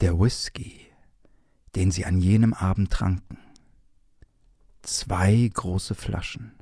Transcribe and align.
Der 0.00 0.18
Whisky, 0.18 0.86
den 1.74 1.90
sie 1.90 2.06
an 2.06 2.18
jenem 2.18 2.54
Abend 2.54 2.90
tranken. 2.90 3.36
Zwei 4.80 5.50
große 5.52 5.94
Flaschen. 5.94 6.52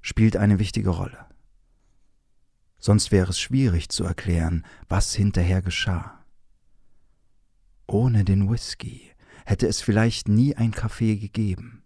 Spielt 0.00 0.38
eine 0.38 0.58
wichtige 0.58 0.88
Rolle. 0.88 1.26
Sonst 2.78 3.12
wäre 3.12 3.28
es 3.28 3.38
schwierig 3.38 3.90
zu 3.90 4.04
erklären, 4.04 4.64
was 4.88 5.14
hinterher 5.14 5.60
geschah. 5.60 6.24
Ohne 7.86 8.24
den 8.24 8.50
Whisky 8.50 9.10
hätte 9.44 9.66
es 9.66 9.82
vielleicht 9.82 10.26
nie 10.26 10.56
ein 10.56 10.70
Kaffee 10.70 11.16
gegeben. 11.16 11.84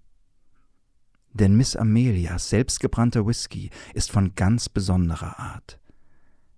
Denn 1.33 1.57
Miss 1.57 1.75
Amelias 1.75 2.51
selbstgebrannter 2.51 3.27
Whisky 3.27 3.71
ist 3.95 4.13
von 4.13 4.37
ganz 4.37 4.69
besonderer 4.69 5.41
Art. 5.41 5.81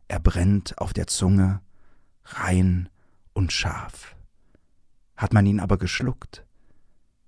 Er 0.09 0.21
brennt 0.21 0.77
auf 0.77 0.93
der 0.93 1.07
Zunge, 1.07 1.63
rein 2.25 2.91
und 3.39 3.53
scharf. 3.53 4.17
Hat 5.17 5.33
man 5.33 5.47
ihn 5.47 5.61
aber 5.61 5.79
geschluckt, 5.79 6.45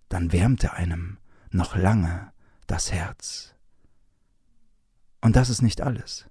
dann 0.09 0.33
wärmt 0.33 0.65
er 0.65 0.75
einem 0.75 1.19
noch 1.53 1.77
lange 1.77 2.33
das 2.67 2.91
Herz. 2.91 3.55
Und 5.21 5.37
das 5.37 5.51
ist 5.51 5.63
nicht 5.63 5.81
alles. 5.81 6.27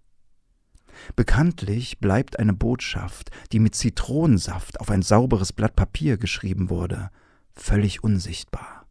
Bekanntlich 1.16 2.00
bleibt 2.00 2.40
eine 2.40 2.52
Botschaft, 2.52 3.32
die 3.54 3.60
mit 3.60 3.74
Zitronensaft 3.74 4.82
auf 4.82 4.90
ein 4.90 5.02
sauberes 5.02 5.54
Blatt 5.54 5.78
Papier 5.78 6.18
geschrieben 6.18 6.70
wurde, 6.70 7.10
völlig 7.54 8.04
unsichtbar. 8.04 8.86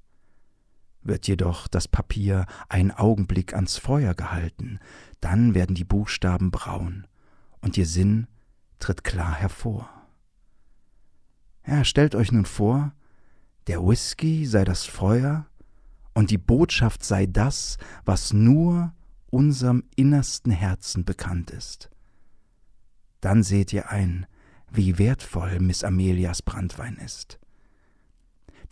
Wird 1.02 1.28
jedoch 1.28 1.69
das 1.69 1.86
Papier 1.86 2.47
einen 2.70 2.92
Augenblick 2.92 3.52
ans 3.52 3.77
Feuer 3.77 4.14
gehalten, 4.14 4.78
dann 5.20 5.52
werden 5.55 5.75
die 5.75 5.84
Buchstaben 5.84 6.50
braun 6.50 7.06
und 7.61 7.77
ihr 7.77 7.86
Sinn 7.86 8.27
tritt 8.78 9.05
klar 9.05 9.34
hervor. 9.34 9.98
Ja, 11.68 11.84
stellt 11.84 12.14
euch 12.14 12.32
nun 12.32 12.46
vor, 12.46 12.92
der 13.66 13.86
Whisky 13.86 14.47
sei 14.47 14.64
das 14.64 14.86
Feuer 14.86 15.44
und 16.14 16.30
die 16.30 16.38
Botschaft 16.38 17.05
sei 17.05 17.27
das, 17.27 17.77
was 18.06 18.33
nur 18.33 18.94
unserem 19.30 19.84
innersten 19.94 20.50
Herzen 20.50 21.05
bekannt 21.05 21.50
ist. 21.50 21.91
Dann 23.20 23.42
seht 23.42 23.75
ihr 23.75 23.91
ein, 23.91 24.27
wie 24.72 24.97
wertvoll 24.97 25.60
Miss 25.60 25.84
Amelias 25.84 26.41
Brandwein 26.41 26.97
ist. 26.97 27.38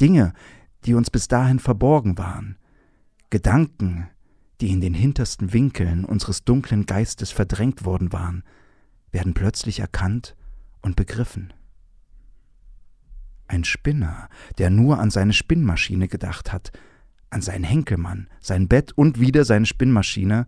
Dinge, 0.00 0.32
die 0.86 0.94
uns 0.94 1.10
bis 1.10 1.28
dahin 1.28 1.58
verborgen 1.58 2.16
waren, 2.16 2.56
Gedanken, 3.28 4.08
die 4.62 4.70
in 4.70 4.80
den 4.80 4.94
hintersten 4.94 5.52
Winkeln 5.52 6.06
unseres 6.06 6.44
dunklen 6.44 6.86
Geistes 6.86 7.30
verdrängt 7.30 7.84
worden 7.84 8.14
waren, 8.14 8.42
werden 9.10 9.34
plötzlich 9.34 9.80
erkannt 9.80 10.34
und 10.80 10.96
begriffen. 10.96 11.52
Ein 13.48 13.64
Spinner, 13.64 14.28
der 14.58 14.70
nur 14.70 14.98
an 14.98 15.10
seine 15.10 15.32
Spinnmaschine 15.32 16.08
gedacht 16.08 16.52
hat, 16.52 16.72
an 17.30 17.42
seinen 17.42 17.64
Henkelmann, 17.64 18.28
sein 18.40 18.68
Bett 18.68 18.92
und 18.92 19.20
wieder 19.20 19.44
seine 19.44 19.66
Spinnmaschine, 19.66 20.46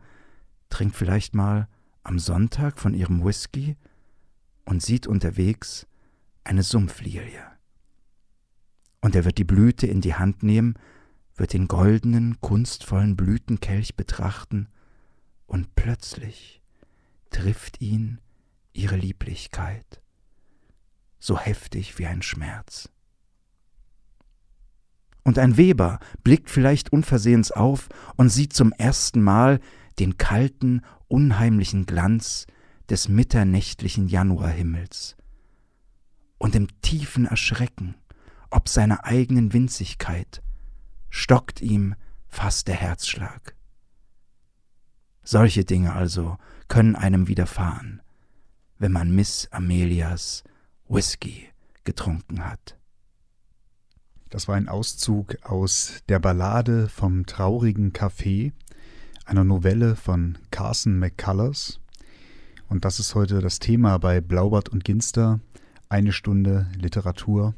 trinkt 0.68 0.96
vielleicht 0.96 1.34
mal 1.34 1.68
am 2.02 2.18
Sonntag 2.18 2.78
von 2.78 2.94
ihrem 2.94 3.24
Whisky 3.24 3.77
und 4.64 4.82
sieht 4.82 5.06
unterwegs 5.06 5.86
eine 6.44 6.62
Sumpflilie. 6.62 7.42
Und 9.00 9.14
er 9.14 9.24
wird 9.24 9.38
die 9.38 9.44
Blüte 9.44 9.86
in 9.86 10.00
die 10.00 10.14
Hand 10.14 10.42
nehmen, 10.42 10.74
wird 11.36 11.52
den 11.52 11.68
goldenen, 11.68 12.40
kunstvollen 12.40 13.16
Blütenkelch 13.16 13.96
betrachten, 13.96 14.68
und 15.46 15.74
plötzlich 15.77 16.62
trifft 17.30 17.80
ihn 17.80 18.20
ihre 18.72 18.96
Lieblichkeit, 18.96 20.02
so 21.19 21.38
heftig 21.38 21.98
wie 21.98 22.06
ein 22.06 22.22
Schmerz. 22.22 22.88
Und 25.24 25.38
ein 25.38 25.56
Weber 25.56 25.98
blickt 26.22 26.48
vielleicht 26.48 26.92
unversehens 26.92 27.50
auf 27.52 27.88
und 28.16 28.30
sieht 28.30 28.52
zum 28.55 28.73
ersten 28.73 29.20
Mal 29.20 29.61
den 29.98 30.17
kalten, 30.17 30.83
unheimlichen 31.06 31.86
Glanz 31.86 32.46
des 32.89 33.08
mitternächtlichen 33.08 34.08
Januarhimmels. 34.08 35.17
Und 36.39 36.55
im 36.55 36.68
tiefen 36.80 37.27
Erschrecken, 37.27 37.96
ob 38.50 38.68
seiner 38.68 39.05
eigenen 39.05 39.52
Winzigkeit, 39.52 40.42
stockt 41.11 41.61
ihm 41.61 41.95
fast 42.29 42.68
der 42.68 42.77
Herzschlag. 42.77 43.55
Solche 45.23 45.64
Dinge 45.64 45.92
also 45.92 46.39
können 46.68 46.96
einem 46.96 47.29
widerfahren, 47.29 48.00
wenn 48.79 48.92
man 48.92 49.14
Miss 49.14 49.48
Amelias 49.50 50.45
Whisky 50.88 51.48
getrunken 51.84 52.44
hat. 52.44 52.76
Das 54.30 54.48
war 54.48 54.56
ein 54.56 54.68
Auszug 54.68 55.36
aus 55.42 56.02
der 56.08 56.18
Ballade 56.18 56.88
vom 56.88 57.26
traurigen 57.26 57.92
Café, 57.92 58.52
einer 59.24 59.44
Novelle 59.44 59.96
von 59.96 60.38
Carson 60.50 60.98
McCullers. 60.98 61.80
Und 62.68 62.84
das 62.84 63.00
ist 63.00 63.14
heute 63.14 63.40
das 63.40 63.58
Thema 63.58 63.98
bei 63.98 64.20
Blaubart 64.20 64.68
und 64.68 64.84
Ginster, 64.84 65.40
eine 65.88 66.12
Stunde 66.12 66.66
Literatur. 66.76 67.55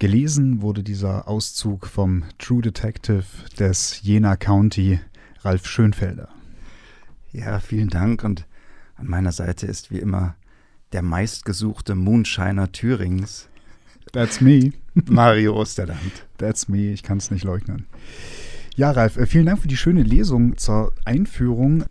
Gelesen 0.00 0.62
wurde 0.62 0.82
dieser 0.82 1.28
Auszug 1.28 1.86
vom 1.86 2.24
True 2.38 2.62
Detective 2.62 3.24
des 3.58 4.02
Jena 4.02 4.36
County, 4.36 4.98
Ralf 5.42 5.66
Schönfelder. 5.66 6.28
Ja, 7.32 7.60
vielen 7.60 7.88
Dank 7.88 8.24
und 8.24 8.46
an 8.96 9.06
meiner 9.06 9.32
Seite 9.32 9.66
ist 9.66 9.92
wie 9.92 9.98
immer 9.98 10.34
der 10.92 11.02
meistgesuchte 11.02 11.94
Moonshiner 11.94 12.70
Thürings. 12.70 13.48
That's 14.12 14.40
me. 14.40 14.72
Mario 15.06 15.58
Osterland. 15.58 16.26
That's 16.38 16.68
me, 16.68 16.92
ich 16.92 17.02
kann 17.02 17.18
es 17.18 17.30
nicht 17.30 17.44
leugnen. 17.44 17.86
Ja, 18.76 18.90
Ralf, 18.90 19.16
äh, 19.16 19.26
vielen 19.26 19.46
Dank 19.46 19.60
für 19.60 19.68
die 19.68 19.76
schöne 19.76 20.02
Lesung 20.02 20.56
zur 20.56 20.92
Einführung. 21.04 21.84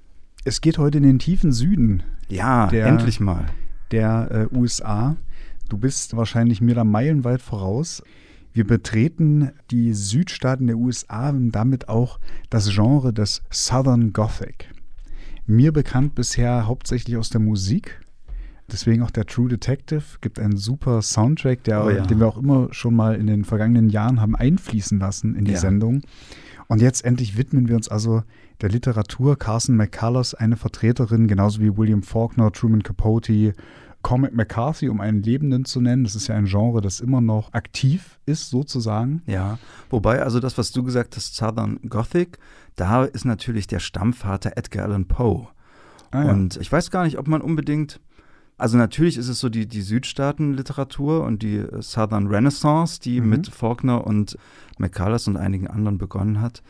Es 0.44 0.61
geht 0.61 0.78
heute 0.78 0.97
in 0.97 1.03
den 1.03 1.19
tiefen 1.19 1.51
Süden. 1.51 2.03
Ja, 2.29 2.67
der, 2.67 2.88
endlich 2.88 3.19
mal. 3.19 3.45
Der 3.91 4.50
äh, 4.51 4.56
USA. 4.56 5.16
Du 5.69 5.78
bist 5.78 6.16
wahrscheinlich 6.17 6.61
mir 6.61 6.75
da 6.75 6.84
meilenweit 6.84 7.41
voraus. 7.41 8.03
Wir 8.53 8.67
betreten 8.67 9.51
die 9.69 9.94
Südstaaten 9.94 10.67
der 10.67 10.78
USA 10.78 11.29
und 11.29 11.51
damit 11.51 11.88
auch 11.88 12.19
das 12.50 12.69
Genre 12.69 13.13
des 13.13 13.41
Southern 13.50 14.11
Gothic. 14.11 14.69
Mir 15.45 15.72
bekannt 15.72 16.16
bisher 16.16 16.67
hauptsächlich 16.67 17.16
aus 17.17 17.29
der 17.29 17.40
Musik. 17.41 18.01
Deswegen 18.71 19.03
auch 19.03 19.11
der 19.11 19.25
True 19.25 19.49
Detective 19.49 20.03
gibt 20.21 20.39
einen 20.39 20.57
super 20.57 21.01
Soundtrack, 21.01 21.63
der, 21.63 21.85
oh 21.85 21.89
ja. 21.89 22.05
den 22.05 22.19
wir 22.19 22.27
auch 22.27 22.37
immer 22.37 22.69
schon 22.71 22.95
mal 22.95 23.15
in 23.15 23.27
den 23.27 23.43
vergangenen 23.43 23.89
Jahren 23.89 24.21
haben 24.21 24.35
einfließen 24.35 24.99
lassen 24.99 25.35
in 25.35 25.45
die 25.45 25.53
ja. 25.53 25.59
Sendung. 25.59 26.01
Und 26.67 26.81
jetzt 26.81 27.03
endlich 27.03 27.37
widmen 27.37 27.67
wir 27.67 27.75
uns 27.75 27.89
also 27.89 28.23
der 28.61 28.69
Literatur. 28.69 29.37
Carson 29.37 29.75
McCullers, 29.75 30.33
eine 30.33 30.55
Vertreterin, 30.55 31.27
genauso 31.27 31.59
wie 31.59 31.75
William 31.75 32.01
Faulkner, 32.01 32.51
Truman 32.51 32.81
Capote, 32.81 33.53
Cormac 34.01 34.33
McCarthy, 34.33 34.89
um 34.89 35.01
einen 35.01 35.21
Lebenden 35.21 35.65
zu 35.65 35.81
nennen. 35.81 36.03
Das 36.03 36.15
ist 36.15 36.27
ja 36.27 36.35
ein 36.35 36.45
Genre, 36.45 36.81
das 36.81 37.01
immer 37.01 37.21
noch 37.21 37.53
aktiv 37.53 38.19
ist, 38.25 38.49
sozusagen. 38.49 39.21
Ja, 39.25 39.59
wobei 39.89 40.21
also 40.21 40.39
das, 40.39 40.57
was 40.57 40.71
du 40.71 40.83
gesagt 40.83 41.15
hast, 41.15 41.35
Southern 41.35 41.79
Gothic, 41.87 42.37
da 42.75 43.03
ist 43.03 43.25
natürlich 43.25 43.67
der 43.67 43.79
Stammvater 43.79 44.53
Edgar 44.55 44.85
Allan 44.85 45.07
Poe. 45.07 45.47
Ah, 46.11 46.23
ja. 46.23 46.31
Und 46.31 46.57
ich 46.57 46.71
weiß 46.71 46.91
gar 46.91 47.03
nicht, 47.03 47.17
ob 47.17 47.27
man 47.27 47.41
unbedingt 47.41 47.99
also 48.61 48.77
natürlich 48.77 49.17
ist 49.17 49.27
es 49.27 49.39
so 49.39 49.49
die, 49.49 49.66
die 49.66 49.81
Südstaaten-Literatur 49.81 51.23
und 51.23 51.41
die 51.41 51.66
Southern 51.79 52.27
Renaissance, 52.27 52.99
die 53.01 53.19
mhm. 53.19 53.29
mit 53.29 53.47
Faulkner 53.47 54.05
und 54.05 54.38
McCullers 54.77 55.27
und 55.27 55.35
einigen 55.35 55.67
anderen 55.67 55.97
begonnen 55.97 56.41
hat. 56.41 56.61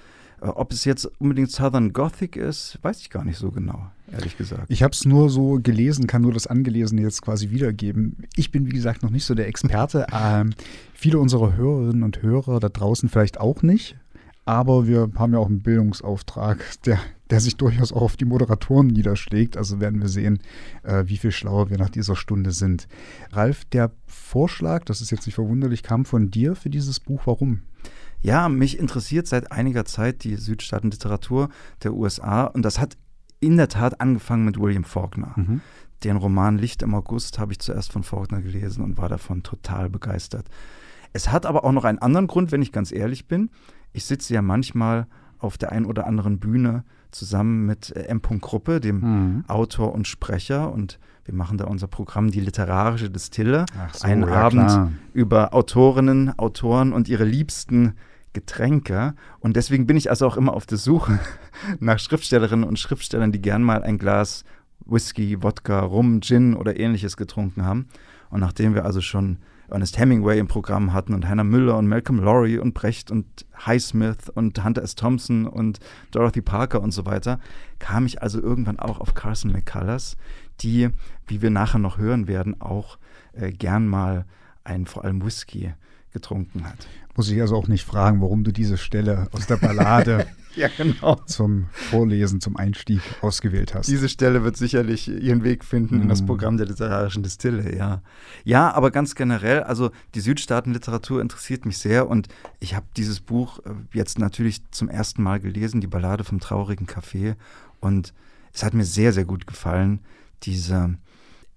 Äh, 0.41 0.45
ob 0.45 0.71
es 0.71 0.85
jetzt 0.85 1.05
unbedingt 1.19 1.51
Southern 1.51 1.91
Gothic 1.91 2.37
ist, 2.37 2.79
weiß 2.81 3.01
ich 3.01 3.09
gar 3.09 3.25
nicht 3.25 3.37
so 3.37 3.51
genau, 3.51 3.91
ehrlich 4.09 4.37
gesagt. 4.37 4.67
Ich 4.69 4.83
habe 4.83 4.93
es 4.93 5.03
nur 5.03 5.29
so 5.29 5.59
gelesen, 5.61 6.07
kann 6.07 6.21
nur 6.21 6.31
das 6.31 6.47
Angelesene 6.47 7.01
jetzt 7.01 7.23
quasi 7.23 7.49
wiedergeben. 7.49 8.23
Ich 8.37 8.51
bin, 8.51 8.67
wie 8.67 8.73
gesagt, 8.73 9.03
noch 9.03 9.09
nicht 9.11 9.25
so 9.25 9.35
der 9.35 9.49
Experte. 9.49 10.07
ähm, 10.13 10.53
viele 10.93 11.19
unserer 11.19 11.57
Hörerinnen 11.57 12.03
und 12.03 12.21
Hörer 12.21 12.61
da 12.61 12.69
draußen 12.69 13.09
vielleicht 13.09 13.37
auch 13.37 13.63
nicht. 13.63 13.97
Aber 14.45 14.87
wir 14.87 15.09
haben 15.15 15.33
ja 15.33 15.39
auch 15.39 15.47
einen 15.47 15.61
Bildungsauftrag, 15.61 16.63
der, 16.85 16.99
der 17.31 17.39
sich 17.39 17.57
durchaus 17.57 17.93
auch 17.93 18.01
auf 18.01 18.17
die 18.17 18.25
Moderatoren 18.25 18.87
niederschlägt. 18.87 19.57
Also 19.57 19.79
werden 19.79 20.01
wir 20.01 20.09
sehen, 20.09 20.39
äh, 20.83 21.05
wie 21.07 21.17
viel 21.17 21.31
schlauer 21.31 21.69
wir 21.69 21.77
nach 21.77 21.89
dieser 21.89 22.15
Stunde 22.15 22.51
sind. 22.51 22.87
Ralf, 23.31 23.65
der 23.65 23.91
Vorschlag, 24.05 24.83
das 24.83 25.01
ist 25.01 25.11
jetzt 25.11 25.25
nicht 25.25 25.35
verwunderlich, 25.35 25.81
kam 25.81 26.05
von 26.05 26.29
dir 26.29 26.55
für 26.55 26.69
dieses 26.69 26.99
Buch. 26.99 27.21
Warum? 27.25 27.61
Ja, 28.21 28.49
mich 28.49 28.77
interessiert 28.77 29.27
seit 29.27 29.51
einiger 29.51 29.85
Zeit 29.85 30.23
die 30.23 30.35
Südstaatenliteratur 30.35 31.49
der 31.83 31.93
USA 31.93 32.43
und 32.43 32.63
das 32.63 32.79
hat 32.79 32.97
in 33.39 33.57
der 33.57 33.69
Tat 33.69 33.99
angefangen 33.99 34.45
mit 34.45 34.59
William 34.59 34.83
Faulkner. 34.83 35.33
Mhm. 35.35 35.61
Den 36.03 36.17
Roman 36.17 36.57
Licht 36.57 36.83
im 36.83 36.93
August 36.93 37.39
habe 37.39 37.53
ich 37.53 37.59
zuerst 37.59 37.91
von 37.91 38.03
Faulkner 38.03 38.41
gelesen 38.41 38.83
und 38.83 38.97
war 38.97 39.09
davon 39.09 39.41
total 39.41 39.89
begeistert. 39.89 40.47
Es 41.13 41.31
hat 41.31 41.45
aber 41.45 41.63
auch 41.63 41.71
noch 41.71 41.85
einen 41.85 41.99
anderen 41.99 42.27
Grund, 42.27 42.51
wenn 42.51 42.61
ich 42.61 42.71
ganz 42.71 42.91
ehrlich 42.91 43.27
bin. 43.27 43.49
Ich 43.93 44.05
sitze 44.05 44.33
ja 44.33 44.41
manchmal 44.41 45.07
auf 45.41 45.57
der 45.57 45.71
einen 45.71 45.85
oder 45.85 46.07
anderen 46.07 46.39
Bühne 46.39 46.83
zusammen 47.11 47.65
mit 47.65 47.95
äh, 47.95 48.03
M. 48.03 48.21
Gruppe, 48.21 48.79
dem 48.79 48.99
Mhm. 48.99 49.43
Autor 49.47 49.93
und 49.93 50.07
Sprecher. 50.07 50.71
Und 50.71 50.99
wir 51.25 51.33
machen 51.33 51.57
da 51.57 51.65
unser 51.65 51.87
Programm 51.87 52.31
Die 52.31 52.39
literarische 52.39 53.09
Distille. 53.09 53.65
So, 53.93 54.05
Einen 54.07 54.23
ja, 54.23 54.33
Abend 54.33 54.67
klar. 54.67 54.91
über 55.13 55.53
Autorinnen, 55.53 56.37
Autoren 56.39 56.93
und 56.93 57.09
ihre 57.09 57.25
liebsten 57.25 57.93
Getränke. 58.33 59.13
Und 59.39 59.55
deswegen 59.57 59.85
bin 59.87 59.97
ich 59.97 60.09
also 60.09 60.25
auch 60.25 60.37
immer 60.37 60.53
auf 60.53 60.65
der 60.65 60.77
Suche 60.77 61.19
nach 61.79 61.99
Schriftstellerinnen 61.99 62.67
und 62.67 62.79
Schriftstellern, 62.79 63.31
die 63.31 63.41
gern 63.41 63.61
mal 63.63 63.83
ein 63.83 63.97
Glas 63.97 64.43
Whisky, 64.85 65.43
Wodka, 65.43 65.81
Rum, 65.81 66.21
Gin 66.21 66.55
oder 66.55 66.79
ähnliches 66.79 67.17
getrunken 67.17 67.65
haben. 67.65 67.87
Und 68.29 68.39
nachdem 68.39 68.73
wir 68.73 68.85
also 68.85 69.01
schon 69.01 69.37
Ernest 69.71 69.97
Hemingway 69.97 70.39
im 70.39 70.47
Programm 70.47 70.93
hatten 70.93 71.13
und 71.13 71.27
Hannah 71.27 71.43
Müller 71.43 71.77
und 71.77 71.87
Malcolm 71.87 72.19
Lowry 72.19 72.59
und 72.59 72.73
Brecht 72.73 73.11
und 73.11 73.45
Highsmith 73.65 74.29
und 74.33 74.63
Hunter 74.63 74.81
S. 74.83 74.95
Thompson 74.95 75.47
und 75.47 75.79
Dorothy 76.11 76.41
Parker 76.41 76.81
und 76.81 76.91
so 76.91 77.05
weiter, 77.05 77.39
kam 77.79 78.05
ich 78.05 78.21
also 78.21 78.41
irgendwann 78.41 78.79
auch 78.79 78.99
auf 78.99 79.13
Carson 79.13 79.51
McCullers, 79.51 80.17
die, 80.61 80.89
wie 81.27 81.41
wir 81.41 81.49
nachher 81.49 81.79
noch 81.79 81.97
hören 81.97 82.27
werden, 82.27 82.59
auch 82.59 82.97
äh, 83.33 83.51
gern 83.51 83.87
mal 83.87 84.25
einen 84.63 84.85
vor 84.85 85.03
allem 85.03 85.23
Whisky 85.25 85.73
getrunken 86.11 86.63
hat. 86.65 86.87
Muss 87.15 87.29
ich 87.29 87.41
also 87.41 87.55
auch 87.55 87.67
nicht 87.67 87.83
fragen, 87.85 88.21
warum 88.21 88.43
du 88.43 88.51
diese 88.51 88.77
Stelle 88.77 89.27
aus 89.31 89.45
der 89.47 89.57
Ballade 89.57 90.27
Ja, 90.55 90.67
genau. 90.75 91.15
zum 91.27 91.67
Vorlesen, 91.71 92.41
zum 92.41 92.57
Einstieg 92.57 92.99
ausgewählt 93.21 93.73
hast. 93.73 93.87
Diese 93.87 94.09
Stelle 94.09 94.43
wird 94.43 94.57
sicherlich 94.57 95.07
ihren 95.07 95.45
Weg 95.45 95.63
finden 95.63 96.01
in 96.01 96.09
das 96.09 96.21
Mhm. 96.21 96.25
Programm 96.25 96.57
der 96.57 96.67
literarischen 96.67 97.23
Distille, 97.23 97.73
ja. 97.75 98.01
Ja, 98.43 98.69
aber 98.73 98.91
ganz 98.91 99.15
generell, 99.15 99.63
also 99.63 99.91
die 100.13 100.19
Südstaatenliteratur 100.19 101.21
interessiert 101.21 101.65
mich 101.65 101.77
sehr 101.77 102.09
und 102.09 102.27
ich 102.59 102.75
habe 102.75 102.85
dieses 102.97 103.21
Buch 103.21 103.59
äh, 103.59 103.69
jetzt 103.93 104.19
natürlich 104.19 104.61
zum 104.71 104.89
ersten 104.89 105.23
Mal 105.23 105.39
gelesen, 105.39 105.79
die 105.79 105.87
Ballade 105.87 106.25
vom 106.25 106.41
traurigen 106.41 106.85
Café 106.85 107.35
und 107.79 108.13
es 108.53 108.63
hat 108.63 108.73
mir 108.73 108.83
sehr, 108.85 109.13
sehr 109.13 109.23
gut 109.25 109.47
gefallen, 109.47 110.01
diese 110.43 110.95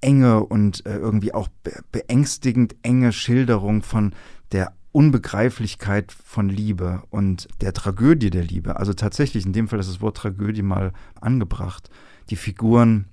enge 0.01 0.45
und 0.45 0.87
äh, 0.87 0.97
irgendwie 0.97 1.35
auch 1.35 1.49
be 1.65 1.73
beängstigend 1.91 2.77
enge 2.83 3.13
Schilderung 3.13 3.83
von 3.83 4.13
der 4.55 4.73
Unbegreiflichkeit 4.93 6.13
von 6.13 6.49
Liebe 6.49 7.03
und 7.11 7.49
der 7.61 7.73
Tragödie 7.73 8.31
der 8.31 8.45
Liebe. 8.45 8.77
Also 8.77 8.95
tatsächlich, 8.95 9.45
in 9.45 9.53
dem 9.53 9.67
Fall 9.67 9.81
ist 9.81 9.91
das 9.91 10.01
Wort 10.01 10.17
Tragödie 10.17 10.63
mal 10.63 10.93
angebracht. 11.21 11.91
Die 12.31 12.37
Figuren 12.37 13.07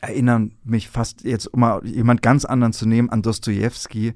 erinnern 0.00 0.52
mich 0.64 0.88
fast 0.88 1.24
jetzt, 1.24 1.46
um 1.46 1.60
mal 1.60 1.86
jemand 1.86 2.22
ganz 2.22 2.46
anderen 2.46 2.72
zu 2.72 2.88
nehmen, 2.88 3.10
an 3.10 3.20
Dostoevsky. 3.20 4.14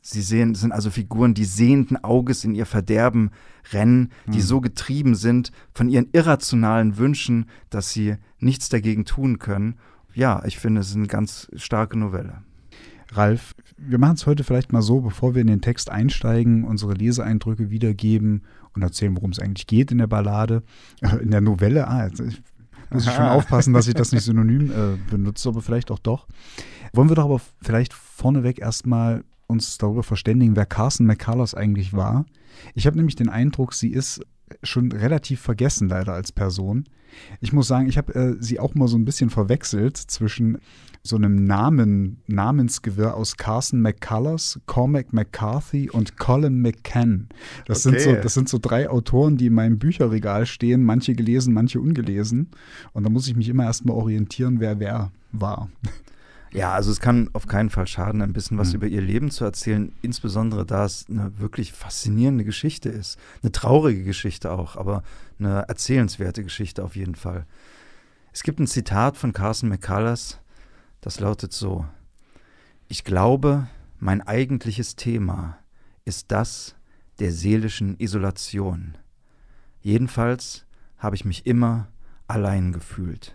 Sie 0.00 0.22
sehen, 0.22 0.54
sind 0.54 0.72
also 0.72 0.90
Figuren, 0.90 1.34
die 1.34 1.44
sehenden 1.44 2.02
Auges 2.02 2.42
in 2.44 2.54
ihr 2.54 2.64
Verderben 2.64 3.30
rennen, 3.72 4.10
die 4.26 4.38
Mhm. 4.38 4.42
so 4.42 4.60
getrieben 4.62 5.14
sind 5.14 5.52
von 5.74 5.90
ihren 5.90 6.08
irrationalen 6.12 6.96
Wünschen, 6.96 7.44
dass 7.68 7.92
sie 7.92 8.16
nichts 8.38 8.70
dagegen 8.70 9.04
tun 9.04 9.38
können. 9.38 9.74
Ja, 10.14 10.42
ich 10.46 10.58
finde, 10.58 10.80
es 10.80 10.88
ist 10.88 10.96
eine 10.96 11.08
ganz 11.08 11.48
starke 11.56 11.98
Novelle. 11.98 12.42
Ralf, 13.12 13.54
wir 13.76 13.98
machen 13.98 14.14
es 14.14 14.26
heute 14.26 14.44
vielleicht 14.44 14.72
mal 14.72 14.82
so, 14.82 15.00
bevor 15.00 15.34
wir 15.34 15.40
in 15.40 15.46
den 15.46 15.60
Text 15.60 15.90
einsteigen, 15.90 16.64
unsere 16.64 16.94
Leseeindrücke 16.94 17.70
wiedergeben 17.70 18.42
und 18.74 18.82
erzählen, 18.82 19.16
worum 19.16 19.30
es 19.30 19.38
eigentlich 19.38 19.66
geht 19.66 19.90
in 19.90 19.98
der 19.98 20.06
Ballade, 20.06 20.62
äh, 21.00 21.16
in 21.16 21.30
der 21.30 21.40
Novelle. 21.40 21.88
Ah, 21.88 22.06
jetzt 22.06 22.20
ich- 22.20 22.42
muss 22.90 23.06
ich 23.06 23.12
schon 23.12 23.26
aufpassen, 23.26 23.74
dass 23.74 23.86
ich 23.86 23.92
das 23.94 24.12
nicht 24.12 24.22
synonym 24.24 24.70
äh, 24.70 24.96
benutze, 25.10 25.50
aber 25.50 25.60
vielleicht 25.60 25.90
auch 25.90 25.98
doch. 25.98 26.26
Wollen 26.94 27.10
wir 27.10 27.16
doch 27.16 27.24
aber 27.26 27.40
vielleicht 27.60 27.92
vorneweg 27.92 28.58
erstmal 28.60 29.24
uns 29.46 29.76
darüber 29.78 30.02
verständigen, 30.02 30.56
wer 30.56 30.64
Carson 30.66 31.06
McCullers 31.06 31.54
eigentlich 31.54 31.92
war. 31.92 32.24
Ich 32.74 32.86
habe 32.86 32.96
nämlich 32.96 33.14
den 33.14 33.28
Eindruck, 33.28 33.74
sie 33.74 33.88
ist 33.90 34.22
schon 34.62 34.92
relativ 34.92 35.40
vergessen 35.40 35.88
leider 35.88 36.12
als 36.14 36.32
Person. 36.32 36.84
Ich 37.40 37.52
muss 37.52 37.66
sagen, 37.68 37.88
ich 37.88 37.96
habe 37.96 38.14
äh, 38.14 38.36
sie 38.38 38.60
auch 38.60 38.74
mal 38.74 38.86
so 38.88 38.96
ein 38.96 39.04
bisschen 39.04 39.30
verwechselt 39.30 39.96
zwischen 39.96 40.58
so 41.02 41.16
einem 41.16 41.44
Namen, 41.44 42.18
Namensgewirr 42.26 43.14
aus 43.14 43.36
Carson 43.36 43.80
McCullers, 43.80 44.60
Cormac 44.66 45.12
McCarthy 45.12 45.88
und 45.90 46.18
Colin 46.18 46.60
McCann. 46.60 47.28
Das, 47.66 47.82
sind 47.82 48.00
so, 48.00 48.10
Okay. 48.10 48.20
das 48.22 48.34
sind 48.34 48.48
so 48.48 48.58
drei 48.60 48.90
Autoren, 48.90 49.36
die 49.36 49.46
in 49.46 49.54
meinem 49.54 49.78
Bücherregal 49.78 50.44
stehen, 50.44 50.84
manche 50.84 51.14
gelesen, 51.14 51.54
manche 51.54 51.80
ungelesen. 51.80 52.50
Und 52.92 53.04
da 53.04 53.10
muss 53.10 53.26
ich 53.28 53.36
mich 53.36 53.48
immer 53.48 53.64
erstmal 53.64 53.96
orientieren, 53.96 54.60
wer 54.60 54.80
wer 54.80 55.12
war. 55.32 55.70
Ja, 56.52 56.72
also 56.72 56.90
es 56.90 57.00
kann 57.00 57.28
auf 57.34 57.46
keinen 57.46 57.70
Fall 57.70 57.86
schaden, 57.86 58.22
ein 58.22 58.32
bisschen 58.32 58.56
was 58.58 58.70
Mhm. 58.70 58.74
über 58.76 58.86
ihr 58.86 59.02
Leben 59.02 59.30
zu 59.30 59.44
erzählen, 59.44 59.92
insbesondere 60.02 60.64
da 60.64 60.84
es 60.84 61.06
eine 61.08 61.38
wirklich 61.38 61.72
faszinierende 61.72 62.44
Geschichte 62.44 62.88
ist. 62.88 63.18
Eine 63.42 63.52
traurige 63.52 64.04
Geschichte 64.04 64.50
auch, 64.50 64.76
aber 64.76 65.02
eine 65.38 65.66
erzählenswerte 65.68 66.42
Geschichte 66.42 66.82
auf 66.84 66.96
jeden 66.96 67.14
Fall. 67.14 67.46
Es 68.32 68.42
gibt 68.42 68.60
ein 68.60 68.66
Zitat 68.66 69.16
von 69.16 69.32
Carson 69.32 69.68
McCullers, 69.68 70.38
das 71.00 71.20
lautet 71.20 71.52
so: 71.52 71.86
Ich 72.88 73.04
glaube, 73.04 73.68
mein 73.98 74.22
eigentliches 74.26 74.96
Thema 74.96 75.58
ist 76.04 76.30
das 76.32 76.76
der 77.18 77.32
seelischen 77.32 77.98
Isolation. 77.98 78.96
Jedenfalls 79.80 80.64
habe 80.98 81.16
ich 81.16 81.24
mich 81.24 81.46
immer 81.46 81.88
allein 82.26 82.72
gefühlt. 82.72 83.34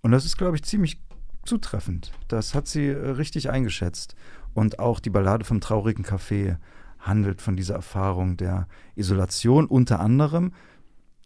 Und 0.00 0.12
das 0.12 0.24
ist, 0.24 0.36
glaube 0.38 0.56
ich, 0.56 0.62
ziemlich 0.62 1.00
zutreffend. 1.48 2.12
Das 2.28 2.54
hat 2.54 2.68
sie 2.68 2.86
äh, 2.86 3.10
richtig 3.10 3.50
eingeschätzt. 3.50 4.14
Und 4.54 4.78
auch 4.78 5.00
die 5.00 5.10
Ballade 5.10 5.44
vom 5.44 5.60
traurigen 5.60 6.04
Café 6.04 6.56
handelt 6.98 7.40
von 7.40 7.56
dieser 7.56 7.74
Erfahrung 7.74 8.36
der 8.36 8.66
Isolation, 8.96 9.66
unter 9.66 10.00
anderem 10.00 10.52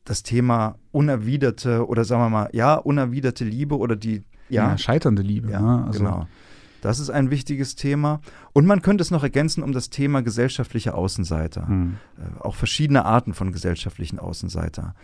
das 0.05 0.23
Thema 0.23 0.77
unerwiderte 0.91 1.87
oder 1.87 2.05
sagen 2.05 2.23
wir 2.23 2.29
mal, 2.29 2.51
ja, 2.53 2.75
unerwiderte 2.75 3.45
Liebe 3.45 3.79
oder 3.79 3.97
die, 3.97 4.25
ja, 4.49 4.77
scheiternde 4.77 5.23
Liebe. 5.23 5.51
ja, 5.51 5.61
ne? 5.61 5.85
also, 5.87 6.01
genau. 6.01 6.27
Das 6.81 6.99
ist 6.99 7.11
ein 7.11 7.31
wichtiges 7.31 7.77
Thema. 7.77 8.21
Und 8.53 8.67
man 8.67 8.83
könnte 8.83 9.03
es 9.03 9.13
noch 9.13 9.23
ergänzen 9.23 9.63
um 9.63 9.73
das 9.73 9.89
Thema 9.89 10.21
gesellschaftliche 10.21 10.95
Außenseiter 10.95 11.69
hm. 11.69 11.97
äh, 12.19 12.41
auch 12.41 12.57
verschiedene 12.57 13.05
Arten 13.05 13.35
von 13.35 13.53
gesellschaftlichen 13.53 14.19
Außenseiter. 14.19 14.95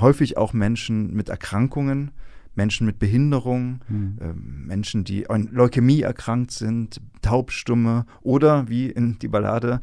Häufig 0.00 0.38
auch 0.38 0.54
Menschen 0.54 1.12
mit 1.12 1.28
Erkrankungen, 1.28 2.12
Menschen 2.58 2.84
mit 2.86 2.98
Behinderung, 2.98 3.80
Hm. 3.88 4.18
ähm, 4.20 4.64
Menschen, 4.66 5.04
die 5.04 5.30
an 5.30 5.48
Leukämie 5.50 6.02
erkrankt 6.02 6.50
sind, 6.50 7.00
Taubstumme 7.22 8.04
oder 8.20 8.68
wie 8.68 8.90
in 8.90 9.18
die 9.20 9.28
Ballade 9.28 9.80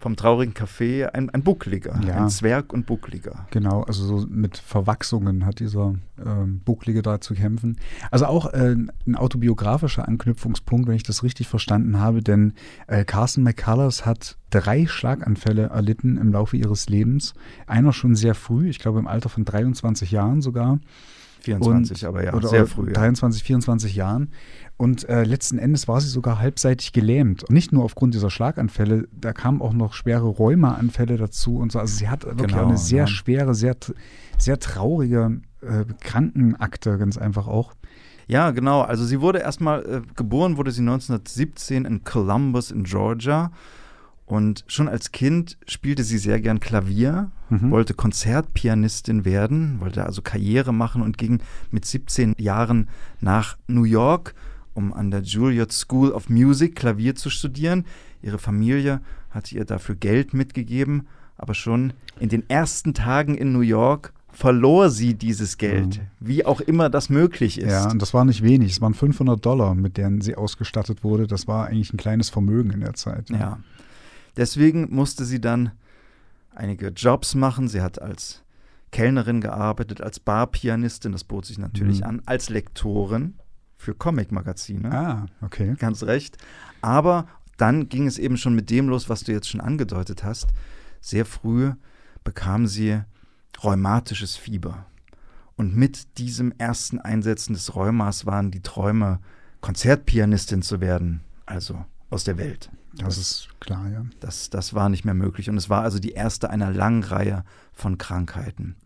vom 0.00 0.14
traurigen 0.14 0.54
Café 0.54 1.06
ein, 1.06 1.28
ein 1.30 1.42
Buckliger, 1.42 2.00
Ja. 2.06 2.14
ein 2.22 2.28
Zwerg 2.30 2.72
und 2.72 2.86
Buckliger. 2.86 3.48
Genau, 3.50 3.82
also 3.82 4.04
so 4.20 4.26
mit 4.28 4.56
Verwachsungen 4.56 5.44
hat 5.44 5.58
dieser 5.58 5.96
ähm, 6.24 6.60
Bucklige 6.64 7.02
da 7.02 7.20
zu 7.20 7.34
kämpfen. 7.34 7.78
Also 8.12 8.26
auch 8.26 8.46
äh, 8.52 8.76
ein 9.08 9.16
autobiografischer 9.16 10.06
Anknüpfungspunkt, 10.06 10.86
wenn 10.86 10.94
ich 10.94 11.02
das 11.02 11.24
richtig 11.24 11.48
verstanden 11.48 11.98
habe, 11.98 12.22
denn 12.22 12.52
äh, 12.86 13.04
Carson 13.04 13.42
McCullers 13.42 14.06
hat 14.06 14.38
drei 14.50 14.86
Schlaganfälle 14.86 15.64
erlitten 15.64 16.16
im 16.16 16.30
Laufe 16.30 16.56
ihres 16.56 16.88
Lebens. 16.88 17.34
Einer 17.66 17.92
schon 17.92 18.14
sehr 18.14 18.36
früh, 18.36 18.68
ich 18.68 18.78
glaube 18.78 19.00
im 19.00 19.08
Alter 19.08 19.28
von 19.28 19.44
23 19.44 20.12
Jahren 20.12 20.42
sogar. 20.42 20.78
24, 21.40 22.06
aber 22.06 22.24
ja, 22.24 22.34
oder 22.34 22.48
sehr 22.48 22.66
früh. 22.66 22.88
Ja. 22.88 22.94
23, 22.94 23.42
24 23.42 23.94
Jahren. 23.94 24.30
Und 24.76 25.08
äh, 25.08 25.24
letzten 25.24 25.58
Endes 25.58 25.88
war 25.88 26.00
sie 26.00 26.08
sogar 26.08 26.38
halbseitig 26.38 26.92
gelähmt. 26.92 27.44
Und 27.44 27.54
nicht 27.54 27.72
nur 27.72 27.84
aufgrund 27.84 28.14
dieser 28.14 28.30
Schlaganfälle, 28.30 29.08
da 29.12 29.32
kamen 29.32 29.60
auch 29.60 29.72
noch 29.72 29.92
schwere 29.92 30.26
Rheumaanfälle 30.26 31.16
dazu 31.16 31.58
und 31.58 31.72
so. 31.72 31.80
Also 31.80 31.96
sie 31.96 32.08
hat 32.08 32.24
wirklich 32.24 32.48
Genau, 32.48 32.66
eine 32.68 32.78
sehr 32.78 33.00
ja. 33.00 33.06
schwere, 33.08 33.54
sehr, 33.54 33.76
sehr 34.38 34.60
traurige 34.60 35.40
äh, 35.62 35.84
Krankenakte, 36.00 36.96
ganz 36.96 37.18
einfach 37.18 37.48
auch. 37.48 37.74
Ja, 38.28 38.50
genau. 38.52 38.82
Also 38.82 39.04
sie 39.04 39.20
wurde 39.20 39.40
erstmal, 39.40 39.84
äh, 39.84 40.02
geboren 40.14 40.58
wurde 40.58 40.70
sie 40.70 40.82
1917 40.82 41.84
in 41.84 42.04
Columbus 42.04 42.70
in 42.70 42.84
Georgia. 42.84 43.50
Und 44.28 44.64
schon 44.66 44.88
als 44.88 45.10
Kind 45.10 45.56
spielte 45.66 46.04
sie 46.04 46.18
sehr 46.18 46.38
gern 46.40 46.60
Klavier, 46.60 47.30
Mhm. 47.50 47.70
wollte 47.70 47.94
Konzertpianistin 47.94 49.24
werden, 49.24 49.80
wollte 49.80 50.04
also 50.04 50.20
Karriere 50.22 50.72
machen 50.72 51.00
und 51.02 51.16
ging 51.16 51.40
mit 51.70 51.84
17 51.86 52.34
Jahren 52.38 52.88
nach 53.20 53.56
New 53.66 53.84
York, 53.84 54.34
um 54.74 54.92
an 54.92 55.10
der 55.10 55.22
Juilliard 55.22 55.72
School 55.72 56.10
of 56.12 56.28
Music 56.28 56.76
Klavier 56.76 57.14
zu 57.14 57.30
studieren. 57.30 57.84
Ihre 58.22 58.38
Familie 58.38 59.00
hatte 59.30 59.54
ihr 59.56 59.64
dafür 59.64 59.94
Geld 59.94 60.34
mitgegeben, 60.34 61.06
aber 61.38 61.54
schon 61.54 61.94
in 62.20 62.28
den 62.28 62.48
ersten 62.50 62.92
Tagen 62.94 63.34
in 63.34 63.52
New 63.52 63.60
York 63.60 64.12
verlor 64.30 64.90
sie 64.90 65.14
dieses 65.14 65.56
Geld, 65.56 66.00
wie 66.20 66.44
auch 66.44 66.60
immer 66.60 66.90
das 66.90 67.08
möglich 67.08 67.58
ist. 67.58 67.64
Mhm. 67.64 67.70
Ja, 67.70 67.90
und 67.90 68.02
das 68.02 68.12
war 68.12 68.24
nicht 68.26 68.42
wenig. 68.42 68.72
Es 68.72 68.80
waren 68.82 68.94
500 68.94 69.44
Dollar, 69.44 69.74
mit 69.74 69.96
denen 69.96 70.20
sie 70.20 70.36
ausgestattet 70.36 71.02
wurde. 71.02 71.26
Das 71.26 71.48
war 71.48 71.66
eigentlich 71.66 71.92
ein 71.92 71.96
kleines 71.96 72.28
Vermögen 72.28 72.70
in 72.70 72.80
der 72.80 72.92
Zeit. 72.94 73.30
Ja. 73.30 73.58
Deswegen 74.36 74.94
musste 74.94 75.24
sie 75.24 75.40
dann 75.40 75.72
einige 76.54 76.88
Jobs 76.88 77.34
machen. 77.34 77.68
Sie 77.68 77.80
hat 77.82 78.00
als 78.00 78.42
Kellnerin 78.90 79.40
gearbeitet, 79.40 80.00
als 80.00 80.20
Barpianistin, 80.20 81.12
das 81.12 81.24
bot 81.24 81.44
sich 81.46 81.58
natürlich 81.58 82.00
Mhm. 82.00 82.06
an, 82.06 82.22
als 82.26 82.48
Lektorin 82.48 83.34
für 83.76 83.94
Comic-Magazine. 83.94 84.90
Ah, 84.92 85.26
okay. 85.42 85.74
Ganz 85.78 86.02
recht. 86.04 86.36
Aber 86.80 87.26
dann 87.58 87.88
ging 87.88 88.06
es 88.06 88.18
eben 88.18 88.36
schon 88.36 88.54
mit 88.54 88.70
dem 88.70 88.88
los, 88.88 89.08
was 89.08 89.24
du 89.24 89.32
jetzt 89.32 89.48
schon 89.48 89.60
angedeutet 89.60 90.24
hast. 90.24 90.48
Sehr 91.00 91.24
früh 91.26 91.72
bekam 92.24 92.66
sie 92.66 93.00
rheumatisches 93.62 94.36
Fieber. 94.36 94.86
Und 95.56 95.76
mit 95.76 96.18
diesem 96.18 96.52
ersten 96.58 97.00
Einsetzen 97.00 97.52
des 97.52 97.74
Rheumas 97.74 98.26
waren 98.26 98.50
die 98.50 98.62
Träume, 98.62 99.18
Konzertpianistin 99.60 100.62
zu 100.62 100.80
werden, 100.80 101.20
also 101.46 101.84
aus 102.10 102.22
der 102.24 102.38
Welt. 102.38 102.70
Das, 102.98 103.16
das 103.16 103.18
ist 103.18 103.48
klar, 103.60 103.88
ja. 103.90 104.04
Das, 104.20 104.50
das 104.50 104.74
war 104.74 104.88
nicht 104.88 105.04
mehr 105.04 105.14
möglich. 105.14 105.48
Und 105.48 105.56
es 105.56 105.70
war 105.70 105.82
also 105.82 105.98
die 105.98 106.12
erste 106.12 106.50
einer 106.50 106.70
langen 106.70 107.02
Reihe 107.02 107.44
von 107.72 107.98
Krankheiten. 107.98 108.76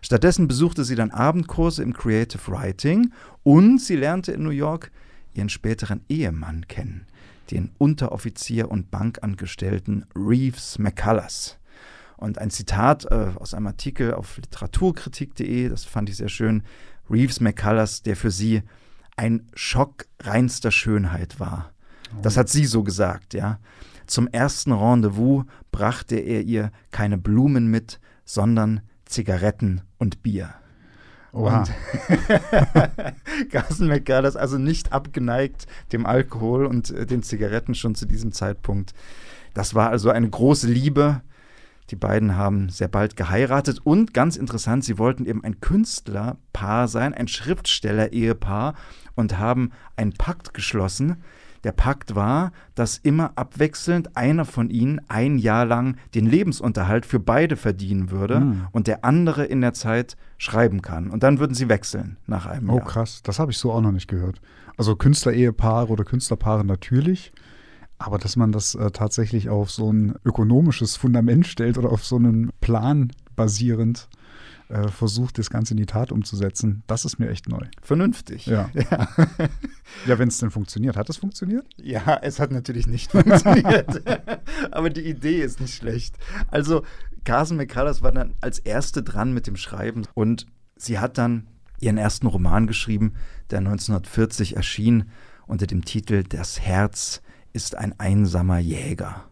Stattdessen 0.00 0.48
besuchte 0.48 0.84
sie 0.84 0.94
dann 0.94 1.10
Abendkurse 1.10 1.82
im 1.82 1.92
Creative 1.92 2.40
Writing 2.50 3.12
und 3.42 3.80
sie 3.80 3.96
lernte 3.96 4.32
in 4.32 4.42
New 4.42 4.50
York 4.50 4.90
ihren 5.34 5.48
späteren 5.48 6.02
Ehemann 6.08 6.66
kennen, 6.68 7.06
den 7.50 7.70
Unteroffizier 7.78 8.70
und 8.70 8.90
Bankangestellten 8.90 10.06
Reeves 10.14 10.78
McCullers. 10.78 11.58
Und 12.16 12.38
ein 12.38 12.50
Zitat 12.50 13.04
äh, 13.06 13.32
aus 13.36 13.54
einem 13.54 13.68
Artikel 13.68 14.14
auf 14.14 14.36
literaturkritik.de, 14.38 15.68
das 15.68 15.84
fand 15.84 16.10
ich 16.10 16.16
sehr 16.16 16.28
schön. 16.28 16.62
Reeves 17.08 17.40
McCullers, 17.40 18.02
der 18.02 18.16
für 18.16 18.30
sie 18.30 18.62
ein 19.16 19.46
Schock 19.54 20.06
reinster 20.20 20.70
Schönheit 20.70 21.38
war. 21.40 21.72
Das 22.22 22.36
hat 22.36 22.48
sie 22.48 22.64
so 22.64 22.82
gesagt, 22.82 23.34
ja. 23.34 23.58
Zum 24.06 24.26
ersten 24.28 24.72
Rendezvous 24.72 25.44
brachte 25.70 26.16
er 26.16 26.42
ihr 26.42 26.72
keine 26.90 27.18
Blumen 27.18 27.66
mit, 27.68 28.00
sondern 28.24 28.80
Zigaretten 29.04 29.82
und 29.98 30.22
Bier. 30.22 30.54
Oha. 31.32 31.60
Und 31.60 31.70
Carson 33.50 33.88
McCullers 33.88 34.36
also 34.36 34.58
nicht 34.58 34.92
abgeneigt 34.92 35.66
dem 35.92 36.06
Alkohol 36.06 36.66
und 36.66 36.90
äh, 36.90 37.06
den 37.06 37.22
Zigaretten 37.22 37.74
schon 37.74 37.94
zu 37.94 38.06
diesem 38.06 38.32
Zeitpunkt. 38.32 38.94
Das 39.54 39.74
war 39.74 39.90
also 39.90 40.10
eine 40.10 40.28
große 40.28 40.68
Liebe. 40.68 41.20
Die 41.90 41.96
beiden 41.96 42.36
haben 42.36 42.68
sehr 42.68 42.88
bald 42.88 43.16
geheiratet 43.16 43.80
und 43.82 44.12
ganz 44.12 44.36
interessant, 44.36 44.84
sie 44.84 44.98
wollten 44.98 45.24
eben 45.24 45.42
ein 45.42 45.60
Künstlerpaar 45.60 46.86
sein, 46.86 47.14
ein 47.14 47.28
Schriftsteller-Ehepaar 47.28 48.74
und 49.14 49.38
haben 49.38 49.70
einen 49.96 50.12
Pakt 50.12 50.52
geschlossen, 50.52 51.22
der 51.64 51.72
Pakt 51.72 52.14
war, 52.14 52.52
dass 52.74 52.98
immer 52.98 53.32
abwechselnd 53.36 54.16
einer 54.16 54.44
von 54.44 54.70
ihnen 54.70 55.00
ein 55.08 55.38
Jahr 55.38 55.66
lang 55.66 55.96
den 56.14 56.26
Lebensunterhalt 56.26 57.06
für 57.06 57.20
beide 57.20 57.56
verdienen 57.56 58.10
würde 58.10 58.40
mhm. 58.40 58.66
und 58.72 58.86
der 58.86 59.04
andere 59.04 59.44
in 59.44 59.60
der 59.60 59.74
Zeit 59.74 60.16
schreiben 60.36 60.82
kann. 60.82 61.10
Und 61.10 61.22
dann 61.22 61.38
würden 61.38 61.54
sie 61.54 61.68
wechseln 61.68 62.16
nach 62.26 62.46
einem 62.46 62.70
oh, 62.70 62.76
Jahr. 62.76 62.86
Oh, 62.86 62.88
krass. 62.88 63.22
Das 63.22 63.38
habe 63.38 63.50
ich 63.50 63.58
so 63.58 63.72
auch 63.72 63.80
noch 63.80 63.92
nicht 63.92 64.08
gehört. 64.08 64.40
Also 64.76 64.94
Künstlerehepaare 64.94 65.88
oder 65.88 66.04
Künstlerpaare 66.04 66.64
natürlich. 66.64 67.32
Aber 67.98 68.18
dass 68.18 68.36
man 68.36 68.52
das 68.52 68.76
äh, 68.76 68.92
tatsächlich 68.92 69.48
auf 69.48 69.72
so 69.72 69.92
ein 69.92 70.14
ökonomisches 70.24 70.94
Fundament 70.94 71.48
stellt 71.48 71.78
oder 71.78 71.90
auf 71.90 72.04
so 72.04 72.16
einen 72.16 72.50
Plan 72.60 73.10
basierend, 73.34 74.08
äh, 74.68 74.88
versucht, 74.88 75.38
das 75.38 75.50
Ganze 75.50 75.74
in 75.74 75.78
die 75.78 75.86
Tat 75.86 76.12
umzusetzen, 76.12 76.82
das 76.86 77.04
ist 77.04 77.18
mir 77.18 77.30
echt 77.30 77.48
neu. 77.48 77.66
Vernünftig. 77.82 78.46
Ja, 78.46 78.70
ja. 78.74 79.08
ja 80.06 80.18
wenn 80.18 80.28
es 80.28 80.38
denn 80.38 80.50
funktioniert. 80.50 80.96
Hat 80.96 81.08
es 81.08 81.16
funktioniert? 81.16 81.66
Ja, 81.76 82.18
es 82.22 82.38
hat 82.38 82.50
natürlich 82.50 82.86
nicht 82.86 83.10
funktioniert. 83.12 84.02
Aber 84.70 84.90
die 84.90 85.08
Idee 85.08 85.42
ist 85.42 85.60
nicht 85.60 85.74
schlecht. 85.74 86.16
Also, 86.50 86.82
Carson 87.24 87.56
McCullers 87.56 88.02
war 88.02 88.12
dann 88.12 88.34
als 88.40 88.58
Erste 88.58 89.02
dran 89.02 89.32
mit 89.32 89.46
dem 89.46 89.56
Schreiben 89.56 90.06
und 90.14 90.46
sie 90.76 90.98
hat 90.98 91.18
dann 91.18 91.46
ihren 91.80 91.98
ersten 91.98 92.26
Roman 92.26 92.66
geschrieben, 92.66 93.14
der 93.50 93.58
1940 93.58 94.56
erschien 94.56 95.10
unter 95.46 95.66
dem 95.66 95.84
Titel 95.84 96.24
Das 96.24 96.60
Herz 96.60 97.22
ist 97.52 97.76
ein 97.76 97.98
einsamer 97.98 98.58
Jäger. 98.58 99.24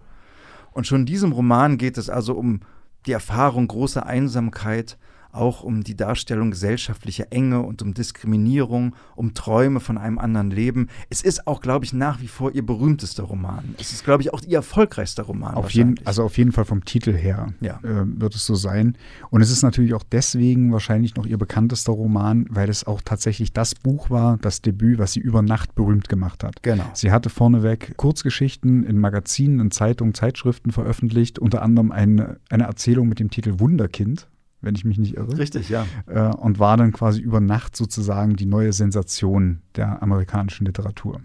Und 0.73 0.87
schon 0.87 1.00
in 1.00 1.07
diesem 1.07 1.33
Roman 1.33 1.78
geht 1.78 1.99
es 1.99 2.11
also 2.11 2.35
um 2.35 2.61
die 3.07 3.12
Erfahrung 3.12 3.69
großer 3.69 4.05
Einsamkeit 4.05 4.99
auch 5.37 5.62
um 5.62 5.85
die 5.85 5.97
Darstellung 5.97 6.50
gesellschaftlicher 6.50 7.26
Enge 7.31 7.61
und 7.61 7.83
um 7.83 7.95
Diskriminierung, 7.95 8.95
um 9.14 9.35
Träume 9.35 9.81
von 9.81 9.99
einem 9.99 10.19
anderen 10.19 10.50
Leben. 10.50 10.88
Es 11.11 11.23
ist 11.23 11.47
auch, 11.47 11.61
glaube 11.61 11.85
ich, 11.85 11.93
nach 11.93 12.21
wie 12.21 12.28
vor 12.28 12.52
ihr 12.52 12.64
berühmtester 12.64 13.25
Roman. 13.25 13.75
Es 13.78 13.93
ist, 13.93 14.05
glaube 14.05 14.23
ich, 14.23 14.33
auch 14.33 14.43
ihr 14.43 14.59
erfolgreichster 14.59 15.25
Roman. 15.25 15.55
Auf 15.55 15.71
jeden, 15.71 15.95
also 16.05 16.25
auf 16.25 16.37
jeden 16.38 16.52
Fall 16.52 16.64
vom 16.64 16.85
Titel 16.85 17.12
her 17.12 17.49
ja. 17.61 17.78
äh, 17.83 18.05
wird 18.05 18.35
es 18.35 18.47
so 18.47 18.55
sein. 18.55 18.97
Und 19.31 19.40
es 19.40 19.50
ist 19.50 19.62
natürlich 19.62 19.95
auch 19.95 20.02
deswegen 20.02 20.73
wahrscheinlich 20.73 21.16
noch 21.16 21.26
ihr 21.26 21.38
bekanntester 21.38 21.93
Roman, 21.93 22.47
weil 22.50 22.69
es 22.69 22.87
auch 22.87 23.00
tatsächlich 23.02 23.52
das 23.52 23.75
Buch 23.75 24.11
war, 24.11 24.38
das 24.38 24.62
Debüt, 24.62 24.99
was 24.99 25.12
sie 25.12 25.21
über 25.21 25.43
Nacht 25.43 25.75
berühmt 25.75 26.09
gemacht 26.09 26.45
hat. 26.45 26.62
Genau. 26.62 26.85
Sie 26.95 27.11
hatte 27.12 27.31
vorneweg 27.31 27.97
Kurzgeschichten 27.97 28.85
in 28.85 28.99
Magazinen, 28.99 29.61
in 29.61 29.71
Zeitungen, 29.71 30.14
Zeitschriften 30.14 30.71
veröffentlicht, 30.71 31.38
unter 31.38 31.62
anderem 31.62 31.93
eine, 31.93 32.38
eine 32.50 32.64
Erzählung 32.64 33.09
mit 33.09 33.21
dem 33.21 33.31
Titel 33.31 33.59
Wunderkind 33.59 34.28
wenn 34.60 34.75
ich 34.75 34.84
mich 34.84 34.98
nicht 34.98 35.16
irre. 35.16 35.38
Richtig, 35.38 35.68
ja. 35.68 35.86
Äh, 36.06 36.34
und 36.34 36.58
war 36.58 36.76
dann 36.76 36.92
quasi 36.92 37.20
über 37.20 37.40
Nacht 37.40 37.76
sozusagen 37.76 38.36
die 38.36 38.46
neue 38.46 38.72
Sensation 38.72 39.62
der 39.76 40.02
amerikanischen 40.02 40.66
Literatur. 40.66 41.20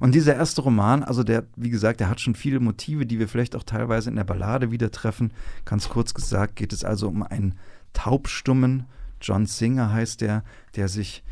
Und 0.00 0.14
dieser 0.14 0.34
erste 0.34 0.62
Roman, 0.62 1.04
also 1.04 1.22
der, 1.22 1.44
wie 1.56 1.70
gesagt, 1.70 2.00
der 2.00 2.08
hat 2.08 2.20
schon 2.20 2.34
viele 2.34 2.58
Motive, 2.58 3.06
die 3.06 3.18
wir 3.18 3.28
vielleicht 3.28 3.54
auch 3.54 3.62
teilweise 3.62 4.10
in 4.10 4.16
der 4.16 4.24
Ballade 4.24 4.70
wieder 4.70 4.90
treffen. 4.90 5.32
Ganz 5.64 5.88
kurz 5.88 6.14
gesagt 6.14 6.56
geht 6.56 6.72
es 6.72 6.84
also 6.84 7.08
um 7.08 7.22
einen 7.22 7.54
taubstummen, 7.92 8.86
John 9.20 9.46
Singer 9.46 9.92
heißt 9.92 10.20
der, 10.22 10.44
der 10.76 10.88
sich, 10.88 11.22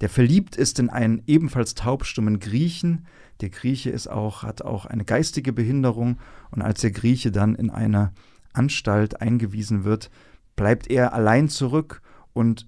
der 0.00 0.08
verliebt 0.08 0.56
ist 0.56 0.78
in 0.78 0.90
einen 0.90 1.22
ebenfalls 1.26 1.74
taubstummen 1.74 2.40
Griechen. 2.40 3.06
Der 3.40 3.50
Grieche 3.50 3.90
ist 3.90 4.08
auch, 4.08 4.42
hat 4.42 4.62
auch 4.62 4.86
eine 4.86 5.04
geistige 5.04 5.52
Behinderung 5.52 6.18
und 6.50 6.62
als 6.62 6.80
der 6.80 6.90
Grieche 6.90 7.30
dann 7.30 7.54
in 7.54 7.70
eine 7.70 8.12
Anstalt 8.52 9.20
eingewiesen 9.20 9.84
wird, 9.84 10.10
bleibt 10.56 10.90
er 10.90 11.12
allein 11.12 11.48
zurück 11.48 12.02
und 12.32 12.66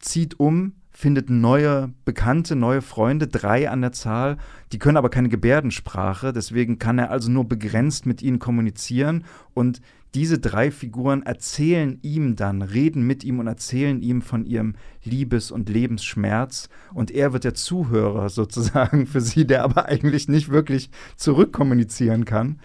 zieht 0.00 0.40
um, 0.40 0.72
findet 0.90 1.30
neue 1.30 1.92
Bekannte, 2.04 2.56
neue 2.56 2.82
Freunde, 2.82 3.28
drei 3.28 3.70
an 3.70 3.82
der 3.82 3.92
Zahl, 3.92 4.36
die 4.72 4.78
können 4.78 4.96
aber 4.96 5.10
keine 5.10 5.28
Gebärdensprache, 5.28 6.32
deswegen 6.32 6.78
kann 6.78 6.98
er 6.98 7.10
also 7.10 7.30
nur 7.30 7.44
begrenzt 7.44 8.04
mit 8.04 8.20
ihnen 8.20 8.40
kommunizieren. 8.40 9.24
Und 9.54 9.80
diese 10.14 10.38
drei 10.38 10.70
Figuren 10.70 11.22
erzählen 11.22 11.98
ihm 12.02 12.34
dann, 12.34 12.62
reden 12.62 13.06
mit 13.06 13.24
ihm 13.24 13.38
und 13.38 13.46
erzählen 13.46 14.00
ihm 14.00 14.22
von 14.22 14.46
ihrem 14.46 14.74
Liebes- 15.04 15.50
und 15.50 15.68
Lebensschmerz. 15.68 16.68
Und 16.94 17.10
er 17.10 17.32
wird 17.32 17.44
der 17.44 17.54
Zuhörer 17.54 18.28
sozusagen 18.30 19.06
für 19.06 19.20
sie, 19.20 19.46
der 19.46 19.64
aber 19.64 19.84
eigentlich 19.86 20.28
nicht 20.28 20.48
wirklich 20.48 20.90
zurückkommunizieren 21.16 22.24
kann. 22.24 22.58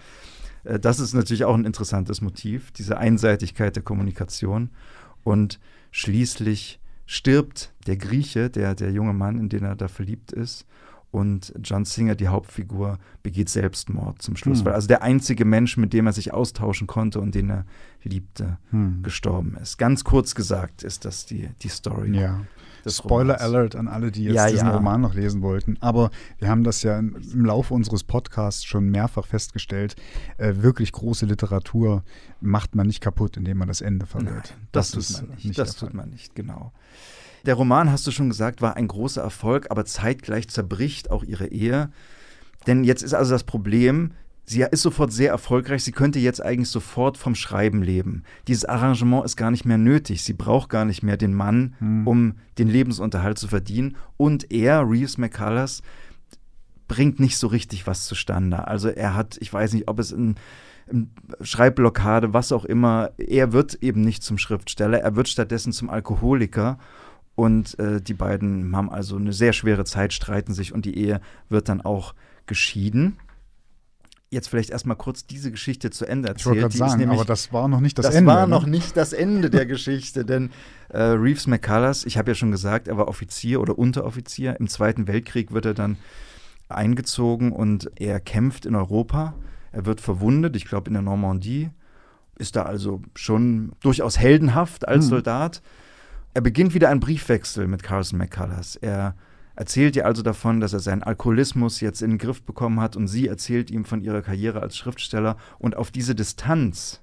Äh, 0.64 0.78
das 0.78 1.00
ist 1.00 1.14
natürlich 1.14 1.44
auch 1.44 1.54
ein 1.54 1.64
interessantes 1.64 2.20
Motiv, 2.20 2.72
diese 2.72 2.98
Einseitigkeit 2.98 3.76
der 3.76 3.82
Kommunikation. 3.82 4.70
Und 5.22 5.60
schließlich 5.90 6.80
stirbt 7.06 7.72
der 7.86 7.96
Grieche, 7.96 8.50
der, 8.50 8.74
der 8.74 8.90
junge 8.92 9.12
Mann, 9.12 9.38
in 9.38 9.48
den 9.48 9.64
er 9.64 9.76
da 9.76 9.88
verliebt 9.88 10.32
ist. 10.32 10.66
Und 11.10 11.54
John 11.62 11.84
Singer, 11.84 12.16
die 12.16 12.26
Hauptfigur, 12.26 12.98
begeht 13.22 13.48
Selbstmord 13.48 14.20
zum 14.20 14.36
Schluss, 14.36 14.58
hm. 14.58 14.64
weil 14.66 14.72
also 14.72 14.88
der 14.88 15.02
einzige 15.02 15.44
Mensch, 15.44 15.76
mit 15.76 15.92
dem 15.92 16.06
er 16.06 16.12
sich 16.12 16.32
austauschen 16.32 16.88
konnte 16.88 17.20
und 17.20 17.36
den 17.36 17.50
er 17.50 17.66
liebte, 18.02 18.58
hm. 18.70 19.04
gestorben 19.04 19.56
ist. 19.62 19.78
Ganz 19.78 20.02
kurz 20.02 20.34
gesagt 20.34 20.82
ist 20.82 21.04
das 21.04 21.24
die, 21.24 21.50
die 21.62 21.68
Story. 21.68 22.18
Ja. 22.18 22.40
Spoiler 22.86 23.34
Romans. 23.34 23.42
Alert 23.42 23.76
an 23.76 23.88
alle, 23.88 24.10
die 24.10 24.24
jetzt 24.24 24.34
ja, 24.34 24.48
diesen 24.48 24.68
ja. 24.68 24.74
Roman 24.74 25.00
noch 25.00 25.14
lesen 25.14 25.42
wollten. 25.42 25.76
Aber 25.80 26.10
wir 26.38 26.48
haben 26.48 26.64
das 26.64 26.82
ja 26.82 26.98
im 26.98 27.44
Laufe 27.44 27.74
unseres 27.74 28.04
Podcasts 28.04 28.64
schon 28.64 28.90
mehrfach 28.90 29.26
festgestellt. 29.26 29.96
Äh, 30.38 30.54
wirklich 30.56 30.92
große 30.92 31.26
Literatur 31.26 32.02
macht 32.40 32.74
man 32.74 32.86
nicht 32.86 33.00
kaputt, 33.00 33.36
indem 33.36 33.58
man 33.58 33.68
das 33.68 33.80
Ende 33.80 34.06
verliert. 34.06 34.54
das, 34.72 34.90
das 34.92 35.08
tut 35.08 35.20
man 35.20 35.30
nicht. 35.36 35.44
nicht 35.46 35.58
das 35.58 35.76
tut 35.76 35.94
man 35.94 36.10
nicht, 36.10 36.34
genau. 36.34 36.72
Der 37.46 37.54
Roman, 37.54 37.90
hast 37.90 38.06
du 38.06 38.10
schon 38.10 38.28
gesagt, 38.28 38.62
war 38.62 38.76
ein 38.76 38.88
großer 38.88 39.22
Erfolg, 39.22 39.70
aber 39.70 39.84
zeitgleich 39.84 40.48
zerbricht 40.48 41.10
auch 41.10 41.22
ihre 41.22 41.46
Ehe. 41.46 41.90
Denn 42.66 42.84
jetzt 42.84 43.02
ist 43.02 43.12
also 43.12 43.32
das 43.32 43.44
Problem, 43.44 44.12
Sie 44.46 44.60
ist 44.70 44.82
sofort 44.82 45.10
sehr 45.12 45.30
erfolgreich. 45.30 45.84
Sie 45.84 45.92
könnte 45.92 46.18
jetzt 46.18 46.42
eigentlich 46.42 46.68
sofort 46.68 47.16
vom 47.16 47.34
Schreiben 47.34 47.82
leben. 47.82 48.24
Dieses 48.46 48.66
Arrangement 48.66 49.24
ist 49.24 49.36
gar 49.36 49.50
nicht 49.50 49.64
mehr 49.64 49.78
nötig. 49.78 50.22
Sie 50.22 50.34
braucht 50.34 50.68
gar 50.68 50.84
nicht 50.84 51.02
mehr 51.02 51.16
den 51.16 51.32
Mann, 51.32 51.74
hm. 51.78 52.06
um 52.06 52.34
den 52.58 52.68
Lebensunterhalt 52.68 53.38
zu 53.38 53.48
verdienen. 53.48 53.96
Und 54.18 54.52
er, 54.52 54.82
Reeves 54.82 55.16
McCullers, 55.16 55.82
bringt 56.88 57.20
nicht 57.20 57.38
so 57.38 57.46
richtig 57.46 57.86
was 57.86 58.04
zustande. 58.04 58.68
Also 58.68 58.88
er 58.90 59.14
hat, 59.14 59.38
ich 59.40 59.50
weiß 59.50 59.72
nicht, 59.72 59.88
ob 59.88 59.98
es 59.98 60.12
in, 60.12 60.34
in 60.90 61.10
Schreibblockade, 61.40 62.34
was 62.34 62.52
auch 62.52 62.66
immer, 62.66 63.12
er 63.16 63.54
wird 63.54 63.74
eben 63.82 64.02
nicht 64.02 64.22
zum 64.22 64.36
Schriftsteller. 64.36 65.00
Er 65.00 65.16
wird 65.16 65.28
stattdessen 65.28 65.72
zum 65.72 65.88
Alkoholiker. 65.88 66.78
Und 67.34 67.78
äh, 67.78 68.02
die 68.02 68.14
beiden 68.14 68.76
haben 68.76 68.90
also 68.90 69.16
eine 69.16 69.32
sehr 69.32 69.54
schwere 69.54 69.86
Zeit, 69.86 70.12
streiten 70.12 70.52
sich 70.52 70.74
und 70.74 70.84
die 70.84 70.98
Ehe 70.98 71.22
wird 71.48 71.70
dann 71.70 71.80
auch 71.80 72.14
geschieden 72.46 73.16
jetzt 74.34 74.48
vielleicht 74.48 74.70
erstmal 74.70 74.96
kurz 74.96 75.26
diese 75.26 75.50
Geschichte 75.50 75.90
zu 75.90 76.04
Ende 76.04 76.28
erzählt. 76.28 76.40
Ich 76.40 76.46
wollte 76.46 76.60
gerade 76.60 76.76
sagen, 76.76 77.00
nämlich, 77.00 77.18
aber 77.18 77.26
das 77.26 77.52
war 77.52 77.68
noch 77.68 77.80
nicht 77.80 77.96
das, 77.98 78.06
das 78.06 78.14
Ende. 78.14 78.28
Das 78.28 78.36
war 78.36 78.46
ne? 78.46 78.50
noch 78.50 78.66
nicht 78.66 78.96
das 78.96 79.12
Ende 79.12 79.48
der 79.48 79.64
Geschichte, 79.66 80.24
denn 80.24 80.50
äh, 80.90 81.00
Reeves 81.00 81.46
McCullers, 81.46 82.04
ich 82.04 82.18
habe 82.18 82.30
ja 82.30 82.34
schon 82.34 82.50
gesagt, 82.50 82.88
er 82.88 82.98
war 82.98 83.08
Offizier 83.08 83.60
oder 83.60 83.78
Unteroffizier. 83.78 84.56
Im 84.60 84.68
Zweiten 84.68 85.06
Weltkrieg 85.06 85.52
wird 85.52 85.64
er 85.64 85.74
dann 85.74 85.96
eingezogen 86.68 87.52
und 87.52 87.90
er 87.96 88.20
kämpft 88.20 88.66
in 88.66 88.74
Europa. 88.74 89.34
Er 89.72 89.86
wird 89.86 90.00
verwundet, 90.00 90.56
ich 90.56 90.66
glaube 90.66 90.88
in 90.88 90.94
der 90.94 91.02
Normandie. 91.02 91.70
ist 92.38 92.56
da 92.56 92.62
also 92.62 93.00
schon 93.14 93.72
durchaus 93.80 94.18
heldenhaft 94.18 94.86
als 94.86 95.06
mhm. 95.06 95.10
Soldat. 95.10 95.62
Er 96.34 96.40
beginnt 96.40 96.74
wieder 96.74 96.88
einen 96.88 97.00
Briefwechsel 97.00 97.68
mit 97.68 97.82
Carson 97.82 98.18
McCullers. 98.18 98.76
Er 98.76 99.14
erzählt 99.56 99.96
ihr 99.96 100.06
also 100.06 100.22
davon, 100.22 100.60
dass 100.60 100.72
er 100.72 100.80
seinen 100.80 101.02
Alkoholismus 101.02 101.80
jetzt 101.80 102.02
in 102.02 102.10
den 102.10 102.18
Griff 102.18 102.42
bekommen 102.42 102.80
hat 102.80 102.96
und 102.96 103.08
sie 103.08 103.28
erzählt 103.28 103.70
ihm 103.70 103.84
von 103.84 104.00
ihrer 104.00 104.22
Karriere 104.22 104.60
als 104.60 104.76
Schriftsteller 104.76 105.36
und 105.58 105.76
auf 105.76 105.90
diese 105.90 106.14
Distanz 106.14 107.00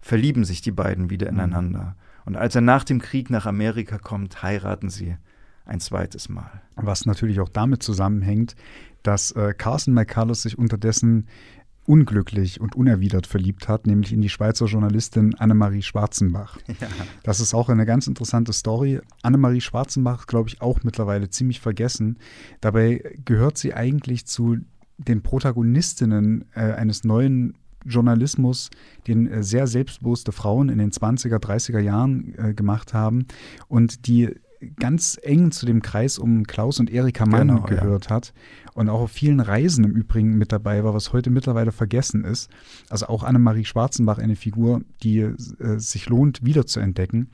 verlieben 0.00 0.44
sich 0.44 0.60
die 0.60 0.72
beiden 0.72 1.10
wieder 1.10 1.30
mhm. 1.30 1.38
ineinander. 1.38 1.96
Und 2.24 2.36
als 2.36 2.54
er 2.54 2.60
nach 2.60 2.84
dem 2.84 3.00
Krieg 3.00 3.30
nach 3.30 3.46
Amerika 3.46 3.98
kommt, 3.98 4.42
heiraten 4.42 4.90
sie 4.90 5.16
ein 5.64 5.80
zweites 5.80 6.28
Mal. 6.28 6.62
Was 6.76 7.06
natürlich 7.06 7.40
auch 7.40 7.48
damit 7.48 7.82
zusammenhängt, 7.82 8.56
dass 9.02 9.32
äh, 9.32 9.54
Carson 9.56 9.94
McCullers 9.94 10.42
sich 10.42 10.58
unterdessen 10.58 11.26
unglücklich 11.86 12.60
und 12.60 12.74
unerwidert 12.74 13.26
verliebt 13.26 13.68
hat, 13.68 13.86
nämlich 13.86 14.12
in 14.12 14.20
die 14.20 14.28
Schweizer 14.28 14.66
Journalistin 14.66 15.34
Annemarie 15.36 15.82
Schwarzenbach. 15.82 16.58
Ja. 16.78 16.88
Das 17.22 17.40
ist 17.40 17.54
auch 17.54 17.70
eine 17.70 17.86
ganz 17.86 18.06
interessante 18.06 18.52
Story. 18.52 19.00
Annemarie 19.22 19.62
Schwarzenbach 19.62 20.20
ist, 20.20 20.26
glaube 20.26 20.50
ich, 20.50 20.60
auch 20.60 20.82
mittlerweile 20.82 21.30
ziemlich 21.30 21.60
vergessen. 21.60 22.18
Dabei 22.60 23.16
gehört 23.24 23.56
sie 23.56 23.72
eigentlich 23.72 24.26
zu 24.26 24.58
den 24.98 25.22
Protagonistinnen 25.22 26.44
äh, 26.54 26.72
eines 26.72 27.04
neuen 27.04 27.54
Journalismus, 27.86 28.70
den 29.06 29.26
äh, 29.26 29.42
sehr 29.42 29.66
selbstbewusste 29.66 30.32
Frauen 30.32 30.68
in 30.68 30.78
den 30.78 30.90
20er, 30.90 31.38
30er 31.38 31.78
Jahren 31.78 32.34
äh, 32.36 32.52
gemacht 32.52 32.92
haben 32.92 33.26
und 33.68 34.06
die 34.06 34.34
ganz 34.80 35.18
eng 35.22 35.50
zu 35.50 35.66
dem 35.66 35.82
Kreis 35.82 36.18
um 36.18 36.44
Klaus 36.44 36.80
und 36.80 36.90
Erika 36.90 37.26
Mann 37.26 37.48
genau, 37.48 37.62
gehört 37.62 38.06
ja. 38.06 38.16
hat 38.16 38.32
und 38.76 38.90
auch 38.90 39.00
auf 39.00 39.10
vielen 39.10 39.40
Reisen 39.40 39.84
im 39.84 39.92
Übrigen 39.92 40.36
mit 40.36 40.52
dabei 40.52 40.84
war, 40.84 40.92
was 40.92 41.14
heute 41.14 41.30
mittlerweile 41.30 41.72
vergessen 41.72 42.24
ist. 42.24 42.50
Also 42.90 43.06
auch 43.06 43.22
Annemarie 43.22 43.64
Schwarzenbach 43.64 44.18
eine 44.18 44.36
Figur, 44.36 44.82
die 45.02 45.20
äh, 45.20 45.34
sich 45.78 46.10
lohnt 46.10 46.44
wiederzuentdecken. 46.44 47.30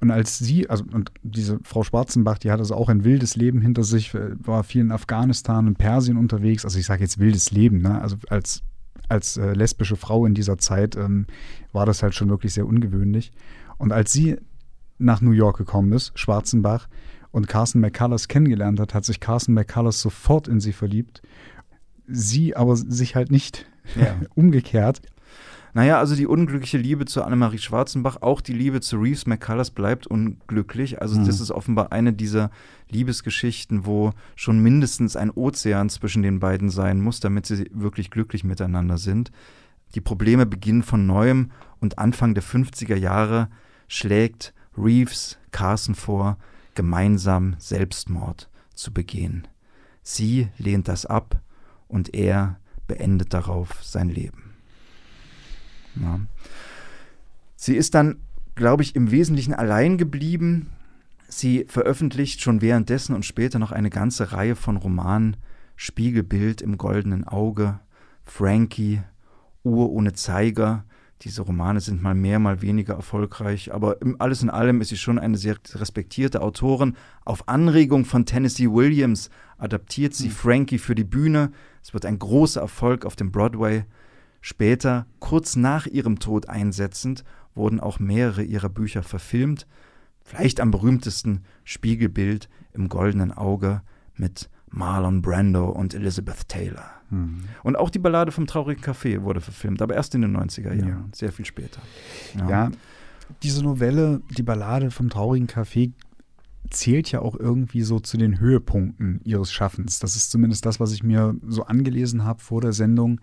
Und 0.00 0.12
als 0.12 0.38
sie, 0.38 0.70
also 0.70 0.84
und 0.92 1.10
diese 1.24 1.58
Frau 1.64 1.82
Schwarzenbach, 1.82 2.38
die 2.38 2.52
hat 2.52 2.60
also 2.60 2.76
auch 2.76 2.88
ein 2.88 3.02
wildes 3.02 3.34
Leben 3.34 3.60
hinter 3.60 3.82
sich, 3.82 4.14
äh, 4.14 4.30
war 4.38 4.62
viel 4.62 4.82
in 4.82 4.92
Afghanistan 4.92 5.66
und 5.66 5.76
Persien 5.76 6.16
unterwegs. 6.16 6.64
Also 6.64 6.78
ich 6.78 6.86
sage 6.86 7.02
jetzt 7.02 7.18
wildes 7.18 7.50
Leben, 7.50 7.82
ne? 7.82 8.00
Also 8.00 8.16
als, 8.28 8.62
als 9.08 9.36
äh, 9.38 9.54
lesbische 9.54 9.96
Frau 9.96 10.24
in 10.24 10.34
dieser 10.34 10.56
Zeit 10.56 10.94
ähm, 10.94 11.26
war 11.72 11.84
das 11.84 12.04
halt 12.04 12.14
schon 12.14 12.28
wirklich 12.28 12.54
sehr 12.54 12.66
ungewöhnlich. 12.66 13.32
Und 13.76 13.90
als 13.90 14.12
sie 14.12 14.36
nach 14.98 15.20
New 15.20 15.32
York 15.32 15.58
gekommen 15.58 15.92
ist, 15.92 16.12
Schwarzenbach, 16.14 16.88
und 17.32 17.48
Carson 17.48 17.80
McCullers 17.80 18.28
kennengelernt 18.28 18.80
hat, 18.80 18.94
hat 18.94 19.04
sich 19.04 19.20
Carson 19.20 19.54
McCullers 19.54 20.00
sofort 20.00 20.48
in 20.48 20.60
sie 20.60 20.72
verliebt. 20.72 21.22
Sie 22.06 22.56
aber 22.56 22.76
sich 22.76 23.14
halt 23.14 23.30
nicht 23.30 23.66
ja. 23.96 24.16
umgekehrt. 24.34 25.00
Naja, 25.72 25.98
also 25.98 26.16
die 26.16 26.26
unglückliche 26.26 26.78
Liebe 26.78 27.04
zu 27.04 27.22
Annemarie 27.22 27.58
Schwarzenbach, 27.58 28.22
auch 28.22 28.40
die 28.40 28.52
Liebe 28.52 28.80
zu 28.80 28.96
Reeves 28.96 29.26
McCullers 29.26 29.70
bleibt 29.70 30.06
unglücklich. 30.06 31.00
Also 31.00 31.20
mhm. 31.20 31.26
das 31.26 31.40
ist 31.40 31.52
offenbar 31.52 31.92
eine 31.92 32.12
dieser 32.12 32.50
Liebesgeschichten, 32.88 33.86
wo 33.86 34.10
schon 34.34 34.58
mindestens 34.60 35.14
ein 35.14 35.30
Ozean 35.30 35.88
zwischen 35.88 36.22
den 36.22 36.40
beiden 36.40 36.70
sein 36.70 37.00
muss, 37.00 37.20
damit 37.20 37.46
sie 37.46 37.70
wirklich 37.72 38.10
glücklich 38.10 38.42
miteinander 38.42 38.98
sind. 38.98 39.30
Die 39.94 40.00
Probleme 40.00 40.46
beginnen 40.46 40.82
von 40.82 41.06
neuem 41.06 41.50
und 41.80 41.98
Anfang 41.98 42.34
der 42.34 42.42
50er 42.42 42.96
Jahre 42.96 43.48
schlägt 43.86 44.52
Reeves 44.76 45.38
Carson 45.52 45.94
vor, 45.94 46.36
gemeinsam 46.80 47.56
Selbstmord 47.58 48.48
zu 48.74 48.90
begehen. 48.90 49.46
Sie 50.02 50.48
lehnt 50.56 50.88
das 50.88 51.04
ab 51.04 51.42
und 51.88 52.14
er 52.14 52.58
beendet 52.86 53.34
darauf 53.34 53.84
sein 53.84 54.08
Leben. 54.08 54.54
Ja. 55.96 56.20
Sie 57.54 57.76
ist 57.76 57.94
dann, 57.94 58.22
glaube 58.54 58.82
ich, 58.82 58.96
im 58.96 59.10
Wesentlichen 59.10 59.52
allein 59.52 59.98
geblieben. 59.98 60.70
Sie 61.28 61.66
veröffentlicht 61.68 62.40
schon 62.40 62.62
währenddessen 62.62 63.14
und 63.14 63.26
später 63.26 63.58
noch 63.58 63.72
eine 63.72 63.90
ganze 63.90 64.32
Reihe 64.32 64.56
von 64.56 64.78
Romanen. 64.78 65.36
Spiegelbild 65.76 66.62
im 66.62 66.78
goldenen 66.78 67.28
Auge, 67.28 67.78
Frankie, 68.24 69.02
Uhr 69.64 69.90
ohne 69.90 70.14
Zeiger, 70.14 70.86
diese 71.22 71.42
Romane 71.42 71.80
sind 71.80 72.02
mal 72.02 72.14
mehr, 72.14 72.38
mal 72.38 72.62
weniger 72.62 72.94
erfolgreich, 72.94 73.74
aber 73.74 73.98
alles 74.18 74.42
in 74.42 74.48
allem 74.48 74.80
ist 74.80 74.88
sie 74.88 74.96
schon 74.96 75.18
eine 75.18 75.36
sehr 75.36 75.56
respektierte 75.74 76.40
Autorin. 76.40 76.96
Auf 77.26 77.46
Anregung 77.46 78.06
von 78.06 78.24
Tennessee 78.24 78.70
Williams 78.70 79.28
adaptiert 79.58 80.14
sie 80.14 80.28
mhm. 80.28 80.32
Frankie 80.32 80.78
für 80.78 80.94
die 80.94 81.04
Bühne. 81.04 81.52
Es 81.82 81.92
wird 81.92 82.06
ein 82.06 82.18
großer 82.18 82.62
Erfolg 82.62 83.04
auf 83.04 83.16
dem 83.16 83.32
Broadway. 83.32 83.84
Später, 84.40 85.06
kurz 85.18 85.56
nach 85.56 85.86
ihrem 85.86 86.18
Tod 86.18 86.48
einsetzend, 86.48 87.24
wurden 87.54 87.80
auch 87.80 87.98
mehrere 87.98 88.42
ihrer 88.42 88.70
Bücher 88.70 89.02
verfilmt. 89.02 89.66
Vielleicht 90.22 90.60
am 90.60 90.70
berühmtesten 90.70 91.44
Spiegelbild 91.64 92.48
im 92.72 92.88
goldenen 92.88 93.32
Auge 93.32 93.82
mit 94.16 94.48
Marlon 94.70 95.22
Brando 95.22 95.68
und 95.68 95.94
Elizabeth 95.94 96.48
Taylor. 96.48 96.90
Mhm. 97.10 97.44
Und 97.62 97.76
auch 97.76 97.90
die 97.90 97.98
Ballade 97.98 98.32
vom 98.32 98.46
traurigen 98.46 98.82
Café 98.82 99.22
wurde 99.22 99.40
verfilmt, 99.40 99.82
aber 99.82 99.94
erst 99.94 100.14
in 100.14 100.22
den 100.22 100.36
90er 100.36 100.74
Jahren, 100.74 100.88
ja. 100.88 101.04
sehr 101.12 101.32
viel 101.32 101.44
später. 101.44 101.80
Ja. 102.38 102.48
ja, 102.48 102.70
diese 103.42 103.62
Novelle, 103.62 104.20
die 104.36 104.42
Ballade 104.42 104.90
vom 104.90 105.10
traurigen 105.10 105.48
Café, 105.48 105.92
zählt 106.70 107.10
ja 107.10 107.20
auch 107.20 107.36
irgendwie 107.36 107.82
so 107.82 107.98
zu 107.98 108.16
den 108.16 108.38
Höhepunkten 108.38 109.20
ihres 109.24 109.52
Schaffens. 109.52 109.98
Das 109.98 110.14
ist 110.14 110.30
zumindest 110.30 110.64
das, 110.66 110.78
was 110.78 110.92
ich 110.92 111.02
mir 111.02 111.34
so 111.46 111.64
angelesen 111.64 112.24
habe 112.24 112.40
vor 112.40 112.60
der 112.60 112.72
Sendung. 112.72 113.20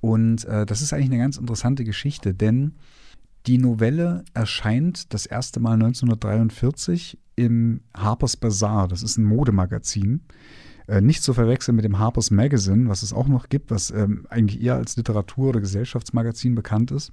Und 0.00 0.44
äh, 0.44 0.66
das 0.66 0.80
ist 0.80 0.92
eigentlich 0.92 1.10
eine 1.10 1.18
ganz 1.18 1.36
interessante 1.36 1.84
Geschichte, 1.84 2.32
denn 2.32 2.74
die 3.46 3.58
Novelle 3.58 4.24
erscheint 4.34 5.12
das 5.14 5.26
erste 5.26 5.60
Mal 5.60 5.74
1943 5.74 7.18
im 7.36 7.80
Harper's 7.94 8.36
Bazaar. 8.36 8.88
Das 8.88 9.02
ist 9.02 9.16
ein 9.16 9.24
Modemagazin. 9.24 10.20
Äh, 10.86 11.00
nicht 11.00 11.22
zu 11.22 11.32
verwechseln 11.32 11.76
mit 11.76 11.84
dem 11.84 11.98
Harper's 11.98 12.30
Magazine, 12.30 12.88
was 12.88 13.02
es 13.02 13.12
auch 13.12 13.28
noch 13.28 13.48
gibt, 13.48 13.70
was 13.70 13.90
ähm, 13.90 14.26
eigentlich 14.28 14.60
eher 14.60 14.74
als 14.74 14.96
Literatur- 14.96 15.50
oder 15.50 15.60
Gesellschaftsmagazin 15.60 16.54
bekannt 16.54 16.90
ist. 16.90 17.12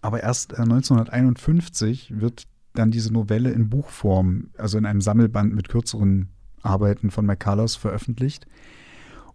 Aber 0.00 0.22
erst 0.22 0.54
äh, 0.54 0.62
1951 0.62 2.20
wird 2.20 2.44
dann 2.72 2.90
diese 2.90 3.12
Novelle 3.12 3.50
in 3.50 3.68
Buchform, 3.68 4.50
also 4.58 4.78
in 4.78 4.86
einem 4.86 5.00
Sammelband 5.00 5.54
mit 5.54 5.68
kürzeren 5.68 6.28
Arbeiten 6.62 7.10
von 7.10 7.26
McCullers 7.26 7.76
veröffentlicht 7.76 8.46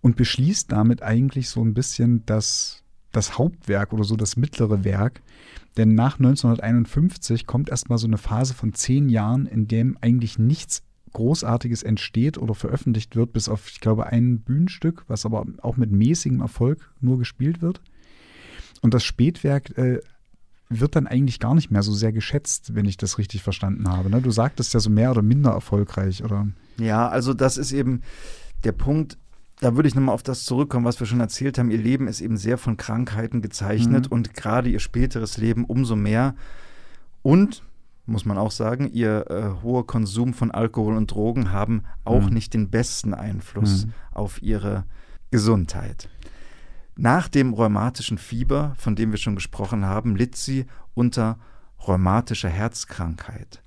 und 0.02 0.16
beschließt 0.16 0.72
damit 0.72 1.04
eigentlich 1.04 1.50
so 1.50 1.64
ein 1.64 1.74
bisschen 1.74 2.26
das, 2.26 2.84
das 3.12 3.38
Hauptwerk 3.38 3.94
oder 3.94 4.04
so 4.04 4.16
das 4.16 4.38
mittlere 4.38 4.84
Werk. 4.84 5.22
Denn 5.78 5.96
nach 5.96 6.20
1951 6.20 7.46
kommt 7.46 7.70
erstmal 7.70 7.98
so 7.98 8.08
eine 8.08 8.18
Phase 8.18 8.54
von 8.54 8.74
zehn 8.74 9.10
Jahren, 9.10 9.46
in 9.46 9.68
dem 9.68 9.98
eigentlich 10.02 10.38
nichts 10.40 10.84
Großartiges 11.14 11.84
entsteht 11.84 12.38
oder 12.38 12.54
veröffentlicht 12.54 13.16
wird, 13.16 13.34
bis 13.34 13.50
auf, 13.50 13.70
ich 13.70 13.80
glaube, 13.80 14.08
ein 14.08 14.42
Bühnenstück, 14.42 15.06
was 15.08 15.26
aber 15.26 15.46
auch 15.62 15.78
mit 15.78 15.92
mäßigem 15.92 16.42
Erfolg 16.42 16.94
nur 17.02 17.18
gespielt 17.18 17.62
wird. 17.62 17.82
Und 18.82 18.94
das 18.94 19.04
Spätwerk 19.04 19.78
äh, 19.78 20.00
wird 20.70 20.96
dann 20.96 21.08
eigentlich 21.08 21.40
gar 21.40 21.56
nicht 21.56 21.72
mehr 21.72 21.82
so 21.82 21.94
sehr 21.94 22.14
geschätzt, 22.14 22.76
wenn 22.76 22.86
ich 22.86 22.98
das 22.98 23.18
richtig 23.18 23.42
verstanden 23.42 23.90
habe. 23.90 24.10
Ne? 24.10 24.22
Du 24.22 24.32
sagtest 24.32 24.74
ja 24.74 24.80
so 24.80 24.90
mehr 24.90 25.12
oder 25.12 25.24
minder 25.24 25.52
erfolgreich, 25.52 26.24
oder? 26.24 26.48
Ja, 26.78 27.10
also 27.10 27.34
das 27.34 27.58
ist 27.58 27.72
eben 27.72 28.02
der 28.64 28.72
Punkt. 28.72 29.18
Da 29.60 29.76
würde 29.76 29.90
ich 29.90 29.96
nochmal 29.96 30.16
auf 30.16 30.24
das 30.24 30.46
zurückkommen, 30.46 30.86
was 30.86 31.00
wir 31.00 31.08
schon 31.08 31.20
erzählt 31.20 31.58
haben. 31.58 31.70
Ihr 31.70 31.78
Leben 31.78 32.08
ist 32.08 32.22
eben 32.22 32.38
sehr 32.38 32.58
von 32.58 32.78
Krankheiten 32.78 33.42
gezeichnet 33.42 34.08
mhm. 34.08 34.14
und 34.14 34.34
gerade 34.34 34.70
ihr 34.70 34.80
späteres 34.80 35.38
Leben 35.38 35.66
umso 35.66 35.96
mehr. 35.96 36.36
Und 37.22 37.64
muss 38.06 38.26
man 38.26 38.38
auch 38.38 38.52
sagen, 38.52 38.90
ihr 38.92 39.30
äh, 39.30 39.62
hoher 39.62 39.86
Konsum 39.86 40.34
von 40.34 40.52
Alkohol 40.52 40.96
und 40.96 41.12
Drogen 41.12 41.52
haben 41.52 41.84
auch 42.06 42.28
mhm. 42.28 42.34
nicht 42.34 42.54
den 42.54 42.70
besten 42.70 43.14
Einfluss 43.14 43.86
mhm. 43.86 43.94
auf 44.12 44.42
ihre 44.42 44.86
Gesundheit. 45.32 46.10
Nach 46.96 47.28
dem 47.28 47.54
rheumatischen 47.54 48.18
Fieber, 48.18 48.74
von 48.78 48.96
dem 48.96 49.12
wir 49.12 49.18
schon 49.18 49.36
gesprochen 49.36 49.86
haben, 49.86 50.16
litt 50.16 50.36
sie 50.36 50.66
unter 50.96 51.38
rheumatischer 51.88 52.50
Herzkrankheit. 52.50 53.62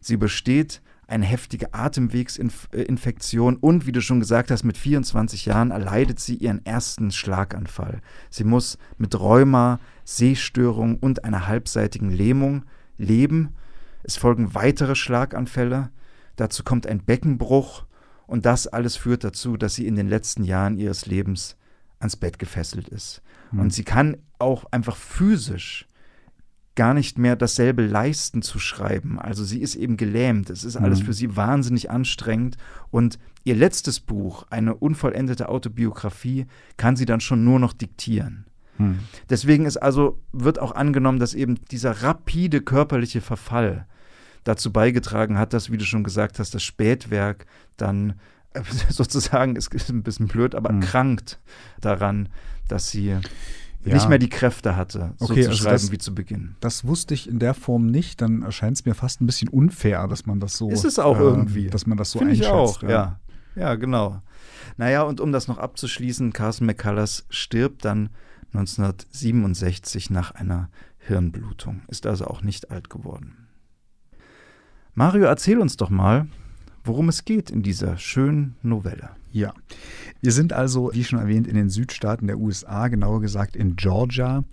Sie 0.00 0.16
besteht 0.16 0.80
eine 1.08 1.26
heftige 1.26 1.74
Atemwegsinfektion 1.74 3.56
und, 3.56 3.86
wie 3.86 3.92
du 3.92 4.00
schon 4.00 4.20
gesagt 4.20 4.50
hast, 4.50 4.62
mit 4.62 4.78
24 4.78 5.46
Jahren 5.46 5.72
erleidet 5.72 6.20
sie 6.20 6.36
ihren 6.36 6.64
ersten 6.64 7.10
Schlaganfall. 7.10 8.00
Sie 8.30 8.44
muss 8.44 8.78
mit 8.98 9.18
Rheuma, 9.18 9.80
Sehstörung 10.04 10.98
und 10.98 11.24
einer 11.24 11.48
halbseitigen 11.48 12.10
Lähmung 12.10 12.64
leben 12.98 13.54
es 14.02 14.16
folgen 14.16 14.54
weitere 14.54 14.94
Schlaganfälle, 14.94 15.90
dazu 16.36 16.62
kommt 16.64 16.86
ein 16.86 17.04
Beckenbruch 17.04 17.84
und 18.26 18.46
das 18.46 18.66
alles 18.66 18.96
führt 18.96 19.24
dazu, 19.24 19.56
dass 19.56 19.74
sie 19.74 19.86
in 19.86 19.96
den 19.96 20.08
letzten 20.08 20.44
Jahren 20.44 20.78
ihres 20.78 21.06
Lebens 21.06 21.56
ans 21.98 22.16
Bett 22.16 22.38
gefesselt 22.38 22.88
ist. 22.88 23.22
Mhm. 23.50 23.60
Und 23.60 23.74
sie 23.74 23.84
kann 23.84 24.16
auch 24.38 24.64
einfach 24.70 24.96
physisch 24.96 25.86
gar 26.78 26.94
nicht 26.94 27.18
mehr 27.18 27.34
dasselbe 27.34 27.84
leisten 27.84 28.40
zu 28.40 28.60
schreiben. 28.60 29.18
Also 29.18 29.42
sie 29.42 29.60
ist 29.60 29.74
eben 29.74 29.96
gelähmt. 29.96 30.48
Es 30.48 30.62
ist 30.62 30.76
alles 30.76 31.00
mhm. 31.00 31.06
für 31.06 31.12
sie 31.12 31.34
wahnsinnig 31.36 31.90
anstrengend. 31.90 32.56
Und 32.92 33.18
ihr 33.42 33.56
letztes 33.56 33.98
Buch, 33.98 34.46
eine 34.50 34.76
unvollendete 34.76 35.48
Autobiografie, 35.48 36.46
kann 36.76 36.94
sie 36.94 37.04
dann 37.04 37.18
schon 37.18 37.42
nur 37.42 37.58
noch 37.58 37.72
diktieren. 37.72 38.46
Hm. 38.76 39.00
Deswegen 39.28 39.66
ist 39.66 39.76
also, 39.76 40.20
wird 40.30 40.60
auch 40.60 40.70
angenommen, 40.70 41.18
dass 41.18 41.34
eben 41.34 41.56
dieser 41.72 42.04
rapide 42.04 42.60
körperliche 42.60 43.22
Verfall 43.22 43.88
dazu 44.44 44.72
beigetragen 44.72 45.36
hat, 45.36 45.54
dass, 45.54 45.72
wie 45.72 45.78
du 45.78 45.84
schon 45.84 46.04
gesagt 46.04 46.38
hast, 46.38 46.54
das 46.54 46.62
Spätwerk 46.62 47.46
dann 47.76 48.20
äh, 48.54 48.62
sozusagen, 48.88 49.56
ist, 49.56 49.74
ein 49.90 50.04
bisschen 50.04 50.28
blöd, 50.28 50.54
aber 50.54 50.70
hm. 50.70 50.78
krankt 50.78 51.40
daran, 51.80 52.28
dass 52.68 52.88
sie 52.88 53.16
ja. 53.84 53.94
nicht 53.94 54.08
mehr 54.08 54.18
die 54.18 54.28
Kräfte 54.28 54.76
hatte, 54.76 55.14
so 55.16 55.26
okay, 55.26 55.42
zu 55.42 55.50
also 55.50 55.62
schreiben 55.62 55.74
das, 55.74 55.92
wie 55.92 55.98
zu 55.98 56.14
Beginn. 56.14 56.56
Das 56.60 56.86
wusste 56.86 57.14
ich 57.14 57.28
in 57.28 57.38
der 57.38 57.54
Form 57.54 57.86
nicht. 57.86 58.20
Dann 58.20 58.42
erscheint 58.42 58.76
es 58.76 58.84
mir 58.84 58.94
fast 58.94 59.20
ein 59.20 59.26
bisschen 59.26 59.48
unfair, 59.48 60.06
dass 60.08 60.26
man 60.26 60.40
das 60.40 60.56
so. 60.56 60.70
Ist 60.70 60.84
es 60.84 60.98
auch 60.98 61.18
äh, 61.18 61.22
irgendwie. 61.22 61.66
Dass 61.68 61.86
man 61.86 61.96
das 61.96 62.10
so 62.10 62.18
Find 62.18 62.32
einschätzt. 62.32 62.48
Ich 62.48 62.52
auch, 62.52 62.82
ja. 62.82 62.88
ja. 62.88 63.20
Ja, 63.54 63.74
genau. 63.74 64.22
Naja, 64.76 65.02
und 65.02 65.20
um 65.20 65.32
das 65.32 65.48
noch 65.48 65.58
abzuschließen, 65.58 66.32
Carson 66.32 66.66
McCullers 66.66 67.26
stirbt 67.30 67.84
dann 67.84 68.10
1967 68.52 70.10
nach 70.10 70.30
einer 70.32 70.70
Hirnblutung, 70.98 71.82
ist 71.88 72.06
also 72.06 72.26
auch 72.26 72.42
nicht 72.42 72.70
alt 72.70 72.88
geworden. 72.88 73.48
Mario, 74.94 75.24
erzähl 75.24 75.58
uns 75.58 75.76
doch 75.76 75.90
mal, 75.90 76.28
worum 76.84 77.08
es 77.08 77.24
geht 77.24 77.50
in 77.50 77.62
dieser 77.62 77.98
schönen 77.98 78.56
Novelle. 78.62 79.10
Ja, 79.30 79.52
wir 80.20 80.32
sind 80.32 80.52
also, 80.52 80.90
wie 80.92 81.04
schon 81.04 81.18
erwähnt, 81.18 81.46
in 81.46 81.54
den 81.54 81.70
Südstaaten 81.70 82.26
der 82.26 82.38
USA, 82.38 82.88
genauer 82.88 83.20
gesagt 83.20 83.56
in 83.56 83.76
Georgia, 83.76 84.44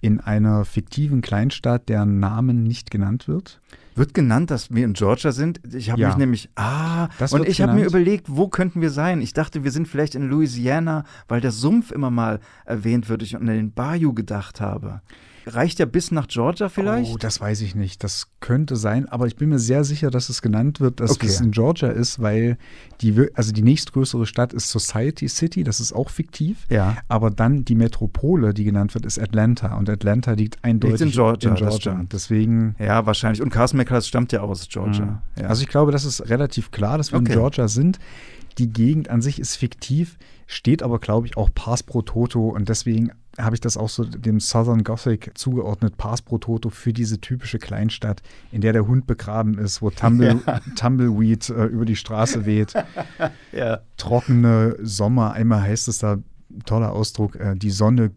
in 0.00 0.20
einer 0.20 0.64
fiktiven 0.64 1.20
Kleinstadt, 1.20 1.88
deren 1.88 2.18
Namen 2.18 2.62
nicht 2.62 2.90
genannt 2.90 3.28
wird. 3.28 3.60
Wird 3.96 4.12
genannt, 4.12 4.50
dass 4.50 4.70
wir 4.70 4.84
in 4.84 4.92
Georgia 4.92 5.32
sind? 5.32 5.60
Ich 5.74 5.90
habe 5.90 6.02
ja. 6.02 6.08
mich 6.08 6.18
nämlich, 6.18 6.50
ah, 6.54 7.08
das 7.18 7.32
und 7.32 7.48
ich 7.48 7.62
habe 7.62 7.72
mir 7.72 7.86
überlegt, 7.86 8.26
wo 8.28 8.48
könnten 8.48 8.82
wir 8.82 8.90
sein? 8.90 9.22
Ich 9.22 9.32
dachte, 9.32 9.64
wir 9.64 9.70
sind 9.70 9.88
vielleicht 9.88 10.14
in 10.14 10.28
Louisiana, 10.28 11.04
weil 11.28 11.40
der 11.40 11.50
Sumpf 11.50 11.90
immer 11.92 12.10
mal 12.10 12.40
erwähnt 12.66 13.08
wird 13.08 13.22
ich 13.22 13.34
an 13.36 13.46
den 13.46 13.72
Bayou 13.72 14.12
gedacht 14.12 14.60
habe. 14.60 15.00
Reicht 15.48 15.78
ja 15.78 15.86
bis 15.86 16.10
nach 16.10 16.26
Georgia 16.26 16.68
vielleicht? 16.68 17.12
Oh, 17.12 17.18
das 17.18 17.40
weiß 17.40 17.60
ich 17.60 17.76
nicht. 17.76 18.02
Das 18.02 18.26
könnte 18.40 18.74
sein, 18.74 19.08
aber 19.08 19.28
ich 19.28 19.36
bin 19.36 19.48
mir 19.48 19.60
sehr 19.60 19.84
sicher, 19.84 20.10
dass 20.10 20.28
es 20.28 20.42
genannt 20.42 20.80
wird, 20.80 20.98
dass 20.98 21.12
okay. 21.12 21.28
es 21.28 21.40
in 21.40 21.52
Georgia 21.52 21.88
ist, 21.88 22.20
weil 22.20 22.58
die, 23.00 23.28
also 23.34 23.52
die 23.52 23.62
nächstgrößere 23.62 24.26
Stadt 24.26 24.52
ist 24.52 24.70
Society 24.70 25.28
City, 25.28 25.62
das 25.62 25.78
ist 25.78 25.92
auch 25.92 26.10
fiktiv. 26.10 26.66
Ja. 26.68 26.96
Aber 27.06 27.30
dann 27.30 27.64
die 27.64 27.76
Metropole, 27.76 28.54
die 28.54 28.64
genannt 28.64 28.94
wird, 28.94 29.06
ist 29.06 29.20
Atlanta. 29.20 29.76
Und 29.76 29.88
Atlanta 29.88 30.32
liegt 30.32 30.64
eindeutig 30.64 30.98
liegt 30.98 31.02
in 31.02 31.10
Georgia. 31.12 31.50
In 31.50 31.56
Georgia. 31.56 32.04
Deswegen. 32.10 32.74
Ja, 32.80 33.06
wahrscheinlich. 33.06 33.40
Und 33.40 33.50
Carson 33.50 33.78
McCullers 33.86 34.08
stammt 34.08 34.32
ja 34.32 34.40
aus 34.40 34.68
Georgia. 34.68 35.04
Mhm. 35.04 35.42
Ja. 35.42 35.48
Also 35.48 35.62
ich 35.62 35.68
glaube, 35.68 35.92
das 35.92 36.04
ist 36.04 36.28
relativ 36.28 36.70
klar, 36.70 36.98
dass 36.98 37.12
wir 37.12 37.18
okay. 37.18 37.32
in 37.32 37.38
Georgia 37.38 37.68
sind. 37.68 37.98
Die 38.58 38.72
Gegend 38.72 39.10
an 39.10 39.20
sich 39.20 39.38
ist 39.38 39.56
fiktiv, 39.56 40.18
steht 40.46 40.82
aber, 40.82 40.98
glaube 40.98 41.26
ich, 41.26 41.36
auch 41.36 41.50
Pass 41.54 41.82
pro 41.82 42.02
Toto 42.02 42.48
und 42.48 42.68
deswegen 42.68 43.12
habe 43.38 43.54
ich 43.54 43.60
das 43.60 43.76
auch 43.76 43.90
so 43.90 44.02
dem 44.02 44.40
Southern 44.40 44.82
Gothic 44.82 45.36
zugeordnet, 45.36 45.98
Pass 45.98 46.22
pro 46.22 46.38
Toto 46.38 46.70
für 46.70 46.94
diese 46.94 47.20
typische 47.20 47.58
Kleinstadt, 47.58 48.22
in 48.50 48.62
der 48.62 48.72
der 48.72 48.86
Hund 48.86 49.06
begraben 49.06 49.58
ist, 49.58 49.82
wo 49.82 49.90
Tumble, 49.90 50.40
ja. 50.46 50.60
Tumbleweed 50.74 51.50
äh, 51.50 51.66
über 51.66 51.84
die 51.84 51.96
Straße 51.96 52.46
weht. 52.46 52.72
ja. 53.52 53.80
Trockene 53.98 54.76
Sommer, 54.80 55.32
einmal 55.32 55.60
heißt 55.60 55.88
es 55.88 55.98
da, 55.98 56.16
toller 56.64 56.92
Ausdruck, 56.92 57.36
äh, 57.36 57.56
die 57.56 57.70
Sonne 57.70 58.12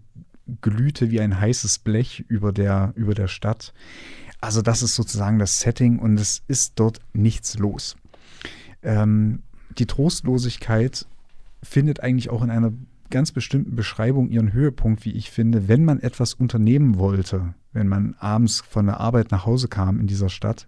glühte 0.62 1.12
wie 1.12 1.20
ein 1.20 1.38
heißes 1.38 1.80
Blech 1.80 2.24
über 2.30 2.54
der, 2.54 2.94
über 2.96 3.14
der 3.14 3.28
Stadt. 3.28 3.74
Also 4.42 4.62
das 4.62 4.82
ist 4.82 4.96
sozusagen 4.96 5.40
das 5.40 5.60
Setting 5.60 6.00
und 6.00 6.20
es 6.20 6.42
ist 6.48 6.74
dort 6.76 7.00
nichts 7.14 7.58
los. 7.58 7.96
Ähm, 8.84 9.44
die 9.78 9.86
Trostlosigkeit 9.86 11.06
findet 11.62 12.02
eigentlich 12.02 12.30
auch 12.30 12.42
in 12.42 12.50
einer 12.50 12.72
ganz 13.10 13.32
bestimmten 13.32 13.76
Beschreibung 13.76 14.30
ihren 14.30 14.54
Höhepunkt, 14.54 15.04
wie 15.04 15.12
ich 15.12 15.32
finde, 15.32 15.68
wenn 15.68 15.84
man 15.84 16.00
etwas 16.00 16.34
unternehmen 16.34 16.98
wollte, 16.98 17.54
wenn 17.74 17.88
man 17.88 18.16
abends 18.20 18.62
von 18.62 18.86
der 18.86 19.00
Arbeit 19.00 19.32
nach 19.32 19.46
Hause 19.46 19.68
kam 19.68 20.00
in 20.00 20.08
dieser 20.08 20.30
Stadt, 20.30 20.68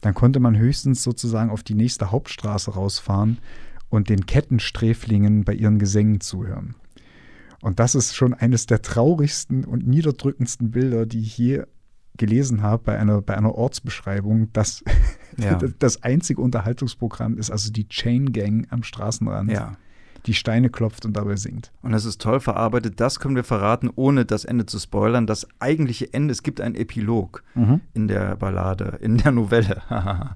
dann 0.00 0.14
konnte 0.14 0.40
man 0.40 0.56
höchstens 0.56 1.02
sozusagen 1.02 1.50
auf 1.50 1.62
die 1.62 1.74
nächste 1.74 2.10
Hauptstraße 2.10 2.72
rausfahren 2.72 3.38
und 3.88 4.08
den 4.08 4.26
Kettensträflingen 4.26 5.44
bei 5.44 5.52
ihren 5.52 5.78
Gesängen 5.78 6.20
zuhören. 6.20 6.74
Und 7.60 7.78
das 7.78 7.94
ist 7.94 8.16
schon 8.16 8.32
eines 8.32 8.66
der 8.66 8.80
traurigsten 8.80 9.64
und 9.64 9.86
niederdrückendsten 9.86 10.70
Bilder, 10.70 11.04
die 11.04 11.20
ich 11.20 11.36
je 11.36 11.64
gelesen 12.20 12.62
habe 12.62 12.84
bei 12.84 12.98
einer, 12.98 13.22
bei 13.22 13.36
einer 13.36 13.54
Ortsbeschreibung, 13.54 14.52
dass 14.52 14.84
ja. 15.38 15.58
das 15.78 16.02
einzige 16.04 16.40
Unterhaltungsprogramm 16.40 17.38
ist 17.38 17.50
also 17.50 17.72
die 17.72 17.88
Chain 17.88 18.32
Gang 18.32 18.68
am 18.70 18.84
Straßenrand. 18.84 19.50
Ja 19.50 19.76
die 20.26 20.34
Steine 20.34 20.68
klopft 20.68 21.06
und 21.06 21.16
dabei 21.16 21.36
singt. 21.36 21.72
Und 21.82 21.92
das 21.92 22.04
ist 22.04 22.20
toll 22.20 22.40
verarbeitet. 22.40 23.00
Das 23.00 23.20
können 23.20 23.36
wir 23.36 23.44
verraten, 23.44 23.90
ohne 23.94 24.24
das 24.24 24.44
Ende 24.44 24.66
zu 24.66 24.78
spoilern. 24.78 25.26
Das 25.26 25.46
eigentliche 25.60 26.12
Ende, 26.12 26.32
es 26.32 26.42
gibt 26.42 26.60
einen 26.60 26.74
Epilog 26.74 27.42
mhm. 27.54 27.80
in 27.94 28.08
der 28.08 28.36
Ballade, 28.36 28.98
in 29.00 29.16
der 29.16 29.32
Novelle. 29.32 29.82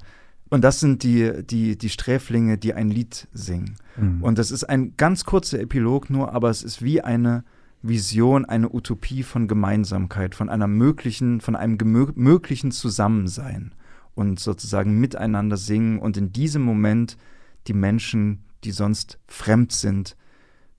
und 0.50 0.64
das 0.64 0.80
sind 0.80 1.02
die, 1.02 1.44
die, 1.44 1.76
die 1.76 1.88
Sträflinge, 1.88 2.56
die 2.56 2.74
ein 2.74 2.88
Lied 2.88 3.28
singen. 3.32 3.76
Mhm. 3.96 4.22
Und 4.22 4.38
das 4.38 4.50
ist 4.50 4.64
ein 4.64 4.96
ganz 4.96 5.24
kurzer 5.24 5.60
Epilog 5.60 6.08
nur, 6.08 6.32
aber 6.32 6.50
es 6.50 6.62
ist 6.62 6.82
wie 6.82 7.02
eine 7.02 7.44
Vision, 7.86 8.44
eine 8.44 8.72
Utopie 8.72 9.22
von 9.22 9.46
Gemeinsamkeit, 9.46 10.34
von 10.34 10.48
einer 10.48 10.66
möglichen, 10.66 11.40
von 11.40 11.54
einem 11.56 11.76
möglichen 12.14 12.70
Zusammensein 12.70 13.74
und 14.14 14.40
sozusagen 14.40 14.98
miteinander 14.98 15.56
singen 15.56 15.98
und 15.98 16.16
in 16.16 16.32
diesem 16.32 16.62
Moment 16.62 17.16
die 17.66 17.74
Menschen 17.74 18.44
die 18.64 18.72
sonst 18.72 19.18
fremd 19.26 19.72
sind, 19.72 20.16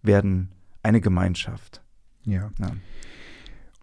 werden 0.02 0.50
eine 0.84 1.02
Gemeinschaft. 1.02 1.82
Ja. 2.26 2.52
ja. 2.60 2.72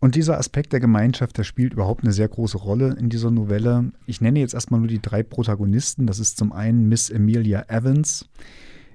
Und 0.00 0.16
dieser 0.16 0.38
Aspekt 0.38 0.72
der 0.72 0.80
Gemeinschaft, 0.80 1.38
der 1.38 1.44
spielt 1.44 1.72
überhaupt 1.72 2.02
eine 2.02 2.12
sehr 2.12 2.28
große 2.28 2.58
Rolle 2.58 2.96
in 2.98 3.08
dieser 3.08 3.30
Novelle. 3.30 3.92
Ich 4.06 4.20
nenne 4.20 4.40
jetzt 4.40 4.54
erstmal 4.54 4.80
nur 4.80 4.88
die 4.88 5.00
drei 5.00 5.22
Protagonisten. 5.22 6.06
Das 6.06 6.18
ist 6.18 6.37
zum 6.37 6.52
einen 6.52 6.88
Miss 6.88 7.11
Amelia 7.11 7.64
Evans. 7.68 8.28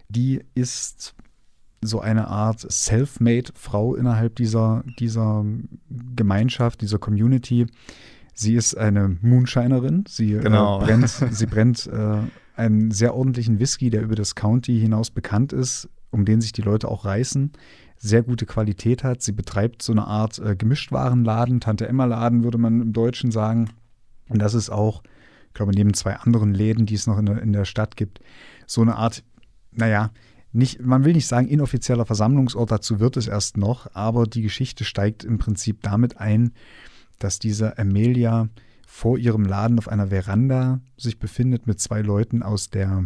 Die 0.10 0.42
ist 0.54 1.16
so 1.82 2.00
eine 2.00 2.28
Art 2.28 2.60
Self-Made-Frau 2.60 3.96
innerhalb 3.96 4.36
dieser, 4.36 4.84
dieser 5.00 5.46
Gemeinschaft, 6.16 6.82
dieser 6.82 7.00
Community. 7.00 7.68
Sie 8.34 8.56
ist 8.56 8.78
eine 8.78 9.18
Moonshinerin. 9.22 10.06
Sie 10.08 10.34
äh, 10.34 10.42
genau. 10.42 10.82
äh, 10.82 10.86
brennt, 10.86 11.10
sie 11.32 11.46
brennt 11.46 11.88
äh, 11.88 12.18
einen 12.56 12.92
sehr 12.92 13.16
ordentlichen 13.16 13.60
Whisky, 13.60 13.90
der 13.90 14.02
über 14.02 14.16
das 14.16 14.36
County 14.36 14.80
hinaus 14.80 15.12
bekannt 15.12 15.54
ist, 15.54 15.90
um 16.12 16.26
den 16.26 16.42
sich 16.42 16.52
die 16.52 16.62
Leute 16.62 16.88
auch 16.88 17.06
reißen. 17.06 17.52
Sehr 17.98 18.24
gute 18.24 18.46
Qualität 18.46 19.04
hat. 19.04 19.22
Sie 19.22 19.32
betreibt 19.32 19.82
so 19.82 19.92
eine 19.92 20.06
Art 20.06 20.40
äh, 20.40 20.56
Gemischtwarenladen, 20.56 21.60
Tante-Emma-Laden 21.60 22.44
würde 22.44 22.58
man 22.58 22.82
im 22.82 22.94
Deutschen 22.94 23.32
sagen. 23.32 23.70
Und 24.30 24.40
das 24.40 24.54
ist 24.54 24.70
auch, 24.70 25.04
ich 25.48 25.54
glaube, 25.54 25.72
neben 25.72 25.94
zwei 25.94 26.16
anderen 26.16 26.54
Läden, 26.54 26.86
die 26.86 26.96
es 26.96 27.08
noch 27.08 27.18
in 27.18 27.26
der, 27.26 27.42
in 27.42 27.54
der 27.54 27.66
Stadt 27.66 27.96
gibt, 27.96 28.20
so 28.66 28.82
eine 28.82 28.98
Art, 28.98 29.24
naja, 29.72 30.12
nicht, 30.54 30.82
man 30.82 31.04
will 31.06 31.14
nicht 31.14 31.28
sagen 31.28 31.48
inoffizieller 31.48 32.06
Versammlungsort, 32.06 32.72
dazu 32.72 33.00
wird 33.00 33.18
es 33.18 33.28
erst 33.28 33.58
noch, 33.58 33.94
aber 33.94 34.26
die 34.26 34.42
Geschichte 34.42 34.86
steigt 34.86 35.24
im 35.24 35.38
Prinzip 35.38 35.82
damit 35.82 36.18
ein, 36.18 36.52
dass 37.20 37.40
diese 37.40 37.78
Amelia 37.78 38.50
vor 38.86 39.18
ihrem 39.18 39.46
Laden 39.46 39.78
auf 39.78 39.88
einer 39.88 40.08
Veranda 40.08 40.80
sich 40.98 41.20
befindet 41.20 41.68
mit 41.68 41.80
zwei 41.80 42.02
Leuten 42.02 42.42
aus 42.42 42.70
der 42.70 43.06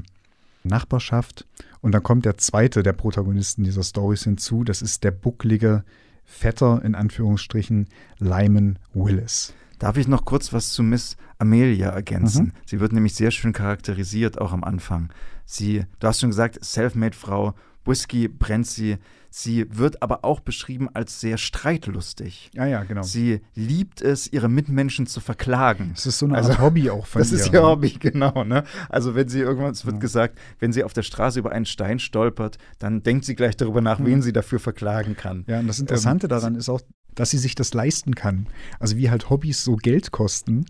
Nachbarschaft. 0.63 1.45
Und 1.81 1.93
dann 1.93 2.03
kommt 2.03 2.25
der 2.25 2.37
zweite 2.37 2.83
der 2.83 2.93
Protagonisten 2.93 3.63
dieser 3.63 3.83
Stories 3.83 4.23
hinzu. 4.23 4.63
Das 4.63 4.81
ist 4.81 5.03
der 5.03 5.11
bucklige 5.11 5.83
Vetter, 6.23 6.81
in 6.83 6.95
Anführungsstrichen, 6.95 7.87
Lyman 8.19 8.79
Willis. 8.93 9.53
Darf 9.81 9.97
ich 9.97 10.07
noch 10.07 10.25
kurz 10.25 10.53
was 10.53 10.73
zu 10.73 10.83
Miss 10.83 11.17
Amelia 11.39 11.89
ergänzen? 11.89 12.45
Mhm. 12.45 12.51
Sie 12.67 12.79
wird 12.79 12.93
nämlich 12.93 13.15
sehr 13.15 13.31
schön 13.31 13.51
charakterisiert, 13.51 14.39
auch 14.39 14.53
am 14.53 14.63
Anfang. 14.63 15.11
Sie, 15.43 15.85
du 15.99 16.07
hast 16.07 16.19
schon 16.19 16.29
gesagt, 16.29 16.63
Selfmade-Frau, 16.63 17.55
Whisky 17.83 18.27
brennt 18.27 18.67
sie. 18.67 18.99
Sie 19.31 19.65
wird 19.75 20.03
aber 20.03 20.23
auch 20.23 20.39
beschrieben 20.39 20.87
als 20.93 21.19
sehr 21.19 21.39
streitlustig. 21.39 22.51
Ja, 22.53 22.67
ja, 22.67 22.83
genau. 22.83 23.01
Sie 23.01 23.41
liebt 23.55 24.01
es, 24.01 24.31
ihre 24.31 24.49
Mitmenschen 24.49 25.07
zu 25.07 25.19
verklagen. 25.19 25.93
Das 25.95 26.05
ist 26.05 26.19
so 26.19 26.27
eine 26.27 26.37
Art 26.37 26.45
also, 26.45 26.61
Hobby 26.61 26.91
auch 26.91 27.07
von 27.07 27.19
das 27.21 27.31
ihr. 27.31 27.37
Das 27.39 27.47
ist 27.47 27.53
ihr 27.53 27.63
Hobby, 27.63 27.89
genau. 27.99 28.43
Ne? 28.43 28.65
Also 28.87 29.15
wenn 29.15 29.29
sie 29.29 29.39
irgendwann, 29.39 29.71
es 29.71 29.85
wird 29.85 29.95
ja. 29.95 29.99
gesagt, 30.01 30.37
wenn 30.59 30.73
sie 30.73 30.83
auf 30.83 30.93
der 30.93 31.01
Straße 31.01 31.39
über 31.39 31.53
einen 31.53 31.65
Stein 31.65 31.97
stolpert, 31.97 32.59
dann 32.77 33.01
denkt 33.01 33.25
sie 33.25 33.33
gleich 33.33 33.57
darüber 33.57 33.81
nach, 33.81 33.97
mhm. 33.97 34.05
wen 34.05 34.21
sie 34.21 34.33
dafür 34.33 34.59
verklagen 34.59 35.15
kann. 35.15 35.43
Ja, 35.47 35.59
und 35.59 35.65
das 35.65 35.79
Interessante 35.79 36.27
ähm, 36.27 36.29
daran 36.29 36.55
ist 36.55 36.69
auch, 36.69 36.81
dass 37.15 37.31
sie 37.31 37.37
sich 37.37 37.55
das 37.55 37.73
leisten 37.73 38.15
kann. 38.15 38.47
Also 38.79 38.97
wie 38.97 39.09
halt 39.09 39.29
Hobbys 39.29 39.63
so 39.63 39.75
Geld 39.75 40.11
kosten 40.11 40.65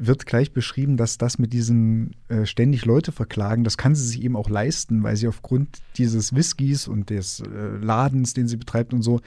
wird 0.00 0.26
gleich 0.26 0.52
beschrieben, 0.52 0.96
dass 0.96 1.18
das 1.18 1.38
mit 1.38 1.52
diesen 1.52 2.12
äh, 2.28 2.46
ständig 2.46 2.84
Leute 2.84 3.12
verklagen, 3.12 3.64
das 3.64 3.76
kann 3.76 3.94
sie 3.94 4.06
sich 4.06 4.22
eben 4.22 4.36
auch 4.36 4.48
leisten, 4.48 5.02
weil 5.02 5.16
sie 5.16 5.28
aufgrund 5.28 5.78
dieses 5.96 6.34
Whiskys 6.34 6.86
und 6.88 7.10
des 7.10 7.40
äh, 7.40 7.76
Ladens, 7.80 8.32
den 8.34 8.46
sie 8.48 8.56
betreibt 8.56 8.92
und 8.92 9.02
so, 9.02 9.20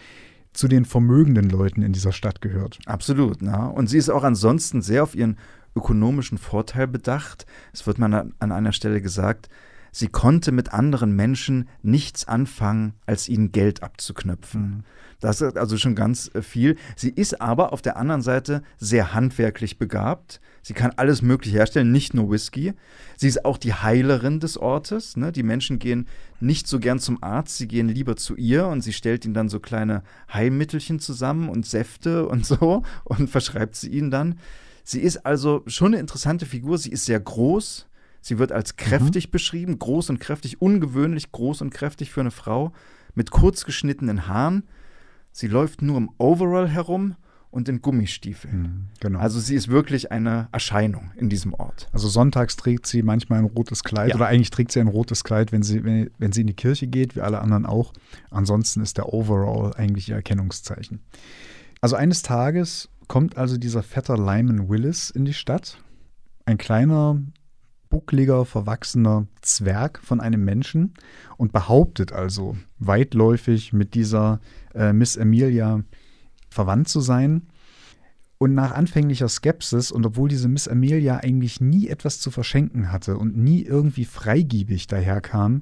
zu 0.53 0.67
den 0.67 0.85
vermögenden 0.85 1.49
Leuten 1.49 1.81
in 1.81 1.93
dieser 1.93 2.11
Stadt 2.11 2.41
gehört. 2.41 2.79
Absolut, 2.85 3.41
na. 3.41 3.67
Und 3.67 3.87
sie 3.87 3.97
ist 3.97 4.09
auch 4.09 4.23
ansonsten 4.23 4.81
sehr 4.81 5.03
auf 5.03 5.15
ihren 5.15 5.37
ökonomischen 5.75 6.37
Vorteil 6.37 6.87
bedacht. 6.87 7.45
Es 7.73 7.87
wird 7.87 7.99
mal 7.99 8.31
an 8.37 8.51
einer 8.51 8.73
Stelle 8.73 9.01
gesagt, 9.01 9.49
sie 9.91 10.07
konnte 10.07 10.51
mit 10.51 10.73
anderen 10.73 11.15
Menschen 11.15 11.69
nichts 11.81 12.27
anfangen, 12.27 12.93
als 13.05 13.29
ihnen 13.29 13.51
Geld 13.51 13.83
abzuknöpfen. 13.83 14.61
Mhm. 14.61 14.83
Das 15.21 15.39
ist 15.39 15.55
also 15.55 15.77
schon 15.77 15.95
ganz 15.95 16.29
äh, 16.33 16.41
viel. 16.41 16.77
Sie 16.97 17.09
ist 17.09 17.39
aber 17.39 17.71
auf 17.71 17.81
der 17.81 17.95
anderen 17.95 18.23
Seite 18.23 18.63
sehr 18.77 19.13
handwerklich 19.13 19.77
begabt. 19.77 20.41
Sie 20.63 20.73
kann 20.73 20.91
alles 20.97 21.21
Mögliche 21.21 21.57
herstellen, 21.57 21.91
nicht 21.91 22.13
nur 22.13 22.29
Whisky. 22.29 22.73
Sie 23.17 23.27
ist 23.27 23.45
auch 23.45 23.57
die 23.57 23.73
Heilerin 23.73 24.39
des 24.39 24.57
Ortes. 24.57 25.15
Ne? 25.17 25.31
Die 25.31 25.43
Menschen 25.43 25.79
gehen 25.79 26.07
nicht 26.39 26.67
so 26.67 26.79
gern 26.79 26.99
zum 26.99 27.21
Arzt, 27.23 27.57
sie 27.57 27.67
gehen 27.67 27.87
lieber 27.87 28.15
zu 28.15 28.35
ihr 28.35 28.67
und 28.67 28.81
sie 28.81 28.93
stellt 28.93 29.23
ihnen 29.25 29.35
dann 29.35 29.49
so 29.49 29.59
kleine 29.59 30.03
Heilmittelchen 30.33 30.99
zusammen 30.99 31.49
und 31.49 31.65
Säfte 31.65 32.27
und 32.31 32.45
so 32.45 32.83
und 33.03 33.29
verschreibt 33.29 33.75
sie 33.75 33.89
ihnen 33.89 34.11
dann. 34.11 34.39
Sie 34.83 34.99
ist 34.99 35.25
also 35.25 35.63
schon 35.67 35.93
eine 35.93 35.99
interessante 35.99 36.47
Figur. 36.47 36.79
Sie 36.79 36.91
ist 36.91 37.05
sehr 37.05 37.19
groß. 37.19 37.87
Sie 38.21 38.37
wird 38.39 38.51
als 38.51 38.75
kräftig 38.75 39.27
mhm. 39.27 39.31
beschrieben, 39.31 39.79
groß 39.79 40.11
und 40.11 40.19
kräftig, 40.19 40.61
ungewöhnlich 40.61 41.31
groß 41.31 41.61
und 41.61 41.71
kräftig 41.71 42.11
für 42.11 42.21
eine 42.21 42.31
Frau, 42.31 42.71
mit 43.15 43.31
kurz 43.31 43.65
geschnittenen 43.65 44.27
Haaren. 44.27 44.63
Sie 45.31 45.47
läuft 45.47 45.81
nur 45.81 45.97
im 45.97 46.09
Overall 46.17 46.69
herum 46.69 47.15
und 47.51 47.67
in 47.67 47.81
Gummistiefeln. 47.81 48.61
Mhm, 48.61 48.87
genau. 48.99 49.19
Also 49.19 49.39
sie 49.39 49.55
ist 49.55 49.67
wirklich 49.67 50.11
eine 50.11 50.47
Erscheinung 50.51 51.11
in 51.15 51.29
diesem 51.29 51.53
Ort. 51.53 51.89
Also 51.91 52.07
sonntags 52.07 52.55
trägt 52.55 52.87
sie 52.87 53.03
manchmal 53.03 53.39
ein 53.39 53.45
rotes 53.45 53.83
Kleid 53.83 54.09
ja. 54.09 54.15
oder 54.15 54.27
eigentlich 54.27 54.49
trägt 54.49 54.71
sie 54.71 54.79
ein 54.79 54.87
rotes 54.87 55.23
Kleid, 55.23 55.51
wenn 55.51 55.61
sie, 55.61 55.83
wenn, 55.83 56.09
wenn 56.17 56.31
sie 56.31 56.41
in 56.41 56.47
die 56.47 56.53
Kirche 56.53 56.87
geht, 56.87 57.15
wie 57.15 57.21
alle 57.21 57.41
anderen 57.41 57.65
auch. 57.65 57.93
Ansonsten 58.29 58.81
ist 58.81 58.97
der 58.97 59.13
Overall 59.13 59.73
eigentlich 59.75 60.09
ihr 60.09 60.15
Erkennungszeichen. 60.15 61.01
Also 61.81 61.97
eines 61.97 62.21
Tages 62.21 62.89
kommt 63.07 63.37
also 63.37 63.57
dieser 63.57 63.83
Vetter 63.83 64.17
Lyman 64.17 64.69
Willis 64.69 65.09
in 65.09 65.25
die 65.25 65.33
Stadt. 65.33 65.81
Ein 66.45 66.57
kleiner, 66.57 67.21
buckliger, 67.91 68.45
verwachsener 68.45 69.27
Zwerg 69.41 69.99
von 70.03 70.19
einem 70.19 70.43
Menschen 70.43 70.95
und 71.37 71.53
behauptet 71.53 72.11
also 72.11 72.57
weitläufig 72.79 73.73
mit 73.73 73.93
dieser 73.93 74.39
äh, 74.73 74.93
Miss 74.93 75.15
Amelia 75.17 75.83
verwandt 76.49 76.89
zu 76.89 77.01
sein. 77.01 77.43
Und 78.39 78.55
nach 78.55 78.71
anfänglicher 78.71 79.29
Skepsis 79.29 79.91
und 79.91 80.03
obwohl 80.03 80.27
diese 80.27 80.47
Miss 80.47 80.67
Amelia 80.67 81.17
eigentlich 81.17 81.61
nie 81.61 81.87
etwas 81.89 82.19
zu 82.19 82.31
verschenken 82.31 82.91
hatte 82.91 83.17
und 83.17 83.37
nie 83.37 83.61
irgendwie 83.61 84.05
freigiebig 84.05 84.87
daherkam, 84.87 85.61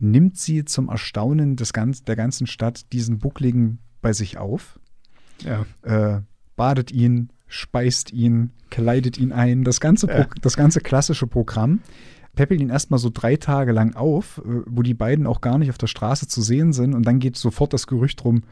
nimmt 0.00 0.36
sie 0.36 0.64
zum 0.64 0.88
Erstaunen 0.88 1.54
des 1.54 1.72
ganz, 1.72 2.02
der 2.02 2.16
ganzen 2.16 2.48
Stadt 2.48 2.92
diesen 2.92 3.18
Buckligen 3.18 3.78
bei 4.02 4.12
sich 4.12 4.36
auf, 4.36 4.80
ja. 5.44 5.64
äh, 5.82 6.22
badet 6.56 6.90
ihn, 6.90 7.30
speist 7.48 8.12
ihn, 8.12 8.50
kleidet 8.70 9.18
ihn 9.18 9.32
ein, 9.32 9.64
das 9.64 9.80
ganze, 9.80 10.08
ja. 10.08 10.26
das 10.40 10.56
ganze 10.56 10.80
klassische 10.80 11.26
Programm 11.26 11.80
peppelt 12.36 12.60
ihn 12.60 12.70
erstmal 12.70 13.00
so 13.00 13.10
drei 13.12 13.36
Tage 13.36 13.72
lang 13.72 13.96
auf, 13.96 14.38
äh, 14.38 14.62
wo 14.66 14.82
die 14.82 14.94
beiden 14.94 15.26
auch 15.26 15.40
gar 15.40 15.58
nicht 15.58 15.70
auf 15.70 15.78
der 15.78 15.88
Straße 15.88 16.28
zu 16.28 16.42
sehen 16.42 16.72
sind. 16.72 16.94
Und 16.94 17.04
dann 17.04 17.18
geht 17.18 17.36
sofort 17.36 17.72
das 17.72 17.88
Gerücht 17.88 18.24
rum, 18.24 18.42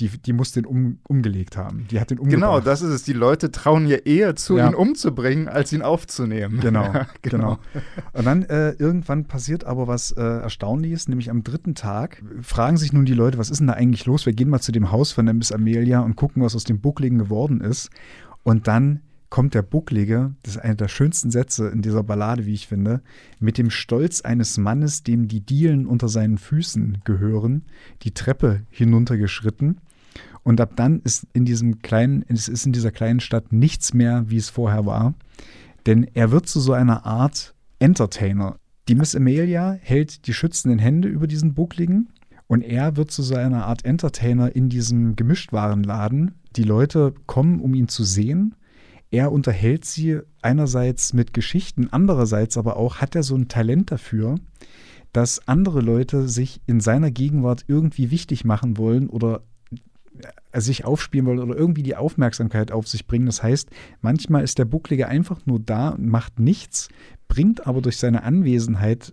die, 0.00 0.08
die 0.08 0.32
muss 0.32 0.52
den 0.52 0.64
um, 0.66 0.98
umgelegt 1.06 1.56
haben. 1.56 1.86
Die 1.90 2.00
hat 2.00 2.10
den 2.10 2.18
umgebracht. 2.18 2.40
Genau, 2.40 2.60
das 2.60 2.82
ist 2.82 2.90
es. 2.90 3.02
Die 3.04 3.12
Leute 3.12 3.52
trauen 3.52 3.86
ja 3.86 3.98
eher 3.98 4.34
zu, 4.34 4.56
ja. 4.56 4.68
ihn 4.68 4.74
umzubringen, 4.74 5.48
als 5.48 5.72
ihn 5.72 5.82
aufzunehmen. 5.82 6.60
Genau, 6.60 6.84
ja, 6.84 7.06
genau. 7.22 7.58
genau. 7.72 7.88
Und 8.12 8.24
dann 8.24 8.42
äh, 8.44 8.70
irgendwann 8.72 9.26
passiert 9.26 9.64
aber 9.64 9.86
was 9.86 10.10
äh, 10.12 10.20
Erstaunliches, 10.20 11.08
nämlich 11.08 11.30
am 11.30 11.44
dritten 11.44 11.74
Tag 11.74 12.22
fragen 12.40 12.78
sich 12.78 12.92
nun 12.92 13.04
die 13.04 13.14
Leute, 13.14 13.38
was 13.38 13.50
ist 13.50 13.58
denn 13.58 13.66
da 13.66 13.74
eigentlich 13.74 14.06
los? 14.06 14.26
Wir 14.26 14.32
gehen 14.32 14.48
mal 14.48 14.60
zu 14.60 14.72
dem 14.72 14.90
Haus 14.90 15.12
von 15.12 15.26
der 15.26 15.34
Miss 15.34 15.52
Amelia 15.52 16.00
und 16.00 16.16
gucken, 16.16 16.42
was 16.42 16.56
aus 16.56 16.64
dem 16.64 16.80
Buckligen 16.80 17.18
geworden 17.18 17.60
ist. 17.60 17.90
Und 18.42 18.68
dann 18.68 19.00
kommt 19.30 19.54
der 19.54 19.62
Bucklige, 19.62 20.34
das 20.42 20.56
ist 20.56 20.62
einer 20.62 20.74
der 20.74 20.88
schönsten 20.88 21.30
Sätze 21.30 21.68
in 21.68 21.80
dieser 21.80 22.02
Ballade, 22.02 22.44
wie 22.44 22.52
ich 22.52 22.66
finde, 22.66 23.00
mit 23.40 23.56
dem 23.56 23.70
Stolz 23.70 24.20
eines 24.20 24.58
Mannes, 24.58 25.04
dem 25.04 25.26
die 25.26 25.40
Dielen 25.40 25.86
unter 25.86 26.08
seinen 26.08 26.36
Füßen 26.36 26.98
gehören, 27.04 27.64
die 28.02 28.12
Treppe 28.12 28.62
hinuntergeschritten. 28.68 29.80
Und 30.42 30.60
ab 30.60 30.72
dann 30.76 31.00
ist 31.00 31.26
in 31.32 31.44
diesem 31.44 31.80
kleinen, 31.80 32.24
es 32.28 32.48
ist 32.48 32.66
in 32.66 32.72
dieser 32.72 32.90
kleinen 32.90 33.20
Stadt 33.20 33.52
nichts 33.52 33.94
mehr, 33.94 34.24
wie 34.28 34.36
es 34.36 34.50
vorher 34.50 34.84
war. 34.84 35.14
Denn 35.86 36.06
er 36.14 36.30
wird 36.30 36.46
zu 36.46 36.60
so 36.60 36.74
einer 36.74 37.06
Art 37.06 37.54
Entertainer. 37.78 38.56
Die 38.88 38.94
Miss 38.94 39.16
Amelia 39.16 39.78
hält 39.80 40.26
die 40.26 40.34
schützenden 40.34 40.78
Hände 40.78 41.08
über 41.08 41.26
diesen 41.26 41.54
Buckligen 41.54 42.10
und 42.48 42.62
er 42.62 42.96
wird 42.96 43.10
zu 43.10 43.22
so 43.22 43.34
einer 43.34 43.64
Art 43.64 43.84
Entertainer 43.84 44.54
in 44.54 44.68
diesem 44.68 45.16
Gemischtwarenladen. 45.16 46.34
Die 46.56 46.64
Leute 46.64 47.14
kommen, 47.26 47.60
um 47.60 47.74
ihn 47.74 47.88
zu 47.88 48.04
sehen 48.04 48.54
er 49.12 49.30
unterhält 49.30 49.84
sie 49.84 50.20
einerseits 50.40 51.12
mit 51.12 51.34
Geschichten, 51.34 51.88
andererseits 51.90 52.56
aber 52.56 52.78
auch 52.78 52.96
hat 52.96 53.14
er 53.14 53.22
so 53.22 53.36
ein 53.36 53.46
Talent 53.46 53.90
dafür, 53.90 54.36
dass 55.12 55.46
andere 55.46 55.82
Leute 55.82 56.28
sich 56.28 56.62
in 56.66 56.80
seiner 56.80 57.10
Gegenwart 57.10 57.66
irgendwie 57.68 58.10
wichtig 58.10 58.46
machen 58.46 58.78
wollen 58.78 59.10
oder 59.10 59.42
äh, 60.52 60.60
sich 60.62 60.86
aufspielen 60.86 61.26
wollen 61.26 61.40
oder 61.40 61.54
irgendwie 61.54 61.82
die 61.82 61.94
Aufmerksamkeit 61.94 62.72
auf 62.72 62.88
sich 62.88 63.06
bringen. 63.06 63.26
Das 63.26 63.42
heißt, 63.42 63.68
manchmal 64.00 64.44
ist 64.44 64.58
der 64.58 64.64
Bucklige 64.64 65.08
einfach 65.08 65.44
nur 65.44 65.60
da 65.60 65.90
und 65.90 66.08
macht 66.08 66.40
nichts, 66.40 66.88
bringt 67.28 67.66
aber 67.66 67.82
durch 67.82 67.98
seine 67.98 68.22
Anwesenheit 68.22 69.12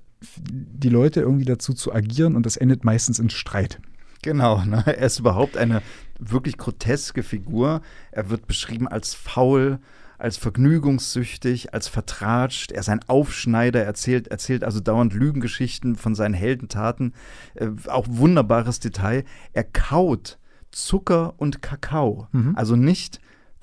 die 0.49 0.89
Leute 0.89 1.19
irgendwie 1.19 1.45
dazu 1.45 1.73
zu 1.73 1.93
agieren 1.93 2.37
und 2.37 2.45
das 2.45 2.55
endet 2.55 2.85
meistens 2.85 3.19
in 3.19 3.29
Streit. 3.29 3.81
Genau, 4.21 4.63
ne? 4.63 4.83
er 4.85 5.05
ist 5.05 5.19
überhaupt 5.19 5.57
eine 5.57 5.81
wirklich 6.19 6.57
groteske 6.57 7.23
Figur. 7.23 7.81
Er 8.11 8.29
wird 8.29 8.47
beschrieben 8.47 8.87
als 8.87 9.13
faul, 9.15 9.79
als 10.17 10.37
vergnügungssüchtig, 10.37 11.73
als 11.73 11.87
vertratscht. 11.87 12.71
Er 12.71 12.81
ist 12.81 12.89
ein 12.89 13.01
Aufschneider, 13.07 13.83
erzählt, 13.83 14.27
erzählt 14.27 14.63
also 14.63 14.79
dauernd 14.81 15.13
Lügengeschichten 15.13 15.95
von 15.95 16.13
seinen 16.13 16.33
Heldentaten. 16.33 17.13
Äh, 17.55 17.69
auch 17.87 18.05
wunderbares 18.09 18.79
Detail. 18.79 19.23
Er 19.53 19.63
kaut 19.63 20.37
Zucker 20.71 21.33
und 21.37 21.61
Kakao. 21.61 22.27
Mhm. 22.31 22.55
Also 22.55 22.75
nicht 22.75 23.19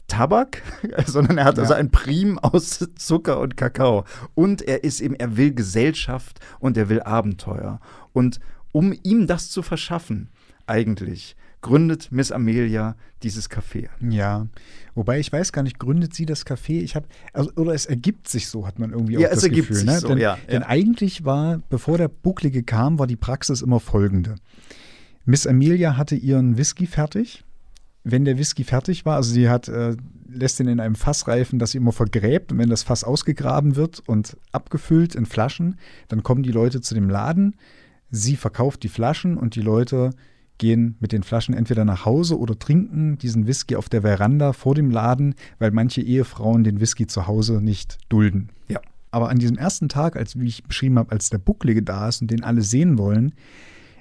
Tabak, 0.09 0.63
sondern 1.07 1.39
er 1.39 1.45
hat 1.45 1.57
ja. 1.57 1.63
also 1.63 1.75
ein 1.75 1.91
Prim 1.91 2.39
aus 2.39 2.89
Zucker 2.97 3.41
und 3.41 3.57
Kakao. 3.57 4.05
Und 4.35 4.63
er 4.63 4.83
ist 4.83 5.01
eben, 5.01 5.15
er 5.15 5.37
will 5.37 5.53
Gesellschaft 5.53 6.41
und 6.59 6.77
er 6.77 6.89
will 6.89 7.03
Abenteuer. 7.03 7.81
Und 8.13 8.41
um 8.73 8.95
ihm 9.03 9.27
das 9.27 9.51
zu 9.51 9.63
verschaffen, 9.63 10.31
eigentlich, 10.67 11.37
gründet 11.67 12.13
Miss 12.13 12.31
Amelia 12.31 12.95
dieses 13.25 13.51
Café. 13.51 13.89
Ja, 14.09 14.47
wobei 14.95 15.19
ich 15.19 15.33
weiß 15.33 15.53
gar 15.53 15.63
nicht, 15.63 15.81
gründet 15.81 16.15
sie 16.15 16.25
das 16.25 16.47
Café? 16.47 16.81
Ich 16.81 16.95
habe, 16.95 17.09
also, 17.33 17.51
oder 17.57 17.75
es 17.75 17.87
ergibt 17.87 18.29
sich 18.29 18.47
so, 18.47 18.69
hat 18.69 18.79
man 18.79 18.93
irgendwie 18.93 19.15
ja, 19.15 19.27
auch 19.27 19.31
das 19.31 19.39
es 19.39 19.45
ergibt 19.45 19.69
Gefühl. 19.69 19.77
Sich 19.79 19.87
ne? 19.87 19.99
so, 19.99 20.09
denn, 20.09 20.19
ja, 20.19 20.39
denn 20.49 20.63
eigentlich 20.63 21.25
war, 21.25 21.61
bevor 21.69 21.99
der 21.99 22.07
Bucklige 22.07 22.63
kam, 22.63 23.01
war 23.01 23.09
die 23.09 23.17
Praxis 23.17 23.63
immer 23.63 23.81
folgende. 23.81 24.37
Miss 25.25 25.45
Amelia 25.45 25.97
hatte 25.97 26.15
ihren 26.15 26.57
Whisky 26.57 26.87
fertig. 26.87 27.43
Wenn 28.05 28.25
der 28.25 28.39
Whisky 28.39 28.63
fertig 28.63 29.05
war, 29.05 29.17
also 29.17 29.33
sie 29.33 29.49
hat, 29.49 29.67
äh, 29.67 29.97
lässt 30.29 30.61
ihn 30.61 30.69
in 30.69 30.79
einem 30.79 30.95
Fass 30.95 31.27
reifen, 31.27 31.59
das 31.59 31.73
sie 31.73 31.79
immer 31.79 31.91
vergräbt. 31.91 32.53
Und 32.53 32.59
wenn 32.59 32.71
das 32.71 32.85
Fass 32.85 33.03
ausgegraben 33.03 33.75
wird 33.75 34.05
und 34.07 34.37
abgefüllt 34.53 35.17
in 35.17 35.27
Flaschen, 35.27 35.81
dann 36.07 36.23
kommen 36.23 36.45
die 36.45 36.53
Leute 36.53 36.81
zu 36.81 36.95
dem 36.95 37.11
Laden. 37.11 37.57
Sie 38.09 38.37
verkauft 38.37 38.85
die 38.85 38.89
Flaschen 38.89 39.37
und 39.37 39.57
die 39.57 39.63
Leute 39.63 40.11
gehen 40.59 40.97
mit 41.01 41.13
den 41.13 41.23
Flaschen 41.23 41.55
entweder 41.55 41.85
nach 41.85 42.05
Hause 42.05 42.39
oder 42.39 42.59
trinken 42.59 43.19
diesen 43.19 43.47
Whisky 43.47 43.77
auf 43.77 43.89
der 43.89 44.03
Veranda 44.03 44.53
vor 44.53 44.75
dem 44.75 44.91
Laden, 44.91 45.35
weil 45.59 45.71
manche 45.71 46.03
Ehefrauen 46.03 46.65
den 46.65 46.81
Whisky 46.81 47.07
zu 47.07 47.27
Hause 47.27 47.61
nicht 47.61 47.99
dulden. 48.09 48.51
Ja. 48.69 48.81
Aber 49.11 49.31
an 49.31 49.39
diesem 49.39 49.57
ersten 49.57 49.89
Tag, 49.89 50.17
als 50.17 50.39
wie 50.39 50.47
ich 50.47 50.65
beschrieben 50.65 50.99
habe, 50.99 51.13
als 51.13 51.31
der 51.31 51.39
Bucklige 51.39 51.83
da 51.83 52.09
ist 52.09 52.21
und 52.21 52.31
den 52.31 52.45
alle 52.45 52.63
sehen 52.63 52.99
wollen, 52.99 53.35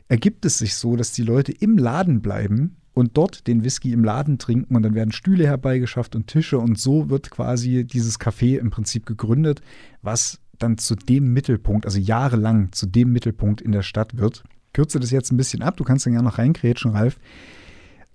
ergibt 0.07 0.45
es 0.45 0.57
sich 0.57 0.75
so, 0.75 0.95
dass 0.95 1.13
die 1.13 1.23
Leute 1.23 1.51
im 1.51 1.77
Laden 1.77 2.21
bleiben 2.21 2.77
und 2.93 3.17
dort 3.17 3.47
den 3.47 3.63
Whisky 3.63 3.91
im 3.91 4.03
Laden 4.03 4.37
trinken 4.39 4.75
und 4.75 4.83
dann 4.83 4.95
werden 4.95 5.11
Stühle 5.11 5.45
herbeigeschafft 5.45 6.15
und 6.15 6.27
Tische 6.27 6.57
und 6.57 6.79
so 6.79 7.09
wird 7.09 7.29
quasi 7.29 7.85
dieses 7.85 8.19
Café 8.19 8.57
im 8.57 8.71
Prinzip 8.71 9.05
gegründet, 9.05 9.61
was 10.01 10.39
dann 10.57 10.77
zu 10.77 10.95
dem 10.95 11.33
Mittelpunkt, 11.33 11.85
also 11.85 11.99
jahrelang 11.99 12.71
zu 12.71 12.85
dem 12.85 13.11
Mittelpunkt 13.11 13.61
in 13.61 13.73
der 13.73 13.83
Stadt 13.83 14.17
wird 14.17 14.43
kürze 14.75 14.99
das 14.99 15.09
jetzt 15.09 15.31
ein 15.31 15.37
bisschen 15.37 15.63
ab, 15.63 15.77
du 15.77 15.85
kannst 15.85 16.05
dann 16.05 16.13
gerne 16.13 16.27
noch 16.27 16.37
reinkrätschen, 16.37 16.91
Ralf. 16.91 17.17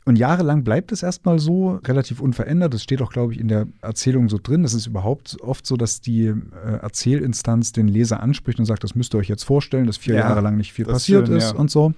Und 0.04 0.16
jahrelang 0.16 0.62
bleibt 0.62 0.92
es 0.92 1.02
erstmal 1.02 1.38
so, 1.38 1.80
relativ 1.84 2.20
unverändert. 2.20 2.74
Das 2.74 2.82
steht 2.82 3.00
auch, 3.02 3.12
glaube 3.12 3.32
ich, 3.32 3.40
in 3.40 3.48
der 3.48 3.66
Erzählung 3.80 4.28
so 4.28 4.38
drin. 4.42 4.62
Das 4.62 4.74
ist 4.74 4.86
überhaupt 4.86 5.38
oft 5.40 5.66
so, 5.66 5.76
dass 5.76 6.00
die 6.00 6.26
äh, 6.26 6.34
Erzählinstanz 6.82 7.72
den 7.72 7.86
Leser 7.86 8.20
anspricht 8.22 8.58
und 8.58 8.64
sagt, 8.64 8.82
das 8.84 8.94
müsst 8.94 9.14
ihr 9.14 9.18
euch 9.18 9.28
jetzt 9.28 9.44
vorstellen, 9.44 9.86
dass 9.86 9.96
vier 9.96 10.14
ja, 10.14 10.20
Jahre 10.20 10.40
lang 10.40 10.56
nicht 10.56 10.72
viel 10.72 10.84
passiert 10.84 11.28
schön, 11.28 11.36
ist 11.36 11.52
ja. 11.52 11.58
und 11.58 11.70
so. 11.70 11.92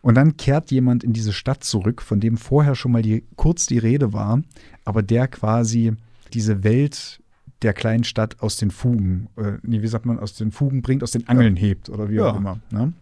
Und 0.00 0.16
dann 0.16 0.36
kehrt 0.36 0.70
jemand 0.70 1.04
in 1.04 1.12
diese 1.12 1.32
Stadt 1.32 1.62
zurück, 1.62 2.02
von 2.02 2.18
dem 2.18 2.36
vorher 2.36 2.74
schon 2.74 2.92
mal 2.92 3.02
die, 3.02 3.24
kurz 3.36 3.66
die 3.66 3.78
Rede 3.78 4.12
war, 4.12 4.42
aber 4.84 5.02
der 5.02 5.28
quasi 5.28 5.92
diese 6.32 6.64
Welt 6.64 7.20
der 7.62 7.72
kleinen 7.72 8.04
Stadt 8.04 8.40
aus 8.40 8.56
den 8.56 8.70
Fugen, 8.70 9.28
äh, 9.36 9.58
nee, 9.62 9.82
wie 9.82 9.86
sagt 9.86 10.06
man, 10.06 10.18
aus 10.18 10.34
den 10.34 10.50
Fugen 10.50 10.82
bringt, 10.82 11.02
aus 11.02 11.12
den 11.12 11.28
Angeln 11.28 11.56
ja. 11.56 11.62
hebt 11.62 11.88
oder 11.88 12.10
wie 12.10 12.20
auch 12.20 12.36
immer. 12.36 12.58
Ne? 12.70 12.92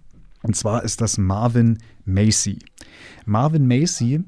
Und 0.42 0.56
zwar 0.56 0.84
ist 0.84 1.00
das 1.00 1.18
Marvin 1.18 1.78
Macy. 2.04 2.58
Marvin 3.26 3.66
Macy 3.66 4.24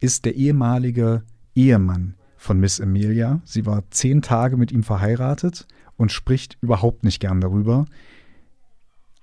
ist 0.00 0.24
der 0.24 0.34
ehemalige 0.34 1.22
Ehemann 1.54 2.14
von 2.36 2.60
Miss 2.60 2.80
Amelia. 2.80 3.40
Sie 3.44 3.66
war 3.66 3.82
zehn 3.90 4.22
Tage 4.22 4.56
mit 4.56 4.70
ihm 4.70 4.82
verheiratet 4.82 5.66
und 5.96 6.12
spricht 6.12 6.58
überhaupt 6.60 7.02
nicht 7.02 7.20
gern 7.20 7.40
darüber. 7.40 7.86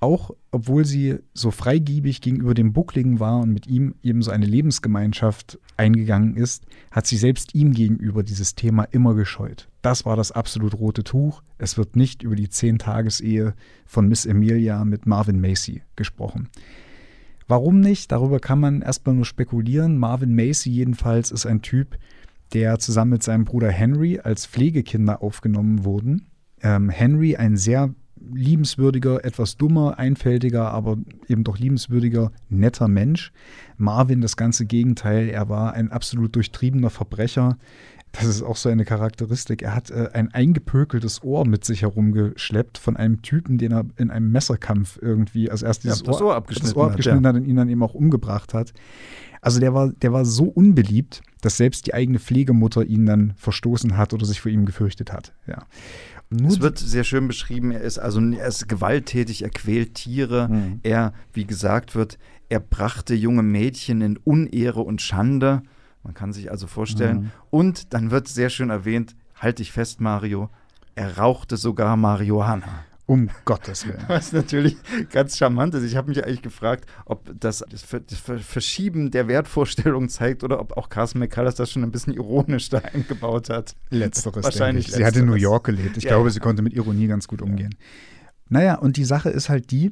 Auch 0.04 0.36
obwohl 0.54 0.86
sie 0.86 1.18
so 1.34 1.50
freigiebig 1.50 2.22
gegenüber 2.22 2.54
dem 2.54 2.74
Buckligen 2.74 3.20
war 3.20 3.40
und 3.40 3.52
mit 3.52 3.66
ihm 3.66 3.96
eben 4.04 4.22
so 4.22 4.30
eine 4.30 4.46
Lebensgemeinschaft 4.46 5.58
eingegangen 5.78 6.36
ist, 6.36 6.68
hat 6.92 7.08
sie 7.08 7.18
selbst 7.18 7.56
ihm 7.56 7.74
gegenüber 7.74 8.22
dieses 8.22 8.54
Thema 8.54 8.84
immer 8.84 9.16
gescheut. 9.16 9.68
Das 9.82 10.06
war 10.06 10.16
das 10.16 10.32
absolut 10.32 10.76
rote 10.76 11.04
Tuch. 11.04 11.42
Es 11.58 11.76
wird 11.76 11.96
nicht 11.96 12.22
über 12.22 12.36
die 12.36 12.50
Zehn-Tages-Ehe 12.50 13.56
von 13.88 14.08
Miss 14.08 14.28
Emilia 14.28 14.86
mit 14.86 15.08
Marvin 15.08 15.42
Macy 15.42 15.82
gesprochen. 15.96 16.50
Warum 17.48 17.80
nicht? 17.80 18.12
Darüber 18.12 18.40
kann 18.40 18.60
man 18.60 18.84
erstmal 18.84 19.16
nur 19.16 19.26
spekulieren. 19.26 19.98
Marvin 19.98 20.36
Macy 20.36 20.70
jedenfalls 20.70 21.32
ist 21.32 21.48
ein 21.48 21.64
Typ, 21.64 21.98
der 22.54 22.78
zusammen 22.78 23.12
mit 23.12 23.24
seinem 23.24 23.46
Bruder 23.46 23.72
Henry 23.72 24.20
als 24.20 24.46
Pflegekinder 24.46 25.24
aufgenommen 25.24 25.84
wurden. 25.84 26.28
Ähm, 26.62 26.90
Henry, 26.90 27.38
ein 27.38 27.58
sehr 27.58 27.96
liebenswürdiger, 28.34 29.26
etwas 29.26 29.58
dummer, 29.58 29.98
einfältiger, 29.98 30.72
aber 30.72 30.98
eben 31.28 31.44
doch 31.44 31.58
liebenswürdiger, 31.58 32.32
netter 32.50 32.88
Mensch. 32.88 33.32
Marvin 33.78 34.22
das 34.22 34.38
ganze 34.38 34.66
Gegenteil. 34.66 35.30
Er 35.30 35.50
war 35.50 35.74
ein 35.74 35.92
absolut 35.92 36.36
durchtriebener 36.36 36.90
Verbrecher. 36.90 37.58
Das 38.14 38.26
ist 38.26 38.44
auch 38.44 38.58
so 38.58 38.70
eine 38.70 38.86
Charakteristik. 38.86 39.64
Er 39.64 39.74
hat 39.74 39.90
äh, 39.90 40.10
ein 40.14 40.32
eingepökeltes 40.32 41.24
Ohr 41.24 41.48
mit 41.48 41.66
sich 41.66 41.82
herumgeschleppt 41.82 42.78
von 42.78 42.96
einem 42.96 43.24
Typen, 43.24 43.58
den 43.58 43.72
er 43.72 43.86
in 43.98 44.12
einem 44.12 44.32
Messerkampf 44.32 45.00
irgendwie, 45.02 45.50
also 45.50 45.66
erst 45.66 45.84
dieses 45.84 46.02
ja, 46.02 46.06
das 46.06 46.22
Ohr, 46.22 46.36
abgeschnitten, 46.36 46.68
das 46.68 46.76
Ohr 46.76 46.92
abgeschnitten 46.92 47.26
hat, 47.26 47.34
ja. 47.34 47.40
hat 47.40 47.44
und 47.44 47.50
ihn 47.50 47.56
dann 47.56 47.70
eben 47.70 47.82
auch 47.82 47.96
umgebracht 47.96 48.54
hat. 48.54 48.74
Also 49.42 49.60
der 49.60 49.74
war, 49.74 49.92
der 49.92 50.14
war 50.14 50.26
so 50.26 50.46
unbeliebt, 50.46 51.22
dass 51.42 51.58
selbst 51.58 51.88
die 51.88 51.94
eigene 51.94 52.20
Pflegemutter 52.20 52.86
ihn 52.86 53.06
dann 53.06 53.34
verstoßen 53.36 53.98
hat 53.98 54.14
oder 54.14 54.26
sich 54.26 54.40
vor 54.40 54.52
ihm 54.52 54.66
gefürchtet 54.66 55.12
hat. 55.12 55.34
Ja. 55.48 55.66
Es 56.48 56.62
wird 56.62 56.78
sehr 56.78 57.04
schön 57.04 57.28
beschrieben, 57.28 57.72
er 57.72 57.82
ist 57.82 58.00
also 58.00 58.22
er 58.22 58.48
ist 58.48 58.68
gewalttätig, 58.68 59.44
er 59.44 59.50
quält 59.50 59.96
Tiere, 59.96 60.48
mhm. 60.50 60.80
er, 60.84 61.14
wie 61.34 61.46
gesagt 61.46 61.96
wird, 61.96 62.18
er 62.50 62.60
brachte 62.60 63.16
junge 63.16 63.44
Mädchen 63.44 64.02
in 64.02 64.18
Unehre 64.18 64.82
und 64.82 65.02
Schande. 65.02 65.64
Man 66.04 66.14
kann 66.14 66.34
sich 66.34 66.52
also 66.52 66.68
vorstellen. 66.68 67.18
Mhm. 67.18 67.32
Und 67.50 67.94
dann 67.94 68.12
wird 68.12 68.28
sehr 68.28 68.50
schön 68.50 68.70
erwähnt, 68.70 69.16
halte 69.36 69.62
ich 69.62 69.72
fest, 69.72 70.02
Mario, 70.02 70.50
er 70.96 71.18
rauchte 71.18 71.58
sogar 71.58 71.98
Marihuana. 71.98 72.86
Um 73.06 73.30
Gottes 73.44 73.86
Willen. 73.86 74.04
Was 74.08 74.32
natürlich 74.32 74.78
ganz 75.12 75.38
charmant 75.38 75.74
ist. 75.76 75.84
Ich 75.84 75.98
habe 75.98 76.10
mich 76.10 76.24
eigentlich 76.24 76.42
gefragt, 76.42 76.86
ob 77.06 77.30
das 77.38 77.64
das 77.70 77.84
Verschieben 78.42 79.12
der 79.12 79.28
Wertvorstellung 79.28 80.08
zeigt 80.08 80.44
oder 80.44 80.60
ob 80.60 80.78
auch 80.78 80.88
Carson 80.88 81.20
McCullers 81.20 81.56
das 81.56 81.72
schon 81.72 81.84
ein 81.84 81.92
bisschen 81.92 82.14
ironisch 82.14 82.70
da 82.70 82.78
eingebaut 82.78 83.50
hat. 83.50 83.76
Letzteres. 83.90 84.44
Wahrscheinlich. 84.44 84.92
Sie 84.92 85.06
hat 85.06 85.18
in 85.18 85.26
New 85.26 85.34
York 85.34 85.66
gelebt. 85.66 85.98
Ich 85.98 86.04
ja, 86.04 86.12
glaube, 86.12 86.30
ja. 86.30 86.34
sie 86.34 86.40
konnte 86.40 86.62
mit 86.62 86.74
Ironie 86.74 87.08
ganz 87.08 87.28
gut 87.28 87.42
umgehen. 87.42 87.72
Ja. 87.72 88.30
Naja, 88.50 88.76
und 88.76 88.96
die 88.98 89.06
Sache 89.06 89.30
ist 89.30 89.50
halt 89.50 89.72
die, 89.72 89.92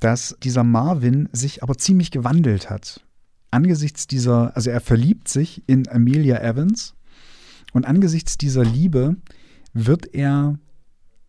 dass 0.00 0.36
dieser 0.42 0.64
Marvin 0.64 1.28
sich 1.32 1.62
aber 1.62 1.76
ziemlich 1.76 2.10
gewandelt 2.10 2.70
hat 2.70 3.02
angesichts 3.50 4.06
dieser, 4.06 4.54
also 4.54 4.70
er 4.70 4.80
verliebt 4.80 5.28
sich 5.28 5.62
in 5.66 5.88
Amelia 5.88 6.40
Evans 6.42 6.94
und 7.72 7.86
angesichts 7.86 8.36
dieser 8.36 8.64
Liebe 8.64 9.16
wird 9.72 10.14
er 10.14 10.58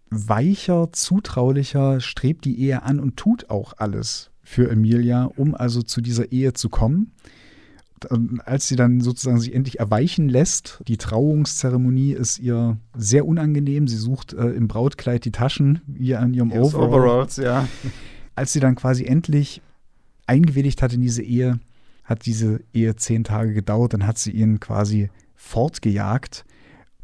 weicher, 0.10 0.92
zutraulicher, 0.92 2.00
strebt 2.00 2.46
die 2.46 2.60
Ehe 2.60 2.84
an 2.84 3.00
und 3.00 3.18
tut 3.18 3.50
auch 3.50 3.74
alles 3.78 4.32
für 4.44 4.70
Emilia, 4.70 5.26
um 5.36 5.56
also 5.56 5.82
zu 5.82 6.02
dieser 6.02 6.32
Ehe 6.32 6.54
zu 6.54 6.70
kommen. 6.70 7.12
Und 8.10 8.42
als 8.42 8.68
sie 8.68 8.76
dann 8.76 9.02
sozusagen 9.02 9.40
sich 9.40 9.54
endlich 9.56 9.80
erweichen 9.80 10.30
lässt, 10.30 10.82
die 10.88 10.98
Trauungszeremonie 10.98 12.14
ist 12.14 12.38
ihr 12.40 12.78
sehr 12.96 13.26
unangenehm. 13.26 13.88
Sie 13.88 13.98
sucht 13.98 14.34
äh, 14.34 14.50
im 14.50 14.68
Brautkleid 14.68 15.26
die 15.26 15.32
Taschen, 15.32 15.82
wie 15.88 16.16
an 16.16 16.34
ihrem 16.34 16.52
Overall. 16.52 16.90
Overalls, 16.90 17.38
ja. 17.38 17.68
Als 18.36 18.54
sie 18.54 18.60
dann 18.60 18.76
quasi 18.76 19.06
endlich 19.06 19.62
eingewilligt 20.28 20.82
hat 20.84 20.94
in 20.94 21.02
diese 21.02 21.24
Ehe, 21.24 21.60
hat 22.04 22.26
diese 22.26 22.62
Ehe 22.72 22.96
zehn 22.96 23.24
Tage 23.24 23.54
gedauert, 23.54 23.94
dann 23.94 24.06
hat 24.06 24.20
sie 24.20 24.32
ihn 24.32 24.60
quasi 24.60 25.10
fortgejagt. 25.36 26.46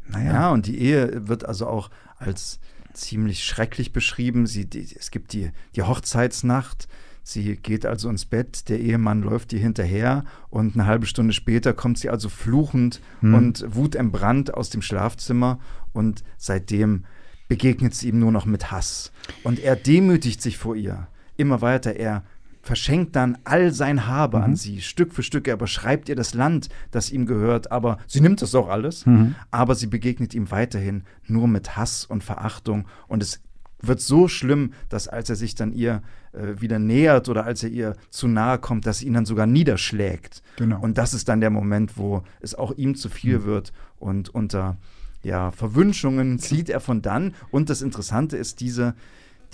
Naja. 0.06 0.32
Ja, 0.32 0.52
und 0.52 0.66
die 0.66 0.78
Ehe 0.78 1.28
wird 1.28 1.44
also 1.44 1.66
auch 1.66 1.90
als 2.18 2.60
ziemlich 2.94 3.44
schrecklich 3.44 3.92
beschrieben. 3.92 4.46
Sie, 4.46 4.66
die, 4.66 4.86
es 4.98 5.10
gibt 5.10 5.32
die, 5.32 5.50
die 5.76 5.82
Hochzeitsnacht. 5.82 6.88
Sie 7.22 7.56
geht 7.56 7.86
also 7.86 8.10
ins 8.10 8.26
Bett, 8.26 8.68
der 8.68 8.80
Ehemann 8.80 9.22
läuft 9.22 9.54
ihr 9.54 9.58
hinterher 9.58 10.24
und 10.50 10.74
eine 10.74 10.84
halbe 10.84 11.06
Stunde 11.06 11.32
später 11.32 11.72
kommt 11.72 11.96
sie 11.98 12.10
also 12.10 12.28
fluchend 12.28 13.00
hm. 13.20 13.34
und 13.34 13.64
wutentbrannt 13.74 14.52
aus 14.52 14.68
dem 14.68 14.82
Schlafzimmer 14.82 15.58
und 15.94 16.22
seitdem 16.36 17.04
begegnet 17.48 17.94
sie 17.94 18.08
ihm 18.08 18.18
nur 18.18 18.30
noch 18.30 18.44
mit 18.44 18.70
Hass. 18.70 19.10
Und 19.42 19.58
er 19.58 19.74
demütigt 19.74 20.42
sich 20.42 20.58
vor 20.58 20.76
ihr. 20.76 21.08
Immer 21.38 21.62
weiter, 21.62 21.96
er 21.96 22.24
verschenkt 22.64 23.14
dann 23.14 23.38
all 23.44 23.72
sein 23.72 24.06
Habe 24.06 24.38
mhm. 24.38 24.44
an 24.44 24.56
sie, 24.56 24.80
Stück 24.80 25.12
für 25.12 25.22
Stück. 25.22 25.46
Er 25.46 25.56
beschreibt 25.56 26.08
ihr 26.08 26.16
das 26.16 26.34
Land, 26.34 26.68
das 26.90 27.10
ihm 27.10 27.26
gehört, 27.26 27.70
aber 27.70 27.98
sie 28.06 28.20
nimmt 28.20 28.42
das 28.42 28.54
auch 28.54 28.68
alles. 28.68 29.06
Mhm. 29.06 29.34
Aber 29.50 29.74
sie 29.74 29.86
begegnet 29.86 30.34
ihm 30.34 30.50
weiterhin 30.50 31.02
nur 31.26 31.46
mit 31.46 31.76
Hass 31.76 32.04
und 32.04 32.24
Verachtung. 32.24 32.86
Und 33.06 33.22
es 33.22 33.40
wird 33.82 34.00
so 34.00 34.28
schlimm, 34.28 34.72
dass 34.88 35.08
als 35.08 35.28
er 35.28 35.36
sich 35.36 35.54
dann 35.54 35.72
ihr 35.72 36.02
äh, 36.32 36.60
wieder 36.60 36.78
nähert 36.78 37.28
oder 37.28 37.44
als 37.44 37.62
er 37.62 37.70
ihr 37.70 37.96
zu 38.08 38.28
nahe 38.28 38.58
kommt, 38.58 38.86
dass 38.86 38.98
sie 38.98 39.06
ihn 39.06 39.12
dann 39.12 39.26
sogar 39.26 39.46
niederschlägt. 39.46 40.42
Genau. 40.56 40.80
Und 40.80 40.96
das 40.96 41.12
ist 41.12 41.28
dann 41.28 41.40
der 41.40 41.50
Moment, 41.50 41.98
wo 41.98 42.22
es 42.40 42.54
auch 42.54 42.72
ihm 42.72 42.94
zu 42.94 43.10
viel 43.10 43.40
mhm. 43.40 43.44
wird 43.44 43.72
und 43.98 44.30
unter 44.30 44.78
ja, 45.22 45.50
Verwünschungen 45.50 46.38
zieht 46.38 46.68
er 46.68 46.80
von 46.80 47.02
dann. 47.02 47.34
Und 47.50 47.70
das 47.70 47.82
Interessante 47.82 48.36
ist, 48.36 48.60
diese, 48.60 48.94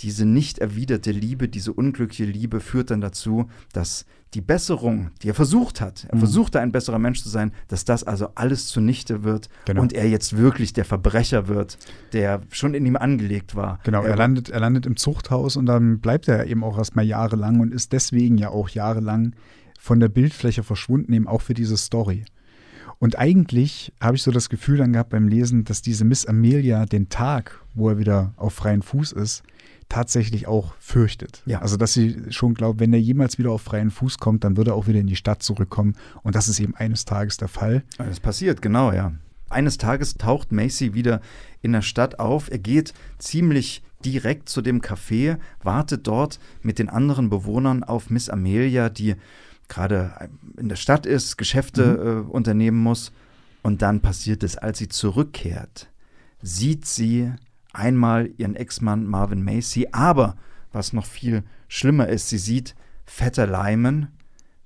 diese 0.01 0.25
nicht 0.25 0.59
erwiderte 0.59 1.11
Liebe, 1.11 1.47
diese 1.47 1.73
unglückliche 1.73 2.25
Liebe 2.25 2.59
führt 2.59 2.91
dann 2.91 3.01
dazu, 3.01 3.49
dass 3.73 4.05
die 4.33 4.41
Besserung, 4.41 5.11
die 5.21 5.29
er 5.29 5.33
versucht 5.33 5.81
hat, 5.81 6.05
er 6.09 6.15
mhm. 6.15 6.19
versuchte 6.19 6.59
ein 6.59 6.71
besserer 6.71 6.99
Mensch 6.99 7.21
zu 7.21 7.29
sein, 7.29 7.51
dass 7.67 7.85
das 7.85 8.03
also 8.03 8.29
alles 8.35 8.67
zunichte 8.67 9.23
wird 9.23 9.49
genau. 9.65 9.81
und 9.81 9.93
er 9.93 10.07
jetzt 10.07 10.37
wirklich 10.37 10.73
der 10.73 10.85
Verbrecher 10.85 11.47
wird, 11.47 11.77
der 12.13 12.41
schon 12.49 12.73
in 12.73 12.85
ihm 12.85 12.95
angelegt 12.95 13.55
war. 13.55 13.79
Genau, 13.83 14.03
er, 14.03 14.11
er 14.11 14.15
landet, 14.15 14.49
er 14.49 14.59
landet 14.59 14.85
im 14.85 14.95
Zuchthaus 14.95 15.57
und 15.57 15.65
dann 15.65 15.99
bleibt 15.99 16.27
er 16.27 16.47
eben 16.47 16.63
auch 16.63 16.77
erstmal 16.77 17.05
jahrelang 17.05 17.59
und 17.59 17.73
ist 17.73 17.91
deswegen 17.91 18.37
ja 18.37 18.49
auch 18.49 18.69
jahrelang 18.69 19.35
von 19.79 19.99
der 19.99 20.09
Bildfläche 20.09 20.63
verschwunden, 20.63 21.13
eben 21.13 21.27
auch 21.27 21.41
für 21.41 21.53
diese 21.53 21.77
Story. 21.77 22.23
Und 22.99 23.17
eigentlich 23.17 23.91
habe 23.99 24.15
ich 24.15 24.21
so 24.21 24.29
das 24.29 24.47
Gefühl 24.47 24.77
dann 24.77 24.93
gehabt 24.93 25.09
beim 25.09 25.27
Lesen, 25.27 25.63
dass 25.63 25.81
diese 25.81 26.05
Miss 26.05 26.27
Amelia 26.27 26.85
den 26.85 27.09
Tag, 27.09 27.59
wo 27.73 27.89
er 27.89 27.97
wieder 27.97 28.33
auf 28.37 28.53
freien 28.53 28.83
Fuß 28.83 29.11
ist, 29.13 29.41
tatsächlich 29.91 30.47
auch 30.47 30.73
fürchtet. 30.79 31.43
Ja. 31.45 31.59
Also, 31.59 31.75
dass 31.75 31.91
sie 31.91 32.15
schon 32.29 32.53
glaubt, 32.53 32.79
wenn 32.79 32.93
er 32.93 32.99
jemals 32.99 33.37
wieder 33.37 33.51
auf 33.51 33.61
freien 33.61 33.91
Fuß 33.91 34.19
kommt, 34.19 34.45
dann 34.45 34.55
würde 34.55 34.71
er 34.71 34.75
auch 34.75 34.87
wieder 34.87 34.99
in 34.99 35.07
die 35.07 35.17
Stadt 35.17 35.43
zurückkommen. 35.43 35.97
Und 36.23 36.35
das 36.35 36.47
ist 36.47 36.61
eben 36.61 36.75
eines 36.75 37.03
Tages 37.03 37.35
der 37.35 37.49
Fall. 37.49 37.83
Das 37.97 38.21
passiert, 38.21 38.61
genau, 38.61 38.93
ja. 38.93 39.11
Eines 39.49 39.77
Tages 39.77 40.13
taucht 40.13 40.53
Macy 40.53 40.93
wieder 40.93 41.19
in 41.61 41.73
der 41.73 41.81
Stadt 41.81 42.19
auf. 42.19 42.49
Er 42.49 42.59
geht 42.59 42.93
ziemlich 43.17 43.83
direkt 44.05 44.47
zu 44.47 44.61
dem 44.61 44.79
Café, 44.81 45.37
wartet 45.61 46.07
dort 46.07 46.39
mit 46.61 46.79
den 46.79 46.87
anderen 46.87 47.29
Bewohnern 47.29 47.83
auf 47.83 48.09
Miss 48.09 48.29
Amelia, 48.29 48.87
die 48.87 49.15
gerade 49.67 50.29
in 50.55 50.69
der 50.69 50.77
Stadt 50.77 51.05
ist, 51.05 51.37
Geschäfte 51.37 51.85
mhm. 51.85 52.29
äh, 52.29 52.31
unternehmen 52.31 52.77
muss. 52.77 53.11
Und 53.61 53.81
dann 53.81 53.99
passiert 53.99 54.41
es, 54.43 54.55
als 54.55 54.77
sie 54.77 54.87
zurückkehrt, 54.87 55.89
sieht 56.41 56.85
sie 56.85 57.33
einmal 57.73 58.29
ihren 58.37 58.55
Ex-Mann 58.55 59.05
Marvin 59.05 59.43
Macy, 59.43 59.87
aber 59.91 60.35
was 60.71 60.93
noch 60.93 61.05
viel 61.05 61.43
schlimmer 61.67 62.07
ist, 62.07 62.29
sie 62.29 62.37
sieht 62.37 62.75
Vetter 63.05 63.47
Lyman, 63.47 64.07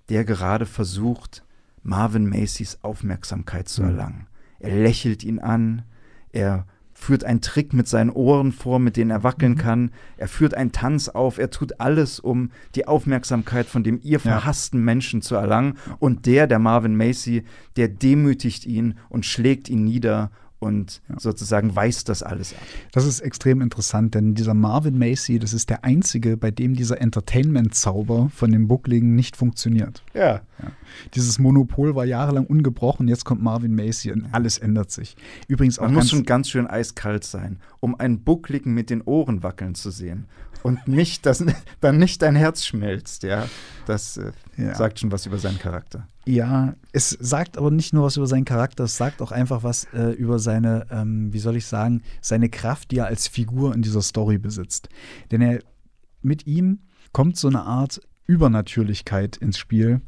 der 0.09 0.23
gerade 0.23 0.65
versucht, 0.65 1.43
Marvin 1.83 2.27
Macys 2.27 2.79
Aufmerksamkeit 2.81 3.69
zu 3.69 3.83
mhm. 3.83 3.89
erlangen. 3.89 4.27
Er 4.59 4.75
lächelt 4.75 5.23
ihn 5.23 5.39
an, 5.39 5.83
er 6.31 6.65
führt 6.97 7.25
einen 7.25 7.41
Trick 7.41 7.73
mit 7.73 7.87
seinen 7.87 8.09
Ohren 8.09 8.53
vor, 8.53 8.79
mit 8.79 8.95
denen 8.95 9.11
er 9.11 9.23
wackeln 9.23 9.53
mhm. 9.53 9.57
kann. 9.57 9.91
Er 10.17 10.29
führt 10.29 10.53
einen 10.53 10.71
Tanz 10.71 11.09
auf. 11.09 11.37
Er 11.37 11.51
tut 11.51 11.79
alles, 11.79 12.19
um 12.19 12.51
die 12.73 12.87
Aufmerksamkeit 12.87 13.67
von 13.67 13.83
dem 13.83 13.99
ihr 14.01 14.19
verhassten 14.19 14.79
ja. 14.79 14.85
Menschen 14.85 15.21
zu 15.21 15.35
erlangen. 15.35 15.77
Und 15.99 16.25
der, 16.25 16.47
der 16.47 16.57
Marvin 16.57 16.95
Macy, 16.95 17.43
der 17.75 17.89
demütigt 17.89 18.65
ihn 18.65 18.95
und 19.09 19.25
schlägt 19.25 19.69
ihn 19.69 19.83
nieder 19.83 20.31
und 20.65 21.01
ja. 21.09 21.19
sozusagen 21.19 21.75
weist 21.75 22.09
das 22.09 22.23
alles 22.23 22.53
ab. 22.53 22.59
Das 22.91 23.05
ist 23.05 23.21
extrem 23.21 23.61
interessant, 23.61 24.15
denn 24.15 24.35
dieser 24.35 24.53
Marvin 24.53 24.97
Macy, 24.97 25.39
das 25.39 25.53
ist 25.53 25.69
der 25.69 25.83
einzige, 25.85 26.35
bei 26.35 26.51
dem 26.51 26.75
dieser 26.75 26.99
Entertainment-Zauber 26.99 28.29
von 28.33 28.51
dem 28.51 28.67
Buckligen 28.67 29.15
nicht 29.15 29.37
funktioniert. 29.37 30.03
Ja. 30.13 30.21
ja. 30.21 30.41
Dieses 31.13 31.39
Monopol 31.39 31.95
war 31.95 32.05
jahrelang 32.05 32.45
ungebrochen, 32.45 33.07
jetzt 33.07 33.23
kommt 33.23 33.41
Marvin 33.41 33.75
Macy 33.75 34.11
und 34.11 34.27
alles 34.33 34.57
ändert 34.57 34.91
sich. 34.91 35.15
Übrigens 35.47 35.79
auch 35.79 35.83
Man 35.83 35.93
muss 35.93 36.09
schon 36.09 36.23
ganz 36.23 36.49
schön 36.49 36.67
eiskalt 36.67 37.23
sein, 37.23 37.59
um 37.79 37.99
einen 37.99 38.19
Buckligen 38.23 38.73
mit 38.73 38.89
den 38.89 39.01
Ohren 39.01 39.43
wackeln 39.43 39.75
zu 39.75 39.91
sehen 39.91 40.25
und 40.65 40.87
nicht, 40.87 41.27
dass 41.27 41.45
dann 41.79 41.99
nicht 41.99 42.23
dein 42.23 42.35
Herz 42.35 42.65
schmelzt, 42.65 43.21
ja. 43.21 43.47
Das 43.85 44.17
äh, 44.17 44.31
ja. 44.57 44.73
sagt 44.73 44.99
schon 44.99 45.11
was 45.11 45.27
über 45.27 45.37
seinen 45.37 45.59
Charakter. 45.59 46.07
Ja, 46.25 46.73
es 46.91 47.11
sagt 47.11 47.59
aber 47.59 47.69
nicht 47.69 47.93
nur 47.93 48.03
was 48.03 48.17
über 48.17 48.25
seinen 48.25 48.45
Charakter, 48.45 48.85
es 48.85 48.97
sagt 48.97 49.21
auch 49.21 49.31
einfach 49.31 49.61
was 49.61 49.85
äh, 49.93 50.09
über 50.13 50.39
seine, 50.39 50.87
ähm, 50.89 51.31
wie 51.31 51.37
soll 51.37 51.55
ich 51.55 51.67
sagen, 51.67 52.01
seine 52.19 52.49
Kraft, 52.49 52.89
die 52.89 52.97
er 52.97 53.05
als 53.05 53.27
Figur 53.27 53.75
in 53.75 53.83
dieser 53.83 54.01
Story 54.01 54.39
besitzt. 54.39 54.89
Denn 55.29 55.41
er 55.41 55.59
mit 56.23 56.47
ihm 56.47 56.79
kommt 57.11 57.37
so 57.37 57.47
eine 57.47 57.61
Art 57.61 58.01
Übernatürlichkeit 58.25 59.37
ins 59.37 59.59
Spiel, 59.59 60.01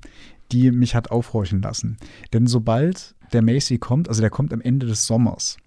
die 0.52 0.72
mich 0.72 0.96
hat 0.96 1.12
aufhorchen 1.12 1.62
lassen. 1.62 1.98
Denn 2.34 2.48
sobald 2.48 3.14
der 3.32 3.44
Macy 3.44 3.78
kommt, 3.78 4.10
also 4.10 4.22
der 4.22 4.32
kommt 4.32 4.52
am 4.54 4.62
Ende 4.62 4.88
des 4.88 5.06
Sommers, 5.06 5.58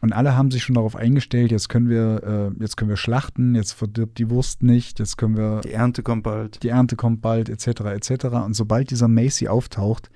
und 0.00 0.12
alle 0.12 0.36
haben 0.36 0.50
sich 0.50 0.62
schon 0.62 0.74
darauf 0.74 0.94
eingestellt, 0.94 1.50
jetzt 1.50 1.68
können 1.68 1.88
wir, 1.88 2.52
äh, 2.56 2.62
jetzt 2.62 2.76
können 2.76 2.90
wir 2.90 2.96
schlachten, 2.96 3.54
jetzt 3.54 3.72
verdirbt 3.72 4.18
die 4.18 4.28
Wurst 4.30 4.62
nicht, 4.62 4.98
jetzt 4.98 5.16
können 5.16 5.36
wir. 5.36 5.62
Die 5.62 5.72
Ernte 5.72 6.02
kommt 6.02 6.22
bald. 6.22 6.62
Die 6.62 6.68
Ernte 6.68 6.96
kommt 6.96 7.22
bald, 7.22 7.48
etc., 7.48 7.80
etc. 7.80 8.26
Und 8.44 8.54
sobald 8.54 8.90
dieser 8.90 9.08
Macy 9.08 9.48
auftaucht, 9.48 10.10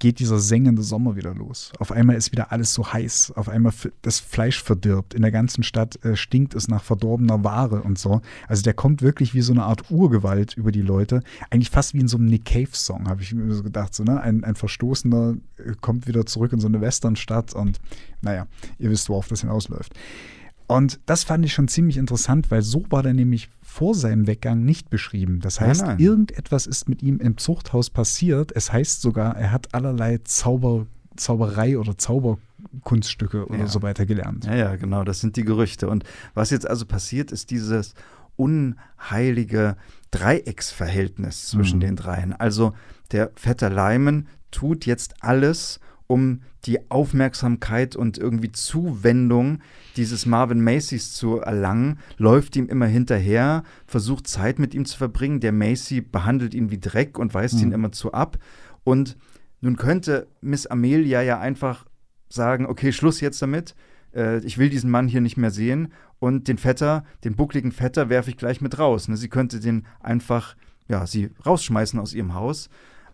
geht 0.00 0.18
dieser 0.18 0.40
sengende 0.40 0.82
Sommer 0.82 1.14
wieder 1.14 1.34
los. 1.34 1.72
Auf 1.78 1.92
einmal 1.92 2.16
ist 2.16 2.32
wieder 2.32 2.50
alles 2.50 2.74
so 2.74 2.92
heiß. 2.92 3.34
Auf 3.36 3.48
einmal 3.48 3.72
das 4.02 4.18
Fleisch 4.18 4.60
verdirbt. 4.60 5.14
In 5.14 5.22
der 5.22 5.30
ganzen 5.30 5.62
Stadt 5.62 6.02
äh, 6.04 6.16
stinkt 6.16 6.54
es 6.54 6.66
nach 6.66 6.82
verdorbener 6.82 7.44
Ware 7.44 7.82
und 7.82 7.98
so. 7.98 8.22
Also 8.48 8.62
der 8.62 8.74
kommt 8.74 9.02
wirklich 9.02 9.34
wie 9.34 9.42
so 9.42 9.52
eine 9.52 9.62
Art 9.62 9.90
Urgewalt 9.90 10.56
über 10.56 10.72
die 10.72 10.82
Leute. 10.82 11.22
Eigentlich 11.50 11.70
fast 11.70 11.94
wie 11.94 12.00
in 12.00 12.08
so 12.08 12.16
einem 12.16 12.26
Nick 12.26 12.46
Cave-Song, 12.46 13.08
habe 13.08 13.22
ich 13.22 13.32
mir 13.34 13.54
so 13.54 13.62
gedacht. 13.62 13.94
So, 13.94 14.02
ne? 14.02 14.20
ein, 14.20 14.42
ein 14.42 14.56
Verstoßener 14.56 15.36
äh, 15.58 15.74
kommt 15.80 16.08
wieder 16.08 16.24
zurück 16.26 16.52
in 16.52 16.60
so 16.60 16.66
eine 16.66 16.80
Westernstadt 16.80 17.54
und 17.54 17.78
naja, 18.22 18.46
ihr 18.78 18.90
wisst, 18.90 19.08
worauf 19.10 19.28
das 19.28 19.42
hinausläuft. 19.42 19.94
Und 20.66 21.00
das 21.04 21.24
fand 21.24 21.44
ich 21.44 21.52
schon 21.52 21.66
ziemlich 21.66 21.96
interessant, 21.96 22.50
weil 22.52 22.62
so 22.62 22.84
war 22.90 23.02
der 23.02 23.12
nämlich 23.12 23.48
vor 23.70 23.94
seinem 23.94 24.26
Weggang 24.26 24.64
nicht 24.64 24.90
beschrieben. 24.90 25.38
Das 25.40 25.60
heißt, 25.60 25.82
nein, 25.82 25.90
nein. 25.90 25.98
irgendetwas 26.00 26.66
ist 26.66 26.88
mit 26.88 27.04
ihm 27.04 27.20
im 27.20 27.38
Zuchthaus 27.38 27.88
passiert. 27.88 28.50
Es 28.50 28.72
heißt 28.72 29.00
sogar, 29.00 29.36
er 29.36 29.52
hat 29.52 29.72
allerlei 29.72 30.18
Zauber, 30.24 30.86
Zauberei 31.14 31.78
oder 31.78 31.96
Zauberkunststücke 31.96 33.46
oder 33.46 33.60
ja. 33.60 33.66
so 33.68 33.80
weiter 33.80 34.06
gelernt. 34.06 34.44
Ja, 34.44 34.56
ja, 34.56 34.76
genau, 34.76 35.04
das 35.04 35.20
sind 35.20 35.36
die 35.36 35.44
Gerüchte. 35.44 35.88
Und 35.88 36.02
was 36.34 36.50
jetzt 36.50 36.68
also 36.68 36.84
passiert, 36.84 37.30
ist 37.30 37.52
dieses 37.52 37.94
unheilige 38.34 39.76
Dreiecksverhältnis 40.10 41.46
zwischen 41.46 41.76
mhm. 41.76 41.82
den 41.82 41.96
dreien. 41.96 42.32
Also 42.32 42.74
der 43.12 43.30
Vetter 43.36 43.70
Leimen 43.70 44.26
tut 44.50 44.84
jetzt 44.84 45.14
alles, 45.20 45.78
um 46.10 46.40
die 46.64 46.90
Aufmerksamkeit 46.90 47.94
und 47.94 48.18
irgendwie 48.18 48.50
Zuwendung 48.50 49.60
dieses 49.96 50.26
Marvin 50.26 50.60
Macys 50.60 51.14
zu 51.14 51.38
erlangen, 51.38 52.00
läuft 52.18 52.56
ihm 52.56 52.66
immer 52.66 52.86
hinterher, 52.86 53.62
versucht 53.86 54.26
Zeit 54.26 54.58
mit 54.58 54.74
ihm 54.74 54.86
zu 54.86 54.98
verbringen. 54.98 55.38
Der 55.38 55.52
Macy 55.52 56.00
behandelt 56.00 56.52
ihn 56.52 56.72
wie 56.72 56.80
Dreck 56.80 57.16
und 57.16 57.32
weist 57.32 57.58
mhm. 57.58 57.62
ihn 57.62 57.72
immer 57.72 57.92
zu 57.92 58.12
ab. 58.12 58.38
Und 58.82 59.16
nun 59.60 59.76
könnte 59.76 60.26
Miss 60.40 60.66
Amelia 60.66 61.22
ja 61.22 61.38
einfach 61.38 61.86
sagen, 62.28 62.66
okay, 62.66 62.90
Schluss 62.90 63.20
jetzt 63.20 63.40
damit. 63.40 63.76
Äh, 64.12 64.38
ich 64.38 64.58
will 64.58 64.68
diesen 64.68 64.90
Mann 64.90 65.06
hier 65.06 65.20
nicht 65.20 65.36
mehr 65.36 65.52
sehen. 65.52 65.92
Und 66.18 66.48
den 66.48 66.58
Vetter, 66.58 67.04
den 67.22 67.36
buckligen 67.36 67.70
Vetter, 67.70 68.08
werfe 68.08 68.30
ich 68.30 68.36
gleich 68.36 68.60
mit 68.60 68.80
raus. 68.80 69.06
Ne? 69.06 69.16
Sie 69.16 69.28
könnte 69.28 69.60
den 69.60 69.86
einfach, 70.00 70.56
ja, 70.88 71.06
sie 71.06 71.30
rausschmeißen 71.46 72.00
aus 72.00 72.14
ihrem 72.14 72.34
Haus 72.34 72.68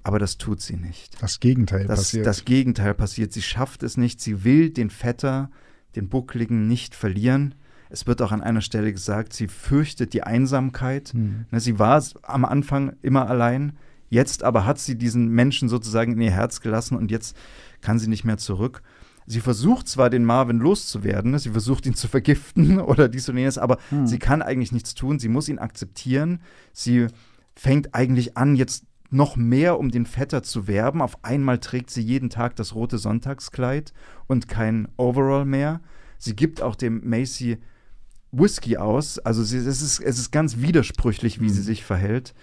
aber 0.07 0.21
das 0.21 0.39
tut 0.39 0.61
sie 0.61 0.77
nicht. 0.77 1.21
Das 1.21 1.41
Gegenteil 1.41 1.89
das, 1.89 1.99
passiert. 1.99 2.27
Das 2.27 2.45
Gegenteil 2.45 2.95
passiert. 2.95 3.33
Sie 3.33 3.43
schafft 3.43 3.83
es 3.83 3.97
nicht. 3.97 4.21
Sie 4.21 4.45
will 4.45 4.71
den 4.71 4.89
Vetter, 4.89 5.51
den 5.97 6.09
Buckligen, 6.09 6.69
nicht 6.69 6.95
verlieren. 6.95 7.57
Es 7.91 8.07
wird 8.07 8.23
auch 8.23 8.31
an 8.31 8.41
einer 8.41 8.61
Stelle 8.61 8.93
gesagt, 8.93 9.33
sie 9.33 9.49
fürchtet 9.49 10.13
die 10.13 10.23
Einsamkeit. 10.23 11.09
Hm. 11.09 11.47
Sie 11.51 11.81
war 11.81 12.01
am 12.23 12.45
Anfang 12.45 12.93
immer 13.03 13.29
allein. 13.29 13.73
Jetzt 14.09 14.45
aber 14.45 14.65
hat 14.65 14.79
sie 14.79 14.97
diesen 14.97 15.27
Menschen 15.27 15.69
sozusagen 15.69 16.13
in 16.13 16.21
ihr 16.21 16.31
Herz 16.31 16.61
gelassen 16.61 16.97
und 16.97 17.11
jetzt 17.11 17.37
kann 17.81 17.99
sie 17.99 18.07
nicht 18.07 18.23
mehr 18.23 18.39
zurück. 18.39 18.83
Sie 19.27 19.41
versucht 19.41 19.89
zwar, 19.89 20.09
den 20.09 20.25
Marvin 20.25 20.61
loszuwerden, 20.61 21.37
sie 21.41 21.51
versucht 21.51 21.85
ihn 21.85 21.95
zu 21.95 22.07
vergiften 22.07 22.79
oder 22.81 23.09
dies 23.09 23.29
und 23.29 23.39
jenes, 23.39 23.59
aber 23.59 23.79
hm. 23.89 24.07
sie 24.07 24.21
kann 24.21 24.41
eigentlich 24.41 24.71
nichts 24.71 24.95
tun. 24.95 25.19
Sie 25.19 25.29
muss 25.29 25.49
ihn 25.49 25.59
akzeptieren. 25.59 26.39
Sie 26.73 27.09
fängt 27.57 27.93
eigentlich 27.93 28.37
an, 28.37 28.55
jetzt 28.55 28.85
noch 29.17 29.37
mehr, 29.37 29.79
um 29.79 29.91
den 29.91 30.07
Vetter 30.07 30.43
zu 30.43 30.69
werben. 30.69 31.03
Auf 31.03 31.25
einmal 31.25 31.59
trägt 31.59 31.91
sie 31.91 32.03
jeden 32.03 32.31
Tag 32.31 32.57
das 32.57 32.75
rote 32.75 32.99
Sonntagskleid 32.99 33.93
und 34.27 34.49
kein 34.49 34.89
Overall 34.97 35.45
mehr. 35.45 35.81
Sie 36.19 36.37
gibt 36.37 36.63
auch 36.63 36.77
dem 36.77 37.09
Macy 37.09 37.59
Whisky 38.33 38.77
aus. 38.77 39.19
Also 39.19 39.43
sie, 39.43 39.59
es, 39.59 39.83
ist, 39.83 40.01
es 40.01 40.19
ist 40.19 40.31
ganz 40.31 40.59
widersprüchlich, 40.59 41.41
wie 41.41 41.45
mhm. 41.45 41.51
sie 41.51 41.63
sich 41.63 41.85
verhält. 41.85 42.35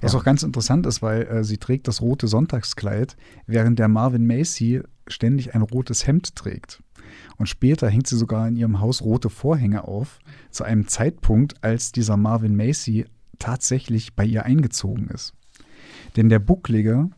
Was 0.00 0.12
ja. 0.12 0.18
auch 0.18 0.24
ganz 0.24 0.42
interessant 0.42 0.86
ist, 0.86 1.02
weil 1.02 1.22
äh, 1.22 1.44
sie 1.44 1.58
trägt 1.58 1.88
das 1.88 2.00
rote 2.00 2.26
Sonntagskleid, 2.26 3.16
während 3.46 3.78
der 3.78 3.88
Marvin 3.88 4.26
Macy 4.26 4.82
ständig 5.06 5.54
ein 5.54 5.62
rotes 5.62 6.06
Hemd 6.06 6.34
trägt. 6.34 6.82
Und 7.36 7.48
später 7.48 7.88
hängt 7.88 8.06
sie 8.06 8.16
sogar 8.16 8.48
in 8.48 8.56
ihrem 8.56 8.80
Haus 8.80 9.02
rote 9.02 9.30
Vorhänge 9.30 9.86
auf, 9.86 10.18
zu 10.50 10.64
einem 10.64 10.88
Zeitpunkt, 10.88 11.62
als 11.62 11.92
dieser 11.92 12.16
Marvin 12.16 12.56
Macy 12.56 13.06
tatsächlich 13.38 14.14
bei 14.14 14.24
ihr 14.24 14.44
eingezogen 14.44 15.08
ist. 15.08 15.32
Denn 16.16 16.28
der 16.28 16.38
Bucklige, 16.38 17.10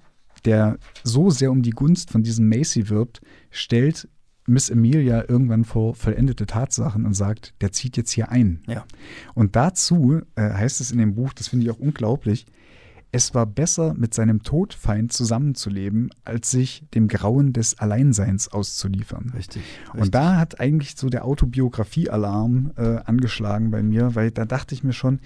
der 0.44 0.78
so 1.04 1.30
sehr 1.30 1.50
um 1.50 1.62
die 1.62 1.70
Gunst 1.70 2.10
von 2.10 2.22
diesem 2.22 2.48
Macy 2.48 2.88
wirbt, 2.88 3.20
stellt 3.50 4.08
Miss 4.46 4.70
Emilia 4.70 5.24
irgendwann 5.28 5.64
vor 5.64 5.94
vollendete 5.94 6.46
Tatsachen 6.46 7.04
und 7.06 7.14
sagt, 7.14 7.54
der 7.60 7.72
zieht 7.72 7.96
jetzt 7.96 8.10
hier 8.10 8.30
ein. 8.30 8.62
Ja. 8.66 8.84
Und 9.34 9.54
dazu 9.54 10.22
äh, 10.34 10.42
heißt 10.42 10.80
es 10.80 10.90
in 10.90 10.98
dem 10.98 11.14
Buch, 11.14 11.32
das 11.32 11.48
finde 11.48 11.66
ich 11.66 11.70
auch 11.70 11.78
unglaublich, 11.78 12.46
es 13.12 13.34
war 13.34 13.46
besser, 13.46 13.94
mit 13.94 14.14
seinem 14.14 14.42
Todfeind 14.42 15.12
zusammenzuleben, 15.12 16.10
als 16.24 16.50
sich 16.50 16.84
dem 16.94 17.08
Grauen 17.08 17.52
des 17.52 17.78
Alleinseins 17.78 18.48
auszuliefern. 18.48 19.32
Richtig. 19.34 19.62
richtig. 19.62 20.00
Und 20.00 20.14
da 20.14 20.36
hat 20.36 20.60
eigentlich 20.60 20.96
so 20.96 21.08
der 21.08 21.24
Autobiografie-Alarm 21.24 22.72
äh, 22.76 22.98
angeschlagen 23.04 23.70
bei 23.72 23.82
mir, 23.82 24.14
weil 24.14 24.30
da 24.30 24.44
dachte 24.44 24.74
ich 24.74 24.84
mir 24.84 24.92
schon, 24.92 25.18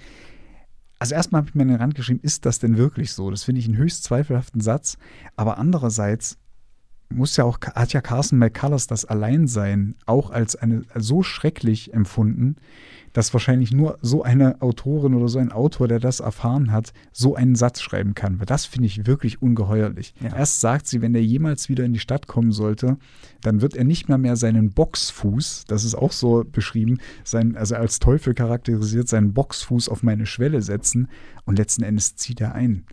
also 0.99 1.15
erstmal 1.15 1.39
habe 1.39 1.49
ich 1.49 1.55
mir 1.55 1.63
in 1.63 1.69
den 1.69 1.77
Rand 1.77 1.95
geschrieben, 1.95 2.19
ist 2.23 2.45
das 2.45 2.59
denn 2.59 2.77
wirklich 2.77 3.13
so? 3.13 3.29
Das 3.29 3.43
finde 3.43 3.59
ich 3.59 3.67
einen 3.67 3.77
höchst 3.77 4.03
zweifelhaften 4.03 4.61
Satz. 4.61 4.97
Aber 5.35 5.57
andererseits 5.57 6.37
muss 7.09 7.37
ja 7.37 7.43
auch, 7.43 7.59
hat 7.61 7.93
ja 7.93 8.01
Carson 8.01 8.39
McCullers 8.39 8.87
das 8.87 9.05
Alleinsein 9.05 9.95
auch 10.05 10.31
als 10.31 10.55
eine 10.55 10.83
so 10.95 11.23
schrecklich 11.23 11.93
empfunden, 11.93 12.55
dass 13.13 13.33
wahrscheinlich 13.33 13.71
nur 13.71 13.97
so 14.01 14.23
eine 14.23 14.61
Autorin 14.61 15.13
oder 15.13 15.29
so 15.29 15.39
ein 15.39 15.51
Autor, 15.51 15.87
der 15.87 15.99
das 15.99 16.19
erfahren 16.19 16.71
hat, 16.71 16.91
so 17.13 17.35
einen 17.35 17.55
Satz 17.55 17.81
schreiben 17.81 18.13
kann. 18.13 18.39
Weil 18.39 18.45
das 18.45 18.65
finde 18.65 18.87
ich 18.87 19.07
wirklich 19.07 19.41
ungeheuerlich. 19.41 20.13
Ja. 20.19 20.35
Erst 20.35 20.59
sagt 20.59 20.87
sie, 20.87 21.01
wenn 21.01 21.15
er 21.15 21.21
jemals 21.21 21.69
wieder 21.69 21.85
in 21.85 21.93
die 21.93 21.99
Stadt 21.99 22.27
kommen 22.27 22.51
sollte, 22.51 22.97
dann 23.41 23.61
wird 23.61 23.77
er 23.77 23.85
nicht 23.85 24.09
mehr 24.09 24.17
mehr 24.17 24.35
seinen 24.35 24.71
Boxfuß, 24.71 25.63
das 25.67 25.85
ist 25.85 25.95
auch 25.95 26.11
so 26.11 26.43
beschrieben, 26.43 26.97
sein, 27.23 27.55
also 27.55 27.75
als 27.75 27.99
Teufel 27.99 28.33
charakterisiert, 28.33 29.07
seinen 29.07 29.33
Boxfuß 29.33 29.87
auf 29.87 30.03
meine 30.03 30.25
Schwelle 30.25 30.61
setzen 30.61 31.07
und 31.45 31.57
letzten 31.57 31.83
Endes 31.83 32.17
zieht 32.17 32.41
er 32.41 32.53
ein. 32.53 32.85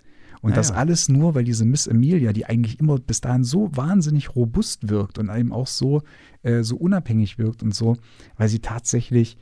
Und 0.43 0.51
ja, 0.51 0.57
das 0.57 0.71
ja. 0.71 0.75
alles 0.75 1.09
nur, 1.09 1.35
weil 1.35 1.45
diese 1.45 1.65
Miss 1.65 1.87
Emilia, 1.87 2.33
die 2.33 2.47
eigentlich 2.47 2.81
immer 2.81 2.99
bis 2.99 3.21
dahin 3.21 3.45
so 3.45 3.71
wahnsinnig 3.75 4.35
robust 4.35 4.89
wirkt 4.89 5.19
und 5.19 5.31
eben 5.31 5.53
auch 5.53 5.69
so, 5.69 6.03
äh, 6.43 6.63
so 6.63 6.77
unabhängig 6.77 7.39
wirkt 7.39 7.63
und 7.63 7.75
so, 7.75 7.97
weil 8.37 8.49
sie 8.49 8.59
tatsächlich 8.59 9.39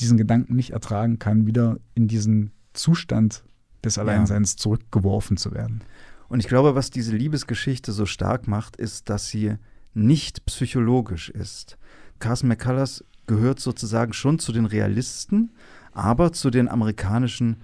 diesen 0.00 0.16
Gedanken 0.16 0.56
nicht 0.56 0.70
ertragen 0.70 1.18
kann, 1.18 1.46
wieder 1.46 1.78
in 1.94 2.08
diesen 2.08 2.52
Zustand 2.72 3.44
des 3.84 3.98
Alleinseins 3.98 4.52
ja. 4.52 4.56
zurückgeworfen 4.56 5.36
zu 5.36 5.52
werden. 5.52 5.84
Und 6.28 6.40
ich 6.40 6.48
glaube, 6.48 6.74
was 6.74 6.90
diese 6.90 7.14
Liebesgeschichte 7.14 7.92
so 7.92 8.06
stark 8.06 8.48
macht, 8.48 8.76
ist, 8.76 9.10
dass 9.10 9.28
sie 9.28 9.56
nicht 9.92 10.46
psychologisch 10.46 11.28
ist. 11.28 11.76
Carson 12.20 12.48
McCullers 12.48 13.04
gehört 13.26 13.60
sozusagen 13.60 14.14
schon 14.14 14.38
zu 14.38 14.52
den 14.52 14.64
Realisten, 14.64 15.52
aber 15.92 16.32
zu 16.32 16.48
den 16.48 16.68
amerikanischen 16.68 17.58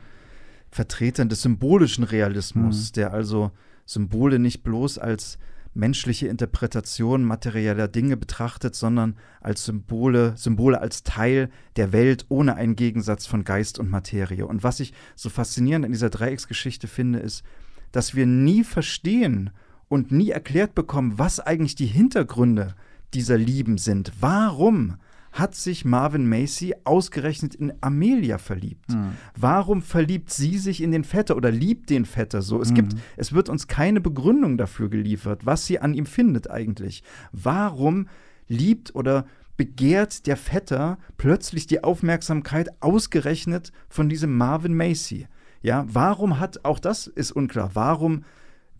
Vertretern 0.70 1.28
des 1.28 1.42
symbolischen 1.42 2.04
Realismus, 2.04 2.90
mhm. 2.90 2.92
der 2.94 3.12
also 3.12 3.50
Symbole 3.86 4.38
nicht 4.38 4.62
bloß 4.62 4.98
als 4.98 5.38
menschliche 5.74 6.28
Interpretation 6.28 7.24
materieller 7.24 7.88
Dinge 7.88 8.16
betrachtet, 8.16 8.74
sondern 8.74 9.16
als 9.40 9.64
Symbole, 9.64 10.36
Symbole 10.36 10.80
als 10.80 11.04
Teil 11.04 11.50
der 11.76 11.92
Welt 11.92 12.26
ohne 12.28 12.56
einen 12.56 12.76
Gegensatz 12.76 13.26
von 13.26 13.44
Geist 13.44 13.78
und 13.78 13.88
Materie. 13.88 14.46
Und 14.46 14.62
was 14.62 14.80
ich 14.80 14.92
so 15.14 15.30
faszinierend 15.30 15.86
in 15.86 15.92
dieser 15.92 16.10
Dreiecksgeschichte 16.10 16.88
finde, 16.88 17.20
ist, 17.20 17.44
dass 17.92 18.14
wir 18.14 18.26
nie 18.26 18.64
verstehen 18.64 19.50
und 19.88 20.12
nie 20.12 20.30
erklärt 20.30 20.74
bekommen, 20.74 21.18
was 21.18 21.40
eigentlich 21.40 21.76
die 21.76 21.86
Hintergründe 21.86 22.74
dieser 23.14 23.38
Lieben 23.38 23.78
sind. 23.78 24.12
Warum 24.20 24.96
hat 25.38 25.54
sich 25.54 25.84
Marvin 25.84 26.28
Macy 26.28 26.74
ausgerechnet 26.84 27.54
in 27.54 27.72
Amelia 27.80 28.38
verliebt? 28.38 28.90
Mhm. 28.90 29.12
Warum 29.36 29.82
verliebt 29.82 30.30
sie 30.30 30.58
sich 30.58 30.82
in 30.82 30.90
den 30.90 31.04
Vetter 31.04 31.36
oder 31.36 31.50
liebt 31.50 31.90
den 31.90 32.04
Vetter 32.04 32.42
so? 32.42 32.60
Es 32.60 32.70
mhm. 32.70 32.74
gibt, 32.74 32.96
es 33.16 33.32
wird 33.32 33.48
uns 33.48 33.68
keine 33.68 34.00
Begründung 34.00 34.58
dafür 34.58 34.88
geliefert, 34.88 35.46
was 35.46 35.66
sie 35.66 35.78
an 35.78 35.94
ihm 35.94 36.06
findet 36.06 36.50
eigentlich. 36.50 37.02
Warum 37.32 38.08
liebt 38.48 38.94
oder 38.94 39.26
begehrt 39.56 40.26
der 40.26 40.36
Vetter 40.36 40.98
plötzlich 41.16 41.66
die 41.66 41.84
Aufmerksamkeit 41.84 42.68
ausgerechnet 42.80 43.72
von 43.88 44.08
diesem 44.08 44.36
Marvin 44.36 44.74
Macy? 44.74 45.28
Ja, 45.62 45.84
warum 45.88 46.38
hat, 46.38 46.64
auch 46.64 46.78
das 46.78 47.06
ist 47.06 47.32
unklar, 47.32 47.70
warum 47.74 48.24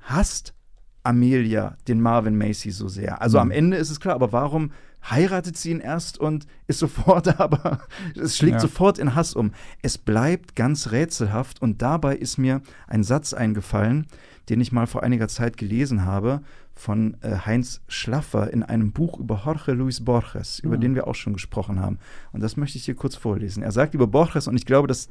hasst 0.00 0.54
Amelia 1.02 1.76
den 1.88 2.00
Marvin 2.00 2.36
Macy 2.36 2.70
so 2.70 2.88
sehr? 2.88 3.20
Also 3.20 3.38
mhm. 3.38 3.42
am 3.42 3.50
Ende 3.50 3.76
ist 3.76 3.90
es 3.90 4.00
klar, 4.00 4.14
aber 4.14 4.32
warum 4.32 4.70
heiratet 5.02 5.56
sie 5.56 5.70
ihn 5.70 5.80
erst 5.80 6.18
und 6.18 6.46
ist 6.66 6.78
sofort 6.78 7.40
aber, 7.40 7.80
es 8.14 8.36
schlägt 8.36 8.54
ja. 8.54 8.60
sofort 8.60 8.98
in 8.98 9.14
Hass 9.14 9.34
um. 9.34 9.52
Es 9.82 9.98
bleibt 9.98 10.56
ganz 10.56 10.90
rätselhaft 10.90 11.62
und 11.62 11.82
dabei 11.82 12.16
ist 12.16 12.38
mir 12.38 12.62
ein 12.86 13.04
Satz 13.04 13.32
eingefallen, 13.32 14.06
den 14.48 14.60
ich 14.60 14.72
mal 14.72 14.86
vor 14.86 15.02
einiger 15.02 15.28
Zeit 15.28 15.56
gelesen 15.56 16.04
habe 16.04 16.42
von 16.74 17.16
äh, 17.22 17.38
Heinz 17.44 17.80
Schlaffer 17.88 18.52
in 18.52 18.62
einem 18.62 18.92
Buch 18.92 19.18
über 19.18 19.42
Jorge 19.44 19.72
Luis 19.72 20.04
Borges, 20.04 20.60
über 20.60 20.76
mhm. 20.76 20.80
den 20.80 20.94
wir 20.94 21.06
auch 21.06 21.14
schon 21.14 21.32
gesprochen 21.32 21.80
haben. 21.80 21.98
Und 22.32 22.40
das 22.40 22.56
möchte 22.56 22.78
ich 22.78 22.84
hier 22.84 22.94
kurz 22.94 23.16
vorlesen. 23.16 23.62
Er 23.62 23.72
sagt 23.72 23.94
über 23.94 24.06
Borges, 24.06 24.46
und 24.46 24.56
ich 24.56 24.64
glaube, 24.64 24.86
das 24.86 25.08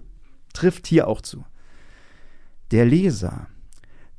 trifft 0.54 0.88
hier 0.88 1.08
auch 1.08 1.22
zu. 1.22 1.46
Der 2.72 2.86
Leser, 2.86 3.48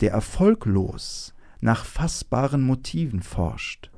der 0.01 0.13
erfolglos 0.13 1.35
nach 1.61 1.85
fassbaren 1.85 2.63
Motiven 2.63 3.23
forscht, 3.23 3.91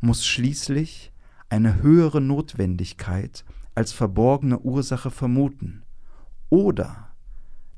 muss 0.00 0.26
schließlich 0.26 1.09
eine 1.50 1.82
höhere 1.82 2.20
Notwendigkeit 2.20 3.44
als 3.74 3.92
verborgene 3.92 4.60
Ursache 4.60 5.10
vermuten, 5.10 5.82
oder, 6.48 7.10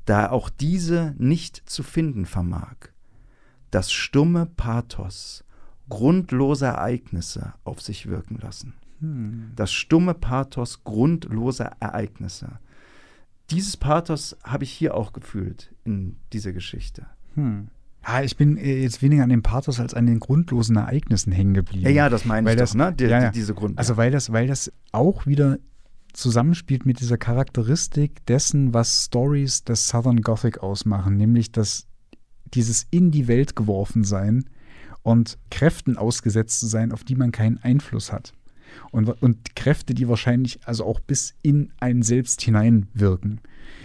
da 0.05 0.23
er 0.23 0.31
auch 0.31 0.49
diese 0.49 1.15
nicht 1.17 1.57
zu 1.69 1.83
finden 1.83 2.25
vermag, 2.25 2.75
das 3.71 3.91
stumme 3.91 4.45
Pathos 4.45 5.43
grundloser 5.89 6.69
Ereignisse 6.69 7.53
auf 7.63 7.81
sich 7.81 8.07
wirken 8.07 8.37
lassen. 8.37 8.73
Hm. 8.99 9.51
Das 9.55 9.71
stumme 9.71 10.13
Pathos 10.13 10.83
grundloser 10.83 11.75
Ereignisse. 11.79 12.59
Dieses 13.49 13.77
Pathos 13.77 14.37
habe 14.43 14.63
ich 14.63 14.71
hier 14.71 14.95
auch 14.95 15.13
gefühlt 15.13 15.73
in 15.83 16.17
dieser 16.31 16.53
Geschichte. 16.53 17.05
Hm. 17.35 17.69
Ja, 18.05 18.21
ich 18.21 18.35
bin 18.37 18.57
äh, 18.57 18.81
jetzt 18.81 19.01
weniger 19.01 19.23
an 19.23 19.29
dem 19.29 19.43
Pathos 19.43 19.79
als 19.79 19.93
an 19.93 20.05
den 20.05 20.19
grundlosen 20.19 20.75
Ereignissen 20.75 21.31
hängen 21.31 21.53
geblieben. 21.53 21.85
Ja, 21.85 21.91
ja, 21.91 22.09
das 22.09 22.25
meine 22.25 22.51
ich 22.51 22.57
das, 22.57 22.71
doch, 22.71 22.77
ne? 22.77 22.93
Die, 22.93 23.05
ja, 23.05 23.23
ja. 23.23 23.31
diese 23.31 23.53
Grund. 23.53 23.77
Also 23.77 23.97
weil 23.97 24.11
das, 24.11 24.31
weil 24.31 24.47
das 24.47 24.71
auch 24.91 25.25
wieder 25.25 25.59
zusammenspielt 26.13 26.85
mit 26.85 26.99
dieser 26.99 27.17
Charakteristik 27.17 28.25
dessen, 28.25 28.73
was 28.73 29.05
Stories 29.05 29.63
des 29.63 29.87
Southern 29.87 30.21
Gothic 30.21 30.59
ausmachen, 30.59 31.17
nämlich 31.17 31.51
dass 31.51 31.87
dieses 32.53 32.85
in 32.91 33.09
die 33.09 33.27
Welt 33.27 33.55
geworfen 33.55 34.03
sein 34.03 34.45
und 35.01 35.39
Kräften 35.49 35.97
ausgesetzt 35.97 36.59
zu 36.59 36.67
sein, 36.67 36.91
auf 36.91 37.03
die 37.03 37.15
man 37.15 37.31
keinen 37.31 37.57
Einfluss 37.57 38.11
hat. 38.11 38.33
Und, 38.91 39.09
und 39.21 39.55
Kräfte, 39.55 39.93
die 39.93 40.07
wahrscheinlich 40.07 40.59
also 40.65 40.85
auch 40.85 40.99
bis 40.99 41.35
in 41.41 41.71
einen 41.79 42.03
selbst 42.03 42.41
hineinwirken. 42.41 43.41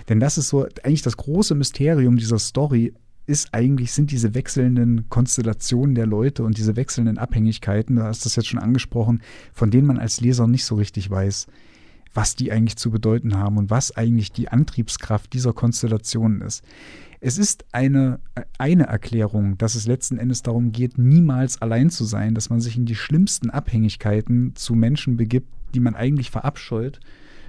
Denn 0.09 0.21
das 0.21 0.39
ist 0.39 0.49
so 0.49 0.67
eigentlich 0.83 1.03
das 1.03 1.17
große 1.17 1.55
Mysterium 1.55 2.17
dieser 2.17 2.39
Story, 2.39 2.95
ist 3.29 3.53
eigentlich, 3.53 3.93
sind 3.93 4.11
diese 4.11 4.35
wechselnden 4.35 5.09
Konstellationen 5.11 5.95
der 5.95 6.07
Leute 6.07 6.43
und 6.45 6.57
diese 6.57 6.77
wechselnden 6.77 7.19
Abhängigkeiten, 7.19 7.97
du 7.97 8.03
hast 8.03 8.25
das 8.25 8.37
jetzt 8.37 8.49
schon 8.49 8.59
angesprochen, 8.59 9.21
von 9.53 9.71
denen 9.71 9.87
man 9.87 9.99
als 9.99 10.23
Leser 10.23 10.47
nicht 10.47 10.65
so 10.65 10.77
richtig 10.77 11.11
weiß, 11.11 11.47
was 12.15 12.37
die 12.37 12.51
eigentlich 12.51 12.77
zu 12.77 12.91
bedeuten 12.91 13.37
haben 13.37 13.59
und 13.59 13.69
was 13.69 13.95
eigentlich 13.95 14.33
die 14.33 14.49
Antriebskraft 14.49 15.33
dieser 15.35 15.53
Konstellationen 15.53 16.41
ist. 16.41 16.65
Es 17.21 17.37
ist 17.37 17.67
eine, 17.73 18.21
eine 18.57 18.85
Erklärung, 18.87 19.59
dass 19.59 19.75
es 19.75 19.87
letzten 19.87 20.17
Endes 20.17 20.43
darum 20.43 20.73
geht, 20.73 20.97
niemals 20.97 21.61
allein 21.61 21.91
zu 21.91 22.05
sein, 22.05 22.35
dass 22.35 22.49
man 22.49 22.63
sich 22.63 22.79
in 22.79 22.87
die 22.87 22.95
schlimmsten 22.95 23.51
Abhängigkeiten 23.51 24.55
zu 24.55 24.75
Menschen 24.75 25.19
begibt, 25.19 25.53
die 25.75 25.81
man 25.81 25.95
eigentlich 25.95 26.31
verabscheut, 26.31 26.99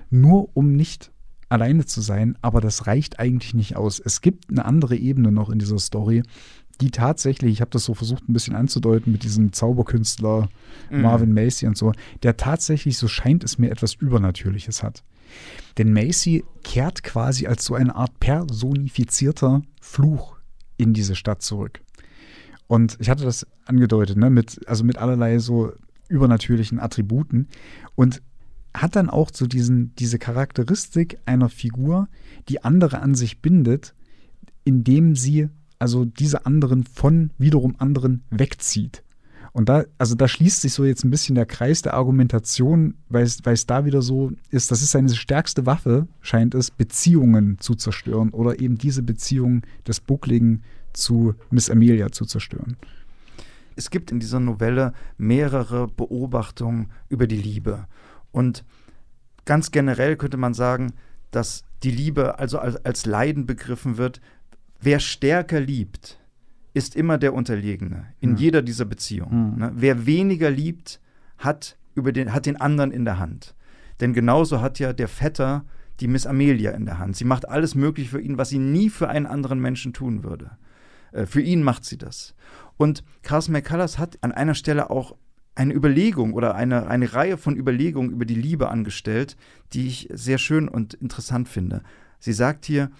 nur 0.09 0.49
um 0.57 0.73
nicht 0.73 1.11
alleine 1.50 1.86
zu 1.86 2.02
sein, 2.02 2.38
aber 2.41 2.62
das 2.62 2.88
reicht 2.88 3.20
eigentlich 3.20 3.54
nicht 3.54 3.76
aus. 3.76 4.00
Es 4.00 4.22
gibt 4.22 4.50
eine 4.50 4.66
andere 4.66 4.95
Ebene 4.95 5.32
noch 5.32 5.50
in 5.50 5.60
dieser 5.60 5.80
Story, 5.80 6.24
die 6.82 6.91
tatsächlich, 6.91 7.52
ich 7.52 7.62
habe 7.62 7.72
das 7.72 7.84
so 7.84 7.93
versucht 7.93 8.30
ein 8.30 8.34
bisschen 8.34 8.56
anzudeuten 8.56 9.12
mit 9.12 9.24
diesem 9.24 9.52
Zauberkünstler 9.52 10.47
mhm. 10.89 11.02
Marvin 11.02 11.34
Macy 11.34 11.68
und 11.68 11.78
so, 11.78 11.91
der 12.24 12.38
tatsächlich, 12.38 12.97
so 12.97 13.08
scheint 13.08 13.43
es 13.43 13.58
mir, 13.58 13.72
etwas 13.72 13.95
Übernatürliches 13.95 14.82
hat. 14.82 15.04
Denn 15.78 15.91
Macy 15.91 16.43
kehrt 16.64 17.04
quasi 17.04 17.47
als 17.47 17.66
so 17.66 17.76
eine 17.76 17.95
Art 17.95 18.20
personifizierter 18.20 19.62
Fluch 19.82 20.38
in 20.78 20.93
diese 20.93 21.16
Stadt 21.16 21.41
zurück. 21.41 21.82
Und 22.68 22.97
ich 23.00 23.10
hatte 23.10 23.26
das 23.26 23.45
angedeutet, 23.66 24.18
ne, 24.18 24.30
mit, 24.30 24.68
also 24.68 24.84
mit 24.84 24.97
allerlei 24.97 25.39
so 25.39 25.74
übernatürlichen 26.08 26.80
Attributen. 26.80 27.47
Und 27.95 28.22
hat 28.76 28.95
dann 28.95 29.09
auch 29.09 29.30
so 29.34 29.47
diesen, 29.47 29.95
diese 29.95 30.20
Charakteristik 30.20 31.20
einer 31.26 31.49
Figur, 31.49 32.07
die 32.47 32.63
andere 32.63 33.01
an 33.01 33.15
sich 33.15 33.41
bindet, 33.41 33.95
indem 34.63 35.15
sie 35.15 35.49
also 35.80 36.05
diese 36.05 36.45
anderen 36.45 36.84
von 36.84 37.32
wiederum 37.38 37.76
anderen 37.80 38.24
wegzieht. 38.30 39.03
Und 39.51 39.67
da, 39.67 39.86
also 39.97 40.15
da 40.15 40.28
schließt 40.28 40.61
sich 40.61 40.74
so 40.74 40.86
jetzt 40.86 41.03
ein 41.03 41.09
bisschen 41.09 41.36
der 41.36 41.45
Kreis 41.45 41.82
der 41.82 41.95
Argumentation, 41.95 42.95
weil 43.09 43.24
es, 43.24 43.65
da 43.65 43.86
wieder 43.86 44.01
so 44.01 44.32
ist, 44.51 44.70
das 44.72 44.82
ist 44.82 44.91
seine 44.91 45.09
stärkste 45.09 45.65
Waffe, 45.65 46.07
scheint 46.22 46.53
es, 46.53 46.70
Beziehungen 46.70 47.57
zu 47.59 47.74
zerstören 47.76 48.30
oder 48.30 48.59
eben 48.59 48.78
diese 48.78 49.01
Beziehung 49.01 49.63
des 49.88 50.01
Buckligen 50.01 50.63
zu 50.93 51.34
Miss 51.49 51.70
Amelia 51.70 52.11
zu 52.11 52.26
zerstören. 52.26 52.78
Es 53.76 53.89
gibt 53.89 54.11
in 54.11 54.20
dieser 54.20 54.39
Novelle 54.39 54.93
mehrere 55.17 55.88
Beobachtungen 55.88 56.89
über 57.07 57.28
die 57.28 57.38
Liebe. 57.38 57.88
Und 58.32 58.63
ganz 59.45 59.71
generell 59.71 60.15
könnte 60.15 60.38
man 60.38 60.53
sagen, 60.53 60.93
dass 61.32 61.63
die 61.84 61.91
Liebe 61.91 62.39
also 62.39 62.59
als, 62.59 62.84
als 62.86 63.05
Leiden 63.05 63.45
begriffen 63.45 63.97
wird. 63.97 64.21
Wer 64.82 64.99
stärker 64.99 65.59
liebt, 65.59 66.19
ist 66.73 66.95
immer 66.95 67.17
der 67.17 67.34
Unterlegene 67.34 68.05
in 68.19 68.32
mhm. 68.32 68.38
jeder 68.38 68.61
dieser 68.61 68.86
Beziehungen. 68.86 69.53
Mhm. 69.53 69.57
Ne? 69.59 69.71
Wer 69.75 70.05
weniger 70.05 70.49
liebt, 70.49 70.99
hat, 71.38 71.77
über 71.95 72.11
den, 72.11 72.34
hat 72.34 72.45
den 72.45 72.57
anderen 72.57 72.91
in 72.91 73.05
der 73.05 73.19
Hand. 73.19 73.55
Denn 73.99 74.13
genauso 74.13 74.61
hat 74.61 74.80
ja 74.80 74.93
der 74.93 75.07
Vetter 75.07 75.65
die 75.99 76.07
Miss 76.07 76.25
Amelia 76.25 76.71
in 76.71 76.86
der 76.86 76.99
Hand. 76.99 77.15
Sie 77.15 77.25
macht 77.25 77.49
alles 77.49 77.75
möglich 77.75 78.09
für 78.09 78.21
ihn, 78.21 78.38
was 78.38 78.49
sie 78.49 78.59
nie 78.59 78.89
für 78.89 79.09
einen 79.09 79.25
anderen 79.25 79.59
Menschen 79.59 79.93
tun 79.93 80.23
würde. 80.23 80.51
Äh, 81.11 81.25
für 81.25 81.41
ihn 81.41 81.63
macht 81.63 81.86
sie 81.86 81.97
das. 81.97 82.36
Und 82.77 83.03
Carson 83.23 83.53
McCullers 83.53 83.97
hat 83.97 84.17
an 84.21 84.32
einer 84.32 84.55
Stelle 84.55 84.89
auch 84.89 85.15
eine 85.60 85.74
Überlegung 85.74 86.34
oder 86.34 86.55
eine, 86.55 86.88
eine 86.88 87.14
Reihe 87.14 87.38
von 87.38 87.57
Überlegungen 87.57 88.12
über 88.12 88.24
die 88.24 88.36
Liebe 88.36 88.70
angestellt, 88.70 89.36
die 89.74 89.88
ich 89.88 90.07
sehr 90.14 90.38
schön 90.38 90.70
und 90.70 90.93
interessant 90.93 91.49
finde. 91.49 91.84
Sie 92.18 92.32
sagt 92.32 92.66
hier, 92.66 92.91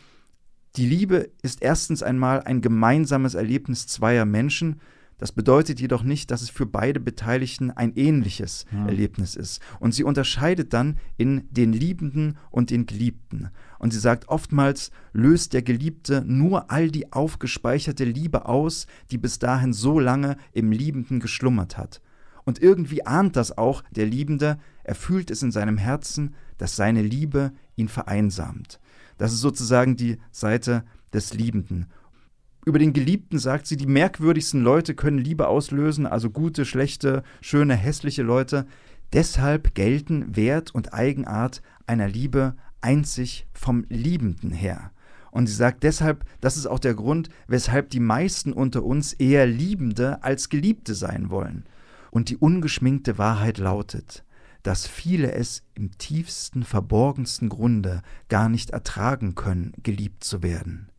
die 0.76 0.86
Liebe 0.86 1.32
ist 1.42 1.62
erstens 1.62 2.04
einmal 2.04 2.42
ein 2.42 2.60
gemeinsames 2.60 3.34
Erlebnis 3.34 3.88
zweier 3.88 4.26
Menschen. 4.26 4.82
Das 5.18 5.32
bedeutet 5.32 5.80
jedoch 5.80 6.04
nicht, 6.04 6.32
dass 6.32 6.42
es 6.42 6.50
für 6.50 6.66
beide 6.66 7.00
Beteiligten 7.00 7.72
ein 7.72 7.94
ähnliches 7.96 8.66
ja. 8.74 8.88
Erlebnis 8.88 9.36
ist. 9.36 9.62
Und 9.80 9.94
sie 9.94 10.04
unterscheidet 10.04 10.74
dann 10.74 10.98
in 11.16 11.48
den 11.52 11.72
Liebenden 11.72 12.38
und 12.52 12.72
den 12.72 12.86
Geliebten. 12.86 13.52
Und 13.80 13.92
sie 13.92 14.00
sagt, 14.00 14.28
oftmals 14.28 14.92
löst 15.14 15.54
der 15.54 15.62
Geliebte 15.62 16.26
nur 16.26 16.70
all 16.72 16.92
die 16.92 17.14
aufgespeicherte 17.14 18.04
Liebe 18.04 18.48
aus, 18.48 18.86
die 19.12 19.18
bis 19.18 19.40
dahin 19.40 19.72
so 19.72 19.98
lange 19.98 20.36
im 20.52 20.74
Liebenden 20.74 21.22
geschlummert 21.22 21.78
hat. 21.78 22.02
Und 22.50 22.64
irgendwie 22.64 23.06
ahnt 23.06 23.36
das 23.36 23.56
auch 23.60 23.84
der 23.92 24.08
Liebende, 24.08 24.58
er 24.84 24.96
fühlt 24.96 25.30
es 25.30 25.44
in 25.44 25.52
seinem 25.52 25.78
Herzen, 25.78 26.34
dass 26.58 26.76
seine 26.76 27.04
Liebe 27.04 27.52
ihn 27.76 27.88
vereinsamt. 27.88 28.80
Das 29.20 29.34
ist 29.34 29.42
sozusagen 29.42 29.96
die 29.96 30.18
Seite 30.32 30.84
des 31.14 31.36
Liebenden. 31.36 31.86
Über 32.66 32.80
den 32.80 32.92
Geliebten 32.92 33.38
sagt 33.38 33.68
sie, 33.68 33.78
die 33.78 33.86
merkwürdigsten 33.86 34.64
Leute 34.64 34.96
können 34.96 35.20
Liebe 35.20 35.48
auslösen, 35.48 36.08
also 36.08 36.32
gute, 36.32 36.66
schlechte, 36.66 37.22
schöne, 37.40 37.76
hässliche 37.76 38.24
Leute. 38.24 38.66
Deshalb 39.14 39.76
gelten 39.76 40.36
Wert 40.36 40.74
und 40.74 40.92
Eigenart 40.92 41.62
einer 41.86 42.08
Liebe 42.08 42.56
einzig 42.82 43.46
vom 43.54 43.86
Liebenden 43.90 44.50
her. 44.50 44.90
Und 45.30 45.46
sie 45.46 45.54
sagt 45.54 45.84
deshalb, 45.84 46.26
das 46.42 46.58
ist 46.58 46.66
auch 46.66 46.80
der 46.80 46.96
Grund, 46.96 47.30
weshalb 47.48 47.92
die 47.92 48.00
meisten 48.00 48.54
unter 48.54 48.84
uns 48.84 49.14
eher 49.14 49.46
Liebende 49.46 50.24
als 50.24 50.50
Geliebte 50.50 50.96
sein 50.96 51.30
wollen. 51.30 51.66
Und 52.12 52.30
die 52.30 52.38
ungeschminkte 52.38 53.18
Wahrheit 53.18 53.58
lautet, 53.58 54.24
dass 54.64 54.88
viele 54.88 55.32
es 55.32 55.64
im 55.74 55.98
tiefsten, 55.98 56.64
verborgensten 56.64 57.50
Grunde 57.50 58.02
gar 58.28 58.50
nicht 58.50 58.72
ertragen 58.72 59.36
können, 59.36 59.74
geliebt 59.84 60.24
zu 60.24 60.44
werden. 60.44 60.92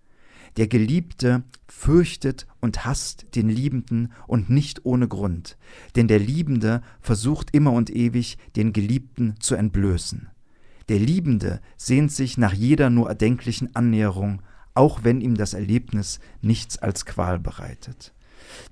Der 0.56 0.66
Geliebte 0.66 1.44
fürchtet 1.68 2.46
und 2.60 2.84
hasst 2.84 3.26
den 3.36 3.48
Liebenden 3.48 4.12
und 4.26 4.50
nicht 4.50 4.84
ohne 4.84 5.06
Grund, 5.06 5.56
denn 5.94 6.08
der 6.08 6.18
Liebende 6.18 6.82
versucht 7.00 7.54
immer 7.54 7.72
und 7.72 7.90
ewig, 7.90 8.36
den 8.56 8.72
Geliebten 8.72 9.34
zu 9.38 9.54
entblößen. 9.54 10.28
Der 10.88 10.98
Liebende 10.98 11.60
sehnt 11.76 12.10
sich 12.10 12.36
nach 12.36 12.52
jeder 12.52 12.90
nur 12.90 13.08
erdenklichen 13.08 13.76
Annäherung, 13.76 14.42
auch 14.74 15.04
wenn 15.04 15.20
ihm 15.20 15.36
das 15.36 15.54
Erlebnis 15.54 16.18
nichts 16.40 16.78
als 16.78 17.06
Qual 17.06 17.38
bereitet. 17.38 18.12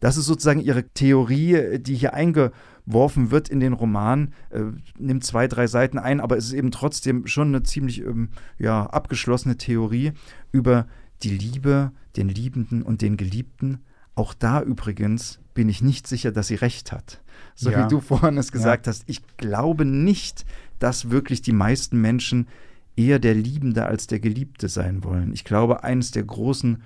Das 0.01 0.17
ist 0.17 0.27
sozusagen 0.27 0.61
ihre 0.61 0.85
Theorie, 0.89 1.79
die 1.79 1.95
hier 1.95 2.15
eingeworfen 2.15 3.31
wird 3.31 3.49
in 3.49 3.61
den 3.61 3.73
Roman, 3.73 4.33
äh, 4.51 4.63
nimmt 4.99 5.25
zwei, 5.25 5.47
drei 5.49 5.67
Seiten 5.67 5.99
ein, 5.99 6.21
aber 6.21 6.37
es 6.37 6.47
ist 6.47 6.53
eben 6.53 6.71
trotzdem 6.71 7.27
schon 7.27 7.49
eine 7.49 7.63
ziemlich 7.63 8.01
ähm, 8.03 8.31
ja, 8.59 8.87
abgeschlossene 8.87 9.57
Theorie 9.57 10.13
über 10.53 10.87
die 11.23 11.31
Liebe, 11.37 11.93
den 12.17 12.29
Liebenden 12.29 12.83
und 12.83 13.03
den 13.03 13.17
Geliebten, 13.17 13.81
Auch 14.15 14.35
da 14.35 14.61
übrigens 14.63 15.39
bin 15.55 15.69
ich 15.69 15.81
nicht 15.81 16.09
sicher, 16.09 16.33
dass 16.33 16.49
sie 16.49 16.57
recht 16.57 16.91
hat. 16.91 17.21
So 17.55 17.71
Ja. 17.71 17.85
wie 17.85 17.89
du 17.89 18.01
vorhin 18.01 18.37
es 18.37 18.51
gesagt 18.51 18.87
Ja. 18.87 18.91
hast. 18.91 19.05
Ich 19.07 19.21
glaube 19.37 19.85
nicht, 19.85 20.45
dass 20.81 21.11
wirklich 21.11 21.41
die 21.41 21.53
meisten 21.53 22.01
Menschen 22.01 22.49
eher 22.97 23.21
der 23.21 23.35
Liebende 23.37 23.87
als 23.87 24.09
der 24.09 24.19
Geliebte 24.19 24.69
sein 24.69 25.05
wollen. 25.05 25.33
Ich 25.33 25.45
glaube, 25.45 25.85
eines 25.85 26.11
der 26.11 26.25
großen 26.25 26.83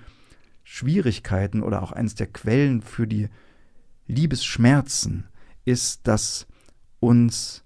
Schwierigkeiten 0.63 1.61
oder 1.61 1.83
auch 1.83 1.91
eines 1.91 2.15
der 2.15 2.27
Quellen 2.27 2.81
für 2.81 3.07
die 3.07 3.29
Liebesschmerzen 4.07 5.25
ist, 5.65 6.07
dass 6.07 6.47
uns 6.99 7.63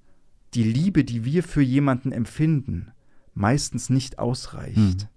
die 0.54 0.64
Liebe, 0.64 1.04
die 1.04 1.26
wir 1.26 1.44
für 1.44 1.62
jemanden 1.62 2.12
empfinden, 2.12 2.92
meistens 3.34 3.90
nicht 3.90 4.20
ausreicht. 4.20 4.78
Mhm. 4.78 5.08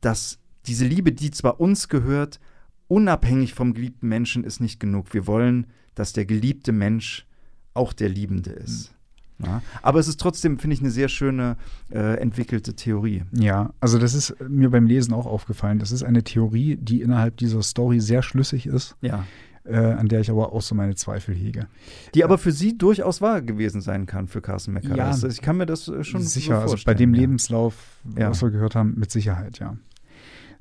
Dass 0.00 0.38
diese 0.66 0.86
Liebe, 0.86 1.12
die 1.12 1.30
zwar 1.30 1.60
uns 1.60 1.88
gehört, 1.88 2.40
unabhängig 2.88 3.54
vom 3.54 3.74
geliebten 3.74 4.08
Menschen 4.08 4.44
ist 4.44 4.60
nicht 4.60 4.80
genug. 4.80 5.14
Wir 5.14 5.26
wollen, 5.26 5.66
dass 5.94 6.12
der 6.12 6.26
geliebte 6.26 6.72
Mensch 6.72 7.26
auch 7.74 7.92
der 7.92 8.08
Liebende 8.08 8.50
ist. 8.50 8.93
Ja? 9.38 9.62
Aber 9.82 9.98
es 9.98 10.08
ist 10.08 10.20
trotzdem, 10.20 10.58
finde 10.58 10.74
ich, 10.74 10.80
eine 10.80 10.90
sehr 10.90 11.08
schöne 11.08 11.56
äh, 11.90 12.18
entwickelte 12.20 12.74
Theorie. 12.74 13.22
Ja, 13.32 13.70
also 13.80 13.98
das 13.98 14.14
ist 14.14 14.34
mir 14.48 14.70
beim 14.70 14.86
Lesen 14.86 15.12
auch 15.12 15.26
aufgefallen. 15.26 15.78
Das 15.78 15.92
ist 15.92 16.02
eine 16.02 16.22
Theorie, 16.22 16.76
die 16.76 17.00
innerhalb 17.02 17.36
dieser 17.38 17.62
Story 17.62 18.00
sehr 18.00 18.22
schlüssig 18.22 18.66
ist, 18.66 18.96
Ja. 19.00 19.24
äh, 19.64 19.76
an 19.76 20.08
der 20.08 20.20
ich 20.20 20.30
aber 20.30 20.52
auch 20.52 20.62
so 20.62 20.74
meine 20.74 20.94
Zweifel 20.94 21.34
hege. 21.34 21.66
Die 22.14 22.22
aber 22.22 22.38
für 22.38 22.52
sie 22.52 22.78
durchaus 22.78 23.20
wahr 23.20 23.42
gewesen 23.42 23.80
sein 23.80 24.06
kann, 24.06 24.28
für 24.28 24.40
Carsten 24.40 24.72
McCullers. 24.72 24.96
Ja. 24.98 25.06
Also 25.06 25.28
ich 25.28 25.42
kann 25.42 25.56
mir 25.56 25.66
das 25.66 25.88
äh, 25.88 26.04
schon 26.04 26.22
Sicher, 26.22 26.54
so 26.54 26.60
also 26.60 26.68
vorstellen. 26.68 26.94
bei 26.94 26.98
dem 26.98 27.14
ja. 27.14 27.20
Lebenslauf, 27.22 27.74
Ja. 28.16 28.30
was 28.30 28.40
wir 28.42 28.50
gehört 28.50 28.74
haben, 28.76 28.94
mit 28.96 29.10
Sicherheit, 29.10 29.58
ja. 29.58 29.76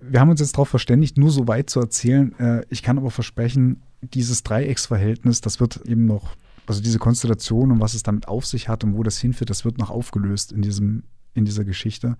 Wir 0.06 0.20
haben 0.20 0.30
uns 0.30 0.42
jetzt 0.42 0.54
darauf 0.54 0.68
verständigt, 0.68 1.18
nur 1.18 1.32
so 1.32 1.48
weit 1.48 1.70
zu 1.70 1.80
erzählen. 1.80 2.38
Äh, 2.40 2.64
ich 2.70 2.82
kann 2.84 2.98
aber 2.98 3.12
versprechen, 3.12 3.82
dieses 4.02 4.44
Dreiecksverhältnis, 4.44 5.40
das 5.40 5.62
wird 5.62 5.80
eben 5.86 6.06
noch, 6.06 6.36
also 6.68 6.82
diese 6.82 7.00
Konstellation 7.00 7.72
und 7.72 7.80
was 7.80 7.94
es 7.94 8.04
damit 8.04 8.28
auf 8.28 8.46
sich 8.46 8.70
hat 8.70 8.84
und 8.84 8.96
wo 8.96 9.04
das 9.04 9.18
hinführt, 9.18 9.50
das 9.50 9.66
wird 9.66 9.78
noch 9.78 9.90
aufgelöst 9.90 10.52
in, 10.52 10.62
diesem, 10.62 11.04
in 11.34 11.46
dieser 11.46 11.66
Geschichte. 11.66 12.16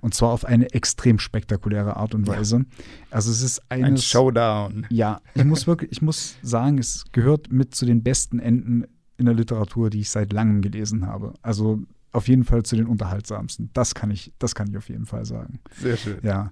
Und 0.00 0.14
zwar 0.14 0.30
auf 0.30 0.44
eine 0.46 0.72
extrem 0.72 1.18
spektakuläre 1.18 1.96
Art 1.96 2.14
und 2.14 2.26
Ja. 2.26 2.36
Weise. 2.38 2.64
Also 3.10 3.30
es 3.30 3.42
ist 3.42 3.60
Ein 3.68 3.84
eines, 3.84 4.04
Showdown. 4.06 4.86
ja, 4.88 5.20
ich 5.34 5.44
muss 5.44 5.66
wirklich, 5.66 5.92
ich 5.92 6.00
muss 6.02 6.36
sagen, 6.42 6.78
es 6.78 7.04
gehört 7.12 7.52
mit 7.52 7.74
zu 7.74 7.84
den 7.84 8.02
besten 8.02 8.38
Enden 8.38 8.84
in 9.18 9.26
der 9.26 9.34
Literatur, 9.34 9.90
die 9.90 10.00
ich 10.00 10.08
seit 10.10 10.32
langem 10.32 10.62
gelesen 10.62 11.06
habe. 11.06 11.34
Also 11.42 11.80
auf 12.12 12.28
jeden 12.28 12.44
Fall 12.44 12.62
zu 12.62 12.76
den 12.76 12.86
unterhaltsamsten. 12.86 13.70
Das 13.74 13.94
kann 13.94 14.10
ich, 14.10 14.32
das 14.38 14.54
kann 14.54 14.68
ich 14.70 14.76
auf 14.78 14.88
jeden 14.88 15.04
Fall 15.06 15.26
sagen. 15.26 15.60
Sehr 15.78 15.96
schön. 15.98 16.16
Ja. 16.22 16.50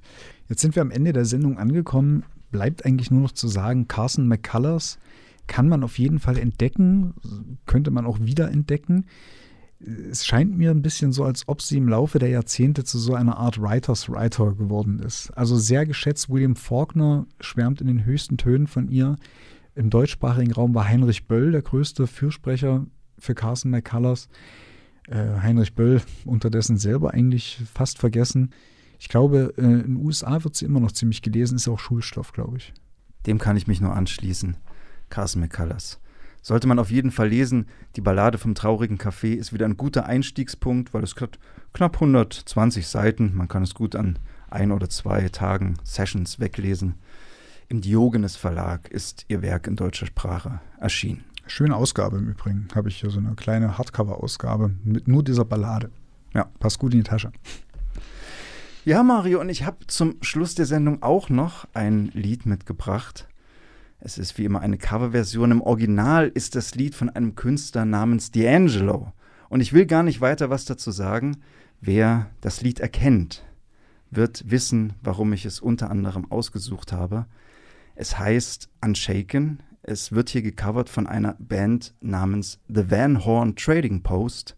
Jetzt 0.49 0.61
sind 0.61 0.75
wir 0.77 0.83
am 0.83 0.91
Ende 0.91 1.13
der 1.15 1.25
Sendung 1.25 1.57
angekommen. 1.59 2.25
Bleibt 2.51 2.85
eigentlich 2.85 3.11
nur 3.11 3.23
noch 3.23 3.33
zu 3.33 3.49
sagen, 3.49 3.89
Carson 3.89 4.29
McCullers 4.29 4.99
kann 5.49 5.69
man 5.69 5.83
auf 5.83 5.99
jeden 5.99 6.21
Fall 6.21 6.39
entdecken, 6.39 7.15
könnte 7.67 7.91
man 7.91 8.07
auch 8.07 8.21
wieder 8.21 8.51
entdecken. 8.51 9.07
Es 9.81 10.27
scheint 10.27 10.57
mir 10.57 10.71
ein 10.71 10.83
bisschen 10.83 11.13
so, 11.13 11.25
als 11.25 11.47
ob 11.47 11.63
sie 11.63 11.79
im 11.79 11.89
Laufe 11.89 12.19
der 12.19 12.29
Jahrzehnte 12.29 12.85
zu 12.85 12.99
so 12.99 13.15
einer 13.15 13.37
Art 13.37 13.61
Writers 13.61 14.09
Writer 14.09 14.55
geworden 14.55 14.99
ist. 15.01 15.31
Also 15.37 15.57
sehr 15.57 15.87
geschätzt, 15.87 16.29
William 16.31 16.57
Faulkner 16.57 17.27
schwärmt 17.41 17.81
in 17.81 17.87
den 17.87 18.05
höchsten 18.05 18.37
Tönen 18.37 18.67
von 18.67 18.89
ihr. 18.89 19.17
Im 19.75 19.91
deutschsprachigen 19.91 20.53
Raum 20.53 20.75
war 20.75 20.89
Heinrich 20.89 21.27
Böll 21.27 21.53
der 21.53 21.63
größte 21.63 22.07
Fürsprecher 22.07 22.87
für 23.19 23.35
Carson 23.35 23.71
McCullers. 23.71 24.29
Äh, 25.09 25.41
Heinrich 25.41 25.75
Böll 25.75 26.03
unterdessen 26.25 26.77
selber 26.77 27.15
eigentlich 27.15 27.61
fast 27.73 27.99
vergessen. 27.99 28.51
Ich 28.99 29.09
glaube, 29.09 29.55
äh, 29.57 29.63
in 29.63 29.83
den 29.83 29.97
USA 29.97 30.43
wird 30.43 30.57
sie 30.57 30.65
immer 30.65 30.81
noch 30.81 30.93
ziemlich 30.93 31.23
gelesen, 31.23 31.57
ist 31.57 31.69
auch 31.69 31.79
Schulstoff, 31.79 32.33
glaube 32.33 32.57
ich. 32.57 32.75
Dem 33.27 33.39
kann 33.39 33.57
ich 33.57 33.67
mich 33.67 33.81
nur 33.81 33.95
anschließen. 33.95 34.57
Carson 35.11 35.41
McCullers. 35.41 36.01
Sollte 36.43 36.67
man 36.67 36.79
auf 36.79 36.91
jeden 36.91 37.11
Fall 37.11 37.29
lesen. 37.29 37.67
Die 37.97 38.01
Ballade 38.01 38.39
vom 38.39 38.55
traurigen 38.55 38.99
Café 38.99 39.35
ist 39.35 39.53
wieder 39.53 39.67
ein 39.67 39.77
guter 39.77 40.07
Einstiegspunkt, 40.07 40.95
weil 40.95 41.03
es 41.03 41.15
hat 41.17 41.39
knapp 41.73 41.97
120 41.97 42.87
Seiten. 42.87 43.35
Man 43.35 43.49
kann 43.49 43.63
es 43.63 43.75
gut 43.75 43.97
an 43.97 44.19
ein 44.49 44.73
oder 44.73 44.89
zwei 44.89 45.29
Tagen 45.29 45.75
Sessions 45.85 46.41
weglesen. 46.41 46.95
Im 47.69 47.81
Diogenes 47.83 48.37
Verlag 48.37 48.89
ist 48.89 49.27
ihr 49.29 49.43
Werk 49.43 49.67
in 49.67 49.77
deutscher 49.77 50.07
Sprache 50.07 50.61
erschienen. 50.81 51.25
Schöne 51.47 51.77
Ausgabe 51.77 52.17
im 52.19 52.29
Übrigen. 52.29 52.69
Habe 52.75 52.89
ich 52.89 53.01
hier 53.01 53.11
so 53.11 53.19
eine 53.19 53.35
kleine 53.35 53.77
Hardcover-Ausgabe 53.77 54.71
mit 54.85 55.09
nur 55.09 55.23
dieser 55.23 55.45
Ballade. 55.45 55.91
Ja. 56.35 56.45
Passt 56.61 56.79
gut 56.79 56.95
in 56.95 57.01
die 57.01 57.05
Tasche. 57.05 57.33
Ja, 58.85 59.03
Mario, 59.03 59.41
und 59.41 59.51
ich 59.51 59.65
habe 59.65 59.87
zum 59.87 60.17
Schluss 60.23 60.55
der 60.55 60.65
Sendung 60.65 61.03
auch 61.03 61.29
noch 61.29 61.67
ein 61.75 62.11
Lied 62.15 62.47
mitgebracht. 62.47 63.29
Es 64.01 64.19
ist 64.19 64.39
wie 64.39 64.45
immer 64.45 64.61
eine 64.61 64.79
Coverversion. 64.79 65.51
Im 65.51 65.61
Original 65.61 66.29
ist 66.29 66.55
das 66.55 66.75
Lied 66.75 66.95
von 66.95 67.11
einem 67.11 67.35
Künstler 67.35 67.85
namens 67.85 68.33
D'Angelo. 68.33 69.13
Und 69.49 69.61
ich 69.61 69.73
will 69.73 69.87
gar 69.87 70.03
nicht 70.03 70.21
weiter 70.21 70.51
was 70.51 70.65
dazu 70.65 70.91
sagen. 70.91 71.39
Wer 71.81 72.31
das 72.41 72.61
Lied 72.61 72.81
erkennt, 72.81 73.45
wird 74.11 74.51
wissen, 74.51 74.95
warum 75.03 75.33
ich 75.33 75.45
es 75.45 75.61
unter 75.61 75.91
anderem 75.91 76.31
ausgesucht 76.31 76.93
habe. 76.93 77.27
Es 77.95 78.19
heißt 78.19 78.69
Unshaken. 78.85 79.63
Es 79.83 80.13
wird 80.13 80.29
hier 80.29 80.43
gecovert 80.43 80.89
von 80.89 81.07
einer 81.07 81.35
Band 81.39 81.95
namens 82.01 82.61
The 82.69 82.91
Van 82.91 83.25
Horn 83.25 83.57
Trading 83.57 84.03
Post. 84.03 84.57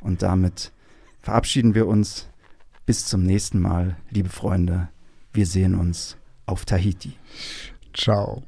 Und 0.00 0.22
damit 0.22 0.72
verabschieden 1.20 1.74
wir 1.74 1.86
uns. 1.86 2.28
Bis 2.86 3.06
zum 3.06 3.22
nächsten 3.22 3.60
Mal, 3.60 3.96
liebe 4.08 4.30
Freunde. 4.30 4.88
Wir 5.32 5.46
sehen 5.46 5.74
uns 5.76 6.16
auf 6.46 6.64
Tahiti. 6.64 7.12
Ciao. 7.94 8.42